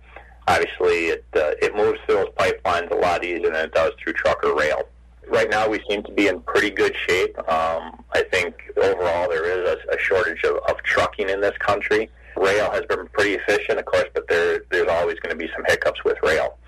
obviously 0.46 1.06
it 1.08 1.24
uh, 1.34 1.52
it 1.62 1.74
moves 1.74 1.98
through 2.06 2.16
those 2.16 2.28
pipelines 2.36 2.90
a 2.90 2.94
lot 2.94 3.24
easier 3.24 3.50
than 3.50 3.64
it 3.64 3.72
does 3.72 3.92
through 4.02 4.12
truck 4.14 4.42
or 4.44 4.56
rail. 4.56 4.82
Right 5.26 5.48
now, 5.48 5.68
we 5.68 5.82
seem 5.88 6.02
to 6.02 6.12
be 6.12 6.28
in 6.28 6.40
pretty 6.40 6.70
good 6.70 6.94
shape. 7.08 7.36
Um, 7.50 8.04
I 8.12 8.24
think 8.30 8.54
overall 8.76 9.28
there 9.28 9.46
is 9.46 9.78
a, 9.90 9.94
a 9.94 9.98
shortage 9.98 10.44
of, 10.44 10.56
of 10.68 10.82
trucking 10.82 11.30
in 11.30 11.40
this 11.40 11.56
country. 11.58 12.10
Rail 12.36 12.70
has 12.70 12.82
been 12.86 13.06
pretty 13.08 13.34
efficient, 13.34 13.78
of 13.78 13.86
course, 13.86 14.08
but 14.12 14.28
there 14.28 14.64
there's 14.70 14.88
always 14.88 15.18
going 15.20 15.36
to 15.36 15.36
be 15.36 15.50
some 15.54 15.64
hiccups 15.66 16.04
with 16.04 16.18
rail. 16.22 16.58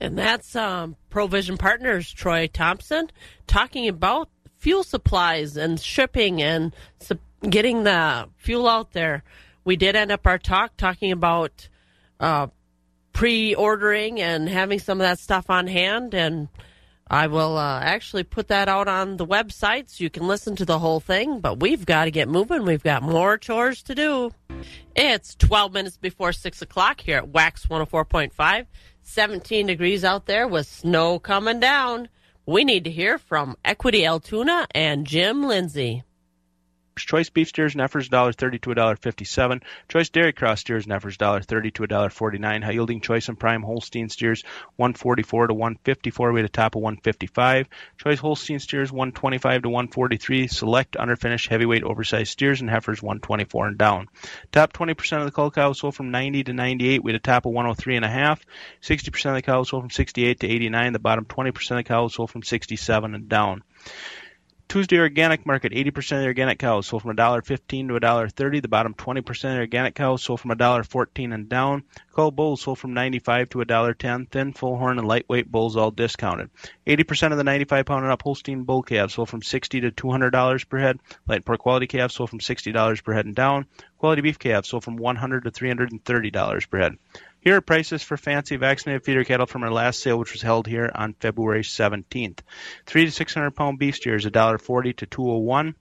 And 0.00 0.18
that's 0.18 0.54
um, 0.56 0.96
Provision 1.10 1.56
Partners, 1.56 2.12
Troy 2.12 2.46
Thompson, 2.46 3.10
talking 3.46 3.88
about 3.88 4.28
fuel 4.58 4.82
supplies 4.82 5.56
and 5.56 5.80
shipping 5.80 6.42
and 6.42 6.74
su- 7.00 7.18
getting 7.48 7.84
the 7.84 8.28
fuel 8.36 8.68
out 8.68 8.92
there. 8.92 9.22
We 9.64 9.76
did 9.76 9.96
end 9.96 10.12
up 10.12 10.26
our 10.26 10.38
talk 10.38 10.76
talking 10.76 11.12
about 11.12 11.68
uh, 12.20 12.48
pre-ordering 13.12 14.20
and 14.20 14.48
having 14.48 14.78
some 14.78 15.00
of 15.00 15.04
that 15.04 15.18
stuff 15.18 15.48
on 15.48 15.66
hand 15.66 16.14
and 16.14 16.48
I 17.06 17.26
will 17.26 17.58
uh, 17.58 17.80
actually 17.80 18.24
put 18.24 18.48
that 18.48 18.68
out 18.68 18.88
on 18.88 19.18
the 19.18 19.26
website 19.26 19.90
so 19.90 20.02
you 20.02 20.10
can 20.10 20.26
listen 20.26 20.56
to 20.56 20.64
the 20.64 20.78
whole 20.78 21.00
thing. 21.00 21.40
But 21.40 21.60
we've 21.60 21.84
got 21.84 22.06
to 22.06 22.10
get 22.10 22.28
moving. 22.28 22.64
We've 22.64 22.82
got 22.82 23.02
more 23.02 23.36
chores 23.36 23.82
to 23.84 23.94
do. 23.94 24.30
It's 24.96 25.34
12 25.34 25.72
minutes 25.72 25.96
before 25.98 26.32
6 26.32 26.62
o'clock 26.62 27.02
here 27.02 27.18
at 27.18 27.30
WAXX 27.30 27.68
104.5. 27.68 28.66
17 29.04 29.66
degrees 29.66 30.02
out 30.02 30.26
there 30.26 30.48
with 30.48 30.66
snow 30.66 31.18
coming 31.18 31.60
down. 31.60 32.08
We 32.46 32.64
need 32.64 32.84
to 32.84 32.90
hear 32.90 33.18
from 33.18 33.56
Equity 33.64 34.04
Altoona 34.04 34.66
and 34.74 35.06
Jim 35.06 35.44
Lindsay. 35.44 36.02
Choice 36.96 37.30
beef 37.30 37.48
steers 37.48 37.74
and 37.74 37.80
heifers 37.80 38.08
$1.30 38.08 38.60
to 38.62 38.70
$1.57. 38.70 39.62
Choice 39.88 40.08
dairy 40.08 40.32
cross 40.32 40.60
steers 40.60 40.84
and 40.84 40.92
heifers 40.92 41.16
$1.30 41.16 41.74
to 41.74 41.82
$1.49. 41.82 42.64
High 42.64 42.70
yielding 42.70 43.00
choice 43.00 43.28
and 43.28 43.38
prime 43.38 43.62
Holstein 43.62 44.08
steers 44.08 44.44
144 44.76 45.48
to 45.48 45.54
154. 45.54 46.32
We 46.32 46.40
had 46.40 46.44
a 46.44 46.48
top 46.48 46.76
of 46.76 46.82
155. 46.82 47.68
Choice 47.98 48.18
Holstein 48.18 48.58
steers 48.58 48.92
125 48.92 49.62
to 49.62 49.68
143. 49.68 50.46
Select 50.46 50.96
underfinished 50.96 51.48
heavyweight 51.48 51.82
oversized 51.82 52.30
steers 52.30 52.60
and 52.60 52.70
heifers 52.70 53.02
124 53.02 53.68
and 53.68 53.78
down. 53.78 54.08
Top 54.52 54.72
20% 54.72 55.18
of 55.18 55.24
the 55.24 55.32
cull 55.32 55.50
cows 55.50 55.80
sold 55.80 55.94
from 55.94 56.10
90 56.10 56.44
to 56.44 56.52
98. 56.52 57.02
We 57.02 57.12
had 57.12 57.16
a 57.16 57.22
top 57.22 57.46
of 57.46 57.52
103 57.52 57.96
and 57.96 58.04
a 58.04 58.08
half. 58.08 58.44
60% 58.82 59.30
of 59.30 59.34
the 59.34 59.42
cows 59.42 59.68
sold 59.68 59.82
from 59.82 59.90
68 59.90 60.40
to 60.40 60.46
89. 60.46 60.92
The 60.92 60.98
bottom 60.98 61.24
20% 61.24 61.70
of 61.70 61.76
the 61.76 61.84
cows 61.84 62.14
sold 62.14 62.30
from 62.30 62.42
67 62.42 63.14
and 63.14 63.28
down. 63.28 63.62
Tuesday 64.68 64.98
organic 64.98 65.46
market, 65.46 65.72
80% 65.72 65.96
of 66.16 66.20
the 66.20 66.26
organic 66.26 66.58
cows 66.58 66.86
sold 66.86 67.02
from 67.02 67.14
$1.15 67.16 67.68
to 67.68 67.94
$1.30. 67.94 68.62
The 68.62 68.68
bottom 68.68 68.94
20% 68.94 69.28
of 69.28 69.40
the 69.40 69.58
organic 69.58 69.94
cows 69.94 70.22
sold 70.22 70.40
from 70.40 70.50
$1.14 70.50 71.34
and 71.34 71.48
down. 71.48 71.84
Cull 72.12 72.30
bulls 72.30 72.62
sold 72.62 72.78
from 72.78 72.94
95 72.94 73.50
to 73.50 73.58
$1.10. 73.58 74.28
Thin, 74.28 74.52
full 74.52 74.76
horn, 74.76 74.98
and 74.98 75.06
lightweight 75.06 75.50
bulls 75.50 75.76
all 75.76 75.90
discounted. 75.90 76.50
80% 76.86 77.32
of 77.32 77.38
the 77.38 77.44
95 77.44 77.86
pound 77.86 78.04
and 78.04 78.12
up 78.12 78.22
Holstein 78.22 78.64
bull 78.64 78.82
calves 78.82 79.14
sold 79.14 79.28
from 79.28 79.42
$60 79.42 79.68
to 79.82 79.90
$200 79.90 80.68
per 80.68 80.78
head. 80.78 80.98
Light 81.28 81.44
pork 81.44 81.60
quality 81.60 81.86
calves 81.86 82.14
sold 82.14 82.30
from 82.30 82.40
$60 82.40 83.04
per 83.04 83.12
head 83.12 83.26
and 83.26 83.34
down. 83.34 83.66
Quality 83.98 84.22
beef 84.22 84.38
calves 84.38 84.68
sold 84.68 84.82
from 84.82 84.98
$100 84.98 85.44
to 85.44 85.50
$330 85.50 86.70
per 86.70 86.78
head. 86.78 86.98
Here 87.44 87.56
are 87.56 87.60
prices 87.60 88.02
for 88.02 88.16
fancy 88.16 88.56
vaccinated 88.56 89.04
feeder 89.04 89.22
cattle 89.22 89.44
from 89.44 89.64
our 89.64 89.70
last 89.70 90.00
sale, 90.00 90.18
which 90.18 90.32
was 90.32 90.40
held 90.40 90.66
here 90.66 90.90
on 90.94 91.12
February 91.12 91.60
17th. 91.60 92.38
Three 92.86 93.04
to 93.04 93.10
600 93.10 93.50
pound 93.50 93.78
beef 93.78 93.96
steers, 93.96 94.24
$1.40 94.24 94.96
to 94.96 95.04
201 95.06 95.74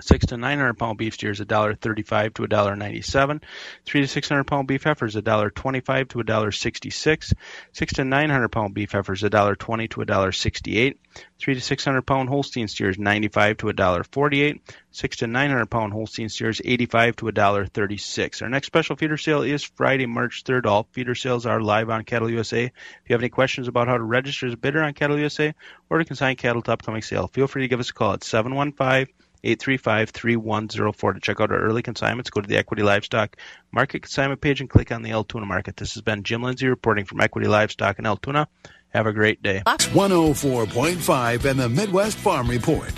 Six 0.00 0.26
to 0.26 0.36
nine 0.36 0.58
hundred 0.58 0.78
pound 0.78 0.98
beef 0.98 1.14
steers 1.14 1.40
a 1.40 1.44
dollar 1.44 1.74
thirty-five 1.74 2.34
to 2.34 2.44
a 2.44 2.48
dollar 2.48 2.74
ninety-seven. 2.74 3.40
Three 3.84 4.00
to 4.00 4.08
six 4.08 4.28
hundred 4.28 4.44
pound 4.44 4.66
beef 4.66 4.84
heifers 4.84 5.16
a 5.16 5.22
dollar 5.22 5.50
twenty-five 5.50 6.08
to 6.08 6.20
a 6.20 6.24
dollar 6.24 6.50
sixty-six. 6.50 7.34
Six 7.72 7.92
to 7.94 8.04
nine 8.04 8.30
hundred 8.30 8.48
pound 8.48 8.74
beef 8.74 8.92
heifers 8.92 9.22
a 9.22 9.30
dollar 9.30 9.54
twenty 9.54 9.88
to 9.88 10.00
a 10.00 10.06
dollar 10.06 10.32
sixty-eight. 10.32 10.98
Three 11.38 11.54
to 11.54 11.60
six 11.60 11.84
hundred 11.84 12.02
pound 12.02 12.28
Holstein 12.28 12.68
steers 12.68 12.98
ninety-five 12.98 13.58
to 13.58 13.68
a 13.68 13.72
dollar 13.72 14.02
forty-eight. 14.02 14.62
Six 14.90 15.18
to 15.18 15.26
nine 15.26 15.50
hundred 15.50 15.66
pound 15.66 15.92
Holstein 15.92 16.28
steers 16.28 16.60
eighty-five 16.64 17.16
to 17.16 17.28
a 17.28 17.32
dollar 17.32 17.66
thirty-six. 17.66 18.42
Our 18.42 18.48
next 18.48 18.66
special 18.68 18.96
feeder 18.96 19.16
sale 19.16 19.42
is 19.42 19.62
Friday, 19.62 20.06
March 20.06 20.42
third. 20.44 20.66
All 20.66 20.88
feeder 20.92 21.14
sales 21.14 21.46
are 21.46 21.60
live 21.60 21.90
on 21.90 22.04
Cattle 22.04 22.30
USA. 22.30 22.64
If 22.64 22.72
you 23.06 23.14
have 23.14 23.20
any 23.20 23.28
questions 23.28 23.68
about 23.68 23.88
how 23.88 23.98
to 23.98 24.02
register 24.02 24.46
as 24.46 24.54
a 24.54 24.56
bidder 24.56 24.82
on 24.82 24.94
Cattle 24.94 25.18
USA 25.18 25.54
or 25.90 25.98
to 25.98 26.04
consign 26.04 26.36
cattle 26.36 26.62
to 26.62 26.72
upcoming 26.72 27.02
sale, 27.02 27.28
feel 27.28 27.46
free 27.46 27.62
to 27.62 27.68
give 27.68 27.80
us 27.80 27.90
a 27.90 27.94
call 27.94 28.14
at 28.14 28.24
seven 28.24 28.54
one 28.54 28.72
five. 28.72 29.08
835-3104 29.44 31.14
to 31.14 31.20
check 31.20 31.40
out 31.40 31.50
our 31.50 31.58
early 31.58 31.82
consignments. 31.82 32.30
Go 32.30 32.40
to 32.40 32.48
the 32.48 32.56
Equity 32.56 32.82
Livestock 32.82 33.36
Market 33.72 34.02
Consignment 34.02 34.40
page 34.40 34.60
and 34.60 34.70
click 34.70 34.92
on 34.92 35.02
the 35.02 35.10
Altoona 35.12 35.46
Market. 35.46 35.76
This 35.76 35.94
has 35.94 36.02
been 36.02 36.22
Jim 36.22 36.42
Lindsay 36.42 36.68
reporting 36.68 37.04
from 37.04 37.20
Equity 37.20 37.48
Livestock 37.48 37.98
in 37.98 38.06
Altoona. 38.06 38.48
Have 38.90 39.06
a 39.06 39.12
great 39.12 39.42
day. 39.42 39.62
104.5 39.64 41.44
and 41.44 41.58
the 41.58 41.68
Midwest 41.68 42.18
Farm 42.18 42.48
Report. 42.48 42.92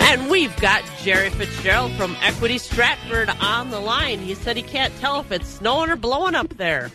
And 0.00 0.30
we've 0.30 0.56
got 0.60 0.82
Jerry 1.02 1.28
Fitzgerald 1.30 1.92
from 1.92 2.16
Equity 2.22 2.58
Stratford 2.58 3.28
on 3.40 3.70
the 3.70 3.80
line. 3.80 4.20
He 4.20 4.34
said 4.34 4.56
he 4.56 4.62
can't 4.62 4.96
tell 4.98 5.20
if 5.20 5.32
it's 5.32 5.48
snowing 5.48 5.90
or 5.90 5.96
blowing 5.96 6.34
up 6.34 6.48
there. 6.56 6.90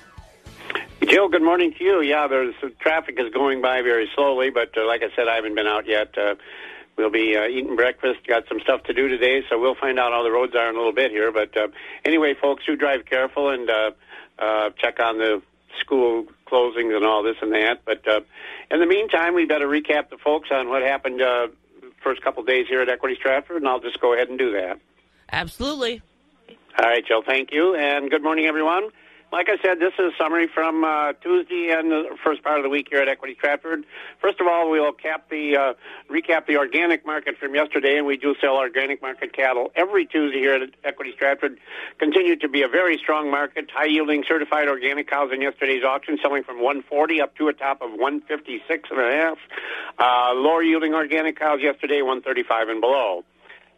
Joe, 1.08 1.28
good 1.28 1.41
morning 1.41 1.74
to 1.78 1.84
you. 1.84 2.02
Yeah, 2.02 2.28
there's 2.28 2.54
traffic 2.80 3.16
is 3.18 3.34
going 3.34 3.62
by 3.62 3.82
very 3.82 4.10
slowly, 4.14 4.52
but 4.52 4.78
uh, 4.78 4.86
like 4.86 5.02
I 5.02 5.14
said, 5.16 5.28
I 5.28 5.36
haven't 5.36 5.56
been 5.56 5.68
out 5.68 5.88
yet. 5.88 6.16
Uh, 6.16 6.36
we'll 6.95 7.10
be 7.10 7.36
uh, 7.36 7.47
eating 7.47 7.76
breakfast. 7.76 8.28
Got 8.28 8.47
some 8.47 8.60
stuff 8.60 8.84
to 8.84 8.93
do 8.93 9.08
today, 9.08 9.43
so 9.49 9.60
we'll 9.60 9.76
find 9.76 9.99
out 9.99 10.12
how 10.12 10.22
the 10.24 10.32
roads 10.32 10.54
are 10.56 10.70
in 10.70 10.76
a 10.76 10.78
little 10.78 10.93
bit 10.93 11.10
here. 11.10 11.32
But 11.32 11.58
uh, 11.58 11.68
anyway, 12.06 12.36
folks, 12.39 12.66
do 12.68 12.76
drive 12.76 13.06
careful 13.06 13.49
and 13.49 13.70
uh, 13.70 13.91
uh, 14.38 14.70
check 14.78 14.99
on 14.99 15.18
the 15.18 15.41
school 15.80 16.28
closings 16.47 16.95
and 16.95 17.04
all 17.04 17.24
this 17.24 17.38
and 17.41 17.52
that. 17.54 17.82
But 17.84 18.08
uh, 18.08 18.22
in 18.70 18.80
the 18.80 18.86
meantime, 18.86 19.34
we 19.34 19.45
better 19.45 19.68
recap 19.68 20.12
the 20.12 20.18
folks 20.18 20.49
on 20.52 20.70
what 20.70 20.84
happened 20.84 21.22
uh, 21.22 21.47
first 22.04 22.22
couple 22.22 22.43
days 22.43 22.68
here 22.70 22.82
at 22.82 22.89
Equity 22.89 23.16
Stratford, 23.16 23.58
and 23.58 23.68
I'll 23.68 23.80
just 23.80 23.99
go 23.99 24.14
ahead 24.14 24.30
and 24.30 24.38
do 24.38 24.52
that. 24.52 24.80
Absolutely. 25.32 26.04
All 26.78 26.86
right, 26.86 27.06
Jill. 27.06 27.24
Thank 27.24 27.52
you, 27.52 27.76
and 27.76 28.12
good 28.12 28.24
morning, 28.24 28.45
everyone. 28.45 28.91
Like 29.32 29.48
I 29.48 29.56
said, 29.64 29.80
this 29.80 29.94
is 29.98 30.12
a 30.14 30.18
summary 30.18 30.48
from 30.54 30.84
uh, 30.84 31.14
Tuesday 31.14 31.70
and 31.72 31.90
the 31.90 32.18
first 32.22 32.44
part 32.44 32.58
of 32.58 32.64
the 32.64 32.70
week 32.70 32.90
here 32.90 33.02
at 33.02 33.08
Equity 33.08 33.34
Stratford. 33.36 33.86
First 34.20 34.42
of 34.42 34.48
all, 34.48 34.70
we'll 34.70 34.92
cap 34.92 35.30
the 35.30 35.56
uh, 35.56 35.74
recap 36.10 36.48
the 36.48 36.58
organic 36.58 37.06
market 37.06 37.38
from 37.38 37.56
yesterday, 37.56 37.98
and 37.98 38.06
we 38.06 38.18
do 38.18 38.36
sell 38.42 38.58
organic 38.58 39.02
market 39.02 39.32
cattle 39.32 39.72
every 39.74 40.06
Tuesday 40.06 40.40
here 40.40 40.56
at 40.56 40.70
Equity 40.84 41.14
Stratford. 41.16 41.60
Continued 41.98 42.42
to 42.42 42.50
be 42.50 42.62
a 42.62 42.68
very 42.68 42.98
strong 42.98 43.32
market, 43.32 43.72
high 43.74 43.86
yielding 43.86 44.26
certified 44.28 44.68
organic 44.68 45.10
cows 45.10 45.32
in 45.34 45.42
yesterday's 45.42 45.86
auction, 45.86 46.18
selling 46.22 46.44
from 46.44 46.58
140 46.58 47.22
up 47.22 47.34
to 47.38 47.48
a 47.48 47.54
top 47.54 47.82
of 47.82 47.92
156 47.92 48.90
and 48.92 49.00
a 49.00 49.12
half. 49.16 49.38
Uh, 49.98 50.34
lower 50.36 50.62
yielding 50.62 50.94
organic 50.94 51.40
cows 51.40 51.62
yesterday, 51.62 52.02
135 52.02 52.68
and 52.68 52.82
below. 52.82 53.24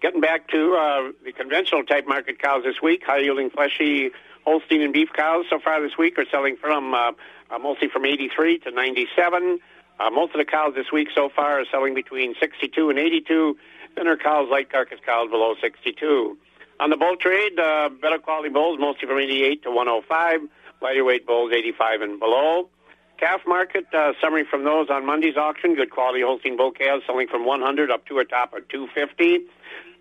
Getting 0.02 0.20
back 0.20 0.48
to 0.50 0.74
uh, 0.74 1.12
the 1.24 1.32
conventional 1.32 1.84
type 1.84 2.08
market 2.08 2.42
cows 2.42 2.64
this 2.64 2.82
week, 2.82 3.04
high 3.06 3.20
yielding 3.20 3.52
fleshy 3.52 4.12
Holstein 4.46 4.82
and 4.82 4.94
beef 4.94 5.10
cows 5.16 5.46
so 5.50 5.60
far 5.60 5.82
this 5.82 5.98
week 5.98 6.18
are 6.18 6.26
selling 6.30 6.58
from 6.58 6.94
uh, 6.94 7.12
uh, 7.50 7.60
mostly 7.60 7.88
from 7.88 8.06
83 8.06 8.60
to 8.60 8.72
97. 8.72 9.60
Uh, 10.00 10.10
most 10.10 10.34
of 10.34 10.40
the 10.40 10.46
cows 10.46 10.74
this 10.76 10.92
week 10.92 11.10
so 11.14 11.30
far 11.30 11.60
are 11.62 11.66
selling 11.72 11.94
between 11.94 12.36
62 12.40 12.90
and 12.90 13.00
82. 13.00 13.58
Thinner 13.96 14.18
cows, 14.18 14.50
light 14.50 14.72
carcass 14.72 15.00
cows 15.06 15.30
below 15.30 15.54
62. 15.62 16.38
On 16.80 16.90
the 16.90 16.98
bull 16.98 17.16
trade, 17.16 17.60
uh, 17.60 17.90
better 18.02 18.18
quality 18.18 18.50
bulls 18.50 18.80
mostly 18.80 19.08
from 19.08 19.20
88 19.20 19.64
to 19.64 19.72
105. 19.72 20.42
Lighter 20.82 21.04
weight 21.04 21.26
bulls 21.26 21.52
85 21.54 22.02
and 22.02 22.20
below. 22.20 22.70
Calf 23.18 23.42
market 23.48 23.86
uh, 23.94 24.14
summary 24.20 24.44
from 24.44 24.66
those 24.66 24.90
on 24.90 25.06
Monday's 25.06 25.38
auction. 25.38 25.76
Good 25.76 25.92
quality 25.92 26.22
Holstein 26.22 26.58
bull 26.58 26.72
calves 26.72 27.04
selling 27.06 27.28
from 27.28 27.46
100 27.46 27.92
up 27.92 28.06
to 28.08 28.20
a 28.20 28.26
top 28.26 28.54
of 28.54 28.68
250. 28.68 29.46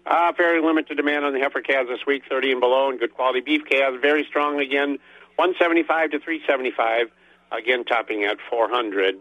Uh, 0.05 0.33
very 0.37 0.61
limited 0.61 0.97
demand 0.97 1.25
on 1.25 1.33
the 1.33 1.39
heifer 1.39 1.61
calves 1.61 1.89
this 1.89 2.05
week, 2.07 2.25
30 2.29 2.53
and 2.53 2.61
below, 2.61 2.91
and 2.91 2.99
good 2.99 3.15
quality 3.15 3.41
beef 3.41 3.63
calves, 3.69 3.99
very 4.03 4.25
strong 4.25 4.61
again, 4.61 4.99
175 5.37 6.11
to 6.11 6.19
375, 6.19 7.09
again 7.53 7.85
topping 7.85 8.25
at 8.25 8.39
400. 8.51 9.17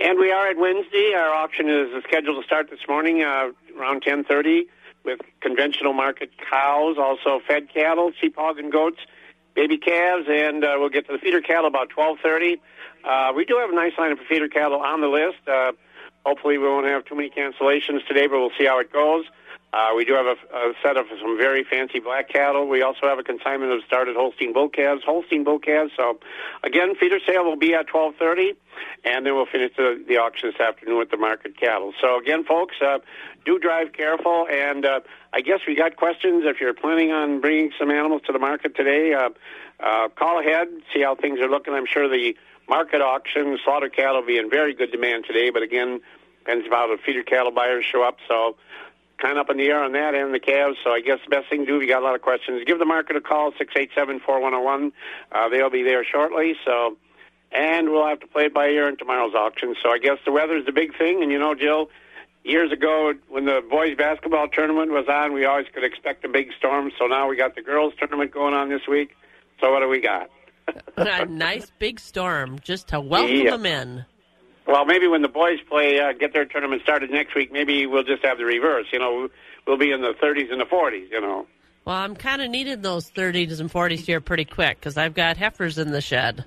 And 0.00 0.18
we 0.18 0.32
are 0.32 0.48
at 0.48 0.56
Wednesday. 0.56 1.12
Our 1.16 1.32
auction 1.32 1.68
is 1.68 1.88
scheduled 2.04 2.42
to 2.42 2.46
start 2.46 2.70
this 2.70 2.80
morning 2.88 3.22
uh, 3.22 3.50
around 3.78 4.02
10:30 4.02 4.66
with 5.04 5.20
conventional 5.40 5.92
market 5.92 6.30
cows, 6.50 6.96
also 6.98 7.40
fed 7.46 7.72
cattle, 7.72 8.12
sheep, 8.20 8.36
hog, 8.36 8.58
and 8.58 8.70
goats, 8.70 8.98
baby 9.54 9.78
calves, 9.78 10.26
and 10.28 10.64
uh, 10.64 10.76
we'll 10.78 10.88
get 10.88 11.06
to 11.06 11.12
the 11.12 11.18
feeder 11.18 11.40
cattle 11.40 11.66
about 11.66 11.90
12:30. 11.90 12.60
Uh, 13.04 13.32
we 13.34 13.44
do 13.44 13.56
have 13.56 13.70
a 13.70 13.74
nice 13.74 13.92
line 13.98 14.12
of 14.12 14.18
feeder 14.28 14.48
cattle 14.48 14.80
on 14.80 15.00
the 15.00 15.08
list. 15.08 15.48
Uh, 15.48 15.72
hopefully, 16.26 16.58
we 16.58 16.68
won't 16.68 16.86
have 16.86 17.04
too 17.04 17.14
many 17.14 17.30
cancellations 17.30 18.06
today, 18.06 18.26
but 18.26 18.38
we'll 18.38 18.50
see 18.58 18.66
how 18.66 18.78
it 18.78 18.92
goes. 18.92 19.24
Uh, 19.70 19.92
we 19.94 20.04
do 20.04 20.14
have 20.14 20.26
a, 20.26 20.56
a 20.56 20.72
set 20.82 20.96
of 20.96 21.06
some 21.20 21.36
very 21.36 21.62
fancy 21.62 21.98
black 21.98 22.28
cattle. 22.30 22.66
We 22.66 22.80
also 22.80 23.00
have 23.02 23.18
a 23.18 23.22
consignment 23.22 23.70
of 23.70 23.82
started 23.86 24.16
Holstein 24.16 24.54
bull 24.54 24.70
calves, 24.70 25.02
Holstein 25.04 25.44
bull 25.44 25.58
calves. 25.58 25.92
So, 25.94 26.18
again, 26.64 26.94
feeder 26.94 27.18
sale 27.26 27.44
will 27.44 27.56
be 27.56 27.74
at 27.74 27.86
12:30, 27.86 28.56
and 29.04 29.26
then 29.26 29.34
we'll 29.34 29.46
finish 29.46 29.72
the, 29.76 30.02
the 30.08 30.16
auction 30.16 30.50
this 30.50 30.60
afternoon 30.60 30.96
with 30.96 31.10
the 31.10 31.18
market 31.18 31.58
cattle. 31.58 31.92
So, 32.00 32.18
again, 32.18 32.44
folks, 32.44 32.76
uh, 32.80 33.00
do 33.44 33.58
drive 33.58 33.92
careful. 33.92 34.46
And 34.50 34.86
uh, 34.86 35.00
I 35.34 35.42
guess 35.42 35.60
we 35.66 35.74
got 35.74 35.96
questions. 35.96 36.44
If 36.46 36.60
you're 36.62 36.72
planning 36.74 37.12
on 37.12 37.42
bringing 37.42 37.70
some 37.78 37.90
animals 37.90 38.22
to 38.26 38.32
the 38.32 38.38
market 38.38 38.74
today, 38.74 39.12
uh, 39.12 39.30
uh, 39.80 40.08
call 40.08 40.40
ahead, 40.40 40.68
see 40.94 41.02
how 41.02 41.14
things 41.14 41.40
are 41.40 41.48
looking. 41.48 41.74
I'm 41.74 41.86
sure 41.86 42.08
the 42.08 42.34
market 42.70 43.02
auction, 43.02 43.58
slaughter 43.64 43.90
cattle 43.90 44.20
will 44.20 44.26
be 44.26 44.38
in 44.38 44.48
very 44.48 44.72
good 44.74 44.92
demand 44.92 45.24
today. 45.26 45.50
But 45.50 45.62
again, 45.62 46.00
depends 46.38 46.66
about 46.66 46.88
if 46.90 47.00
feeder 47.00 47.22
cattle 47.22 47.52
buyers 47.52 47.84
show 47.84 48.02
up. 48.02 48.16
So 48.26 48.56
kind 49.18 49.38
of 49.38 49.42
up 49.46 49.50
in 49.50 49.56
the 49.56 49.64
air 49.66 49.82
on 49.82 49.92
that 49.92 50.14
and 50.14 50.32
the 50.32 50.40
calves. 50.40 50.76
So 50.84 50.90
I 50.90 51.00
guess 51.00 51.18
the 51.24 51.30
best 51.30 51.48
thing 51.50 51.60
to 51.60 51.66
do, 51.66 51.76
if 51.76 51.82
you 51.82 51.88
got 51.88 52.02
a 52.02 52.04
lot 52.04 52.14
of 52.14 52.22
questions, 52.22 52.62
give 52.66 52.78
the 52.78 52.84
market 52.84 53.16
a 53.16 53.20
call, 53.20 53.52
six 53.58 53.74
eight 53.76 53.90
seven 53.94 54.20
four 54.20 54.40
one 54.40 54.52
zero 54.52 54.62
one. 54.64 54.92
Uh, 55.32 55.48
they'll 55.48 55.70
be 55.70 55.82
there 55.82 56.04
shortly. 56.04 56.54
So, 56.64 56.96
and 57.52 57.90
we'll 57.90 58.06
have 58.06 58.20
to 58.20 58.26
play 58.26 58.44
it 58.44 58.54
by 58.54 58.68
ear 58.68 58.88
in 58.88 58.96
tomorrow's 58.96 59.34
auction. 59.34 59.74
So 59.82 59.90
I 59.90 59.98
guess 59.98 60.18
the 60.24 60.32
weather 60.32 60.56
is 60.56 60.66
the 60.66 60.72
big 60.72 60.96
thing. 60.96 61.22
And 61.22 61.32
you 61.32 61.38
know, 61.38 61.54
Jill, 61.54 61.90
years 62.44 62.72
ago 62.72 63.12
when 63.28 63.44
the 63.44 63.62
boys 63.68 63.96
basketball 63.96 64.48
tournament 64.48 64.90
was 64.90 65.06
on, 65.08 65.32
we 65.32 65.44
always 65.44 65.66
could 65.74 65.84
expect 65.84 66.24
a 66.24 66.28
big 66.28 66.50
storm. 66.58 66.90
So 66.98 67.06
now 67.06 67.28
we 67.28 67.36
got 67.36 67.54
the 67.54 67.62
girls 67.62 67.94
tournament 67.98 68.30
going 68.32 68.54
on 68.54 68.68
this 68.68 68.86
week. 68.88 69.10
So 69.60 69.72
what 69.72 69.80
do 69.80 69.88
we 69.88 70.00
got? 70.00 70.30
a 70.96 71.24
nice 71.26 71.72
big 71.78 71.98
storm 71.98 72.58
just 72.60 72.88
to 72.88 73.00
welcome 73.00 73.34
Yeah. 73.36 73.50
them 73.52 73.66
in. 73.66 74.04
Well, 74.68 74.84
maybe 74.84 75.08
when 75.08 75.22
the 75.22 75.28
boys 75.28 75.58
play, 75.68 75.98
uh, 75.98 76.12
get 76.12 76.32
their 76.32 76.44
tournament 76.44 76.82
started 76.82 77.10
next 77.10 77.34
week, 77.34 77.50
maybe 77.50 77.86
we'll 77.86 78.04
just 78.04 78.24
have 78.24 78.38
the 78.38 78.44
reverse. 78.44 78.86
You 78.92 79.00
know, 79.00 79.28
we'll 79.66 79.78
be 79.78 79.90
in 79.90 80.02
the 80.02 80.12
30s 80.22 80.52
and 80.52 80.60
the 80.60 80.66
40s. 80.66 81.10
You 81.10 81.20
know. 81.20 81.46
Well, 81.84 81.96
I'm 81.96 82.14
kind 82.14 82.42
of 82.42 82.50
needing 82.50 82.82
those 82.82 83.10
30s 83.10 83.60
and 83.60 83.72
40s 83.72 84.00
here 84.00 84.20
pretty 84.20 84.44
quick 84.44 84.78
because 84.78 84.96
I've 84.96 85.14
got 85.14 85.38
heifers 85.38 85.78
in 85.78 85.90
the 85.90 86.02
shed. 86.02 86.44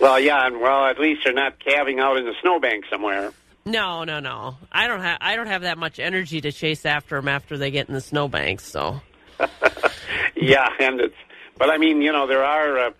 Well, 0.00 0.18
yeah, 0.18 0.46
and 0.46 0.60
well, 0.60 0.86
at 0.86 0.98
least 0.98 1.22
they're 1.24 1.34
not 1.34 1.58
calving 1.58 1.98
out 2.00 2.16
in 2.16 2.24
the 2.24 2.34
snowbank 2.40 2.84
somewhere. 2.88 3.32
No, 3.64 4.04
no, 4.04 4.20
no. 4.20 4.56
I 4.70 4.86
don't 4.86 5.00
have 5.00 5.18
I 5.20 5.36
don't 5.36 5.48
have 5.48 5.62
that 5.62 5.78
much 5.78 5.98
energy 5.98 6.40
to 6.40 6.52
chase 6.52 6.86
after 6.86 7.16
them 7.16 7.28
after 7.28 7.58
they 7.58 7.70
get 7.70 7.88
in 7.88 7.94
the 7.94 8.00
snowbanks. 8.00 8.64
So 8.64 9.00
Yeah, 10.36 10.68
and 10.80 11.00
it's. 11.00 11.14
But 11.58 11.70
I 11.70 11.78
mean, 11.78 12.02
you 12.02 12.12
know, 12.12 12.26
there 12.26 12.44
are, 12.44 12.78
uh, 12.78 12.90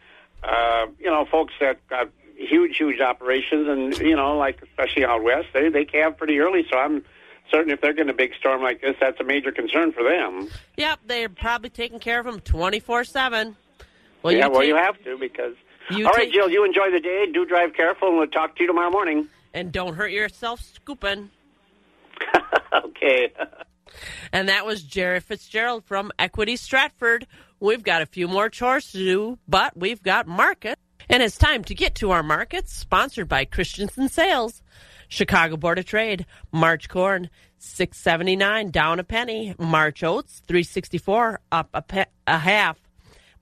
uh, 0.44 0.86
you 0.98 1.10
know, 1.10 1.24
folks 1.30 1.54
that 1.60 1.86
got 1.88 2.08
huge, 2.48 2.76
huge 2.76 3.00
operations, 3.00 3.68
and 3.68 3.98
you 3.98 4.16
know, 4.16 4.36
like 4.36 4.62
especially 4.62 5.04
out 5.04 5.22
west, 5.22 5.48
they 5.54 5.68
they 5.68 5.84
calve 5.84 6.16
pretty 6.16 6.38
early. 6.38 6.64
So 6.70 6.78
I'm 6.78 7.04
certain 7.50 7.70
if 7.72 7.80
they're 7.80 7.92
getting 7.92 8.10
a 8.10 8.16
big 8.16 8.34
storm 8.38 8.62
like 8.62 8.80
this, 8.80 8.96
that's 9.00 9.20
a 9.20 9.24
major 9.24 9.52
concern 9.52 9.92
for 9.92 10.02
them. 10.02 10.48
Yep, 10.76 11.00
they're 11.06 11.28
probably 11.28 11.70
taking 11.70 11.98
care 12.00 12.18
of 12.20 12.26
them 12.26 12.40
24 12.40 13.04
7. 13.04 13.56
Well, 14.22 14.32
yeah, 14.32 14.46
you 14.46 14.50
well, 14.50 14.60
take- 14.60 14.68
you 14.68 14.76
have 14.76 15.02
to 15.04 15.18
because. 15.18 15.54
You 15.90 16.06
All 16.06 16.12
right, 16.12 16.24
take- 16.26 16.32
Jill, 16.32 16.48
you 16.48 16.64
enjoy 16.64 16.90
the 16.92 17.00
day. 17.00 17.26
Do 17.32 17.44
drive 17.44 17.74
careful, 17.74 18.08
and 18.08 18.18
we'll 18.18 18.28
talk 18.28 18.54
to 18.56 18.62
you 18.62 18.68
tomorrow 18.68 18.90
morning. 18.90 19.28
And 19.52 19.72
don't 19.72 19.94
hurt 19.94 20.12
yourself 20.12 20.60
scooping. 20.60 21.30
okay. 22.72 23.32
And 24.32 24.48
that 24.48 24.64
was 24.64 24.82
Jerry 24.82 25.20
Fitzgerald 25.20 25.84
from 25.84 26.12
Equity 26.18 26.56
Stratford. 26.56 27.26
We've 27.60 27.82
got 27.82 28.00
a 28.00 28.06
few 28.06 28.28
more 28.28 28.48
chores 28.48 28.92
to 28.92 28.98
do, 28.98 29.38
but 29.46 29.76
we've 29.76 30.02
got 30.02 30.26
market. 30.26 30.78
And 31.12 31.22
it's 31.22 31.36
time 31.36 31.62
to 31.64 31.74
get 31.74 31.94
to 31.96 32.10
our 32.10 32.22
markets, 32.22 32.72
sponsored 32.72 33.28
by 33.28 33.44
Christensen 33.44 34.08
Sales. 34.08 34.62
Chicago 35.08 35.58
Board 35.58 35.78
of 35.78 35.84
Trade, 35.84 36.24
March 36.52 36.88
corn, 36.88 37.28
six 37.58 37.98
seventy 37.98 38.34
nine, 38.34 38.70
down 38.70 38.98
a 38.98 39.04
penny. 39.04 39.54
March 39.58 40.02
oats, 40.02 40.40
three 40.48 40.62
sixty 40.62 40.96
four, 40.96 41.40
up 41.52 41.68
a, 41.74 41.82
pe- 41.82 42.06
a 42.26 42.38
half. 42.38 42.78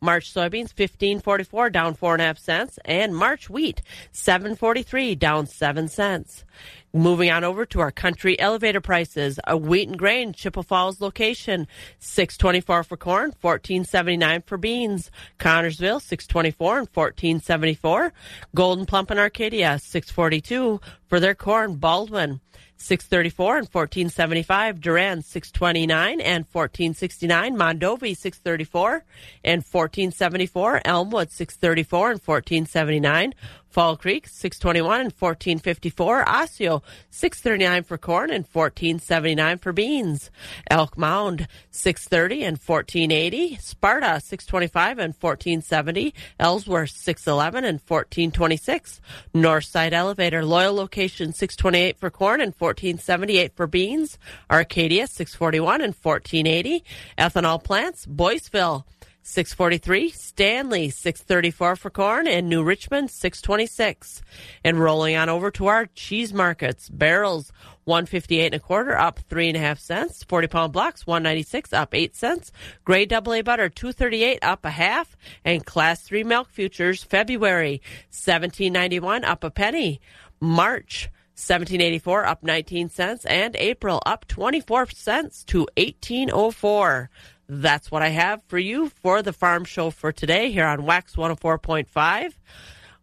March 0.00 0.34
soybeans 0.34 0.72
fifteen 0.72 1.20
forty 1.20 1.44
four 1.44 1.70
down 1.70 1.94
four 1.94 2.12
and 2.14 2.22
a 2.22 2.24
half 2.24 2.38
cents, 2.38 2.80
and 2.84 3.14
March 3.14 3.48
wheat 3.48 3.82
seven 4.10 4.56
forty 4.56 4.82
three 4.82 5.14
down 5.14 5.46
seven 5.46 5.86
cents. 5.86 6.44
Moving 6.93 7.30
on 7.30 7.45
over 7.45 7.64
to 7.66 7.78
our 7.78 7.93
country 7.93 8.36
elevator 8.41 8.80
prices. 8.80 9.38
A 9.47 9.57
wheat 9.57 9.86
and 9.86 9.97
grain 9.97 10.32
Chippewa 10.32 10.64
Falls 10.64 11.01
location 11.01 11.68
six 12.01 12.36
twenty 12.36 12.61
four 12.61 12.82
for 12.82 12.97
corn, 12.97 13.30
fourteen 13.38 13.84
seventy 13.84 14.16
nine 14.16 14.43
for 14.43 14.59
beans. 14.59 15.09
Connorsville 15.38 16.03
six 16.03 16.26
twenty 16.26 16.51
four 16.51 16.80
and 16.80 16.91
fourteen 16.91 17.41
seventy 17.41 17.74
four. 17.74 18.12
Gold'n 18.57 18.88
Plump 18.88 19.12
in 19.12 19.20
Arcadia 19.20 19.78
six 19.78 20.11
forty 20.11 20.41
two 20.41 20.80
for 21.07 21.20
their 21.20 21.36
corn. 21.36 21.76
Baldwin. 21.76 22.41
634 22.80 23.59
and 23.59 23.68
1475 23.68 24.80
Durand 24.80 25.22
629 25.24 26.20
and 26.20 26.47
1469 26.51 27.55
Mondovi 27.55 28.16
634 28.16 29.05
and 29.45 29.62
1474 29.62 30.80
Elmwood 30.86 31.30
634 31.30 32.11
and 32.12 32.20
1479 32.20 33.34
Fall 33.70 33.96
Creek 33.96 34.26
621 34.26 35.00
and 35.00 35.12
1454 35.12 36.28
Osseo 36.28 36.82
639 37.10 37.84
for 37.84 37.98
corn 37.98 38.30
and 38.30 38.44
1479 38.44 39.58
for 39.58 39.72
beans. 39.72 40.30
Elk 40.68 40.98
Mound 40.98 41.46
630 41.70 42.42
and 42.42 42.58
1480 42.58 43.56
Sparta 43.56 44.20
625 44.20 44.98
and 44.98 45.14
1470 45.14 46.12
Ellsworth 46.40 46.90
611 46.90 47.64
and 47.64 47.80
1426 47.80 49.00
Northside 49.34 49.92
Elevator 49.92 50.44
Loyal 50.44 50.74
Location 50.74 51.32
628 51.32 51.96
for 51.96 52.10
corn 52.10 52.40
and 52.40 52.52
1478 52.58 53.54
for 53.54 53.68
beans. 53.68 54.18
Arcadia 54.50 55.06
641 55.06 55.80
and 55.80 55.94
1480 55.94 56.82
Ethanol 57.16 57.62
Plants 57.62 58.04
Boyceville 58.04 58.84
643 59.22 60.10
Stanley 60.10 60.88
634 60.88 61.76
for 61.76 61.90
corn 61.90 62.26
and 62.26 62.48
New 62.48 62.62
Richmond 62.62 63.10
626 63.10 64.22
and 64.64 64.80
rolling 64.80 65.16
on 65.16 65.28
over 65.28 65.50
to 65.52 65.66
our 65.66 65.86
cheese 65.86 66.32
markets. 66.32 66.88
Barrels 66.88 67.52
158 67.84 68.46
and 68.46 68.54
a 68.54 68.58
quarter 68.58 68.96
up 68.96 69.18
three 69.28 69.48
and 69.48 69.56
a 69.56 69.60
half 69.60 69.78
cents. 69.78 70.24
40 70.24 70.48
pound 70.48 70.72
blocks 70.72 71.06
196 71.06 71.72
up 71.72 71.94
eight 71.94 72.16
cents. 72.16 72.50
Grade 72.84 73.10
double 73.10 73.34
a 73.34 73.42
butter 73.42 73.68
238 73.68 74.38
up 74.42 74.64
a 74.64 74.70
half. 74.70 75.16
And 75.44 75.66
class 75.66 76.02
3 76.02 76.24
milk 76.24 76.48
futures 76.48 77.02
February 77.02 77.82
1791 78.08 79.24
up 79.24 79.44
a 79.44 79.50
penny. 79.50 80.00
March 80.40 81.10
1784 81.34 82.26
up 82.26 82.42
19 82.42 82.88
cents. 82.88 83.26
And 83.26 83.54
April 83.56 84.00
up 84.06 84.26
24 84.28 84.90
cents 84.90 85.44
to 85.44 85.66
1804. 85.76 87.10
That's 87.53 87.90
what 87.90 88.01
I 88.01 88.11
have 88.11 88.44
for 88.46 88.61
you 88.61 88.90
for 89.03 89.22
the 89.22 89.32
farm 89.32 89.64
show 89.64 89.90
for 89.90 90.12
today 90.12 90.53
here 90.53 90.66
on 90.66 90.82
WAXX 90.82 91.16
104.5. 91.16 92.32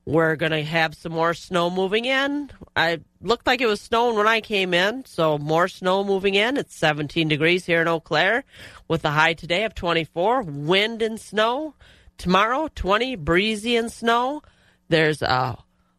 We're 0.05 0.37
going 0.37 0.53
to 0.53 0.63
have 0.63 0.95
some 0.95 1.11
more 1.11 1.33
snow 1.33 1.69
moving 1.69 2.05
in. 2.05 2.49
I 2.73 3.01
looked 3.21 3.45
like 3.45 3.59
it 3.59 3.65
was 3.65 3.81
snowing 3.81 4.15
when 4.15 4.25
I 4.25 4.39
came 4.39 4.73
in, 4.73 5.03
so 5.03 5.37
more 5.37 5.67
snow 5.67 6.01
moving 6.05 6.35
in. 6.35 6.55
It's 6.55 6.77
17 6.77 7.27
degrees 7.27 7.65
here 7.65 7.81
in 7.81 7.89
Eau 7.89 7.99
Claire 7.99 8.45
with 8.87 9.03
a 9.03 9.09
high 9.09 9.33
today 9.33 9.65
of 9.65 9.75
24. 9.75 10.43
Wind 10.43 11.01
and 11.01 11.19
snow. 11.19 11.75
Tomorrow, 12.17 12.69
20, 12.73 13.17
breezy 13.17 13.75
and 13.75 13.91
snow. 13.91 14.43
There's 14.87 15.21
a 15.21 15.57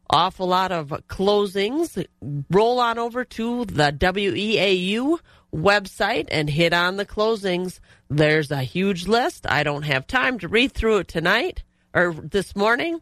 awful 0.09 0.47
lot 0.47 0.71
of 0.71 0.87
closings. 1.07 2.03
Roll 2.49 2.79
on 2.79 2.97
over 2.97 3.23
to 3.25 3.65
the 3.65 3.91
WEAU 3.91 5.19
website 5.53 6.27
and 6.31 6.49
hit 6.49 6.73
on 6.73 6.97
the 6.97 7.05
closings. 7.05 7.79
There's 8.09 8.51
a 8.51 8.63
huge 8.63 9.07
list. 9.07 9.45
I 9.49 9.63
don't 9.63 9.83
have 9.83 10.07
time 10.07 10.39
to 10.39 10.47
read 10.47 10.71
through 10.71 10.97
it 10.99 11.07
tonight 11.07 11.63
or 11.93 12.13
this 12.13 12.55
morning, 12.55 13.01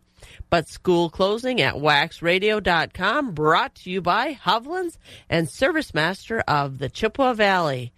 but 0.50 0.68
school 0.68 1.10
closing 1.10 1.62
at 1.62 1.76
waxradio.com 1.76 3.34
brought 3.34 3.76
to 3.76 3.90
you 3.90 4.02
by 4.02 4.34
Hovland's 4.34 4.98
and 5.30 5.50
Service 5.50 5.94
Master 5.94 6.40
of 6.48 6.80
the 6.80 6.90
Chippewa 6.90 7.34
Valley. 7.34 7.94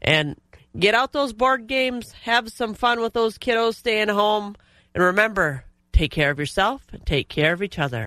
And 0.00 0.36
get 0.78 0.94
out 0.94 1.12
those 1.12 1.32
board 1.32 1.66
games, 1.66 2.12
have 2.22 2.50
some 2.50 2.74
fun 2.74 3.00
with 3.00 3.12
those 3.12 3.38
kiddos 3.38 3.74
staying 3.74 4.08
home, 4.08 4.56
and 4.94 5.04
remember, 5.04 5.64
take 5.92 6.10
care 6.10 6.30
of 6.30 6.38
yourself 6.38 6.86
and 6.92 7.04
take 7.06 7.28
care 7.28 7.52
of 7.52 7.62
each 7.62 7.78
other. 7.78 8.06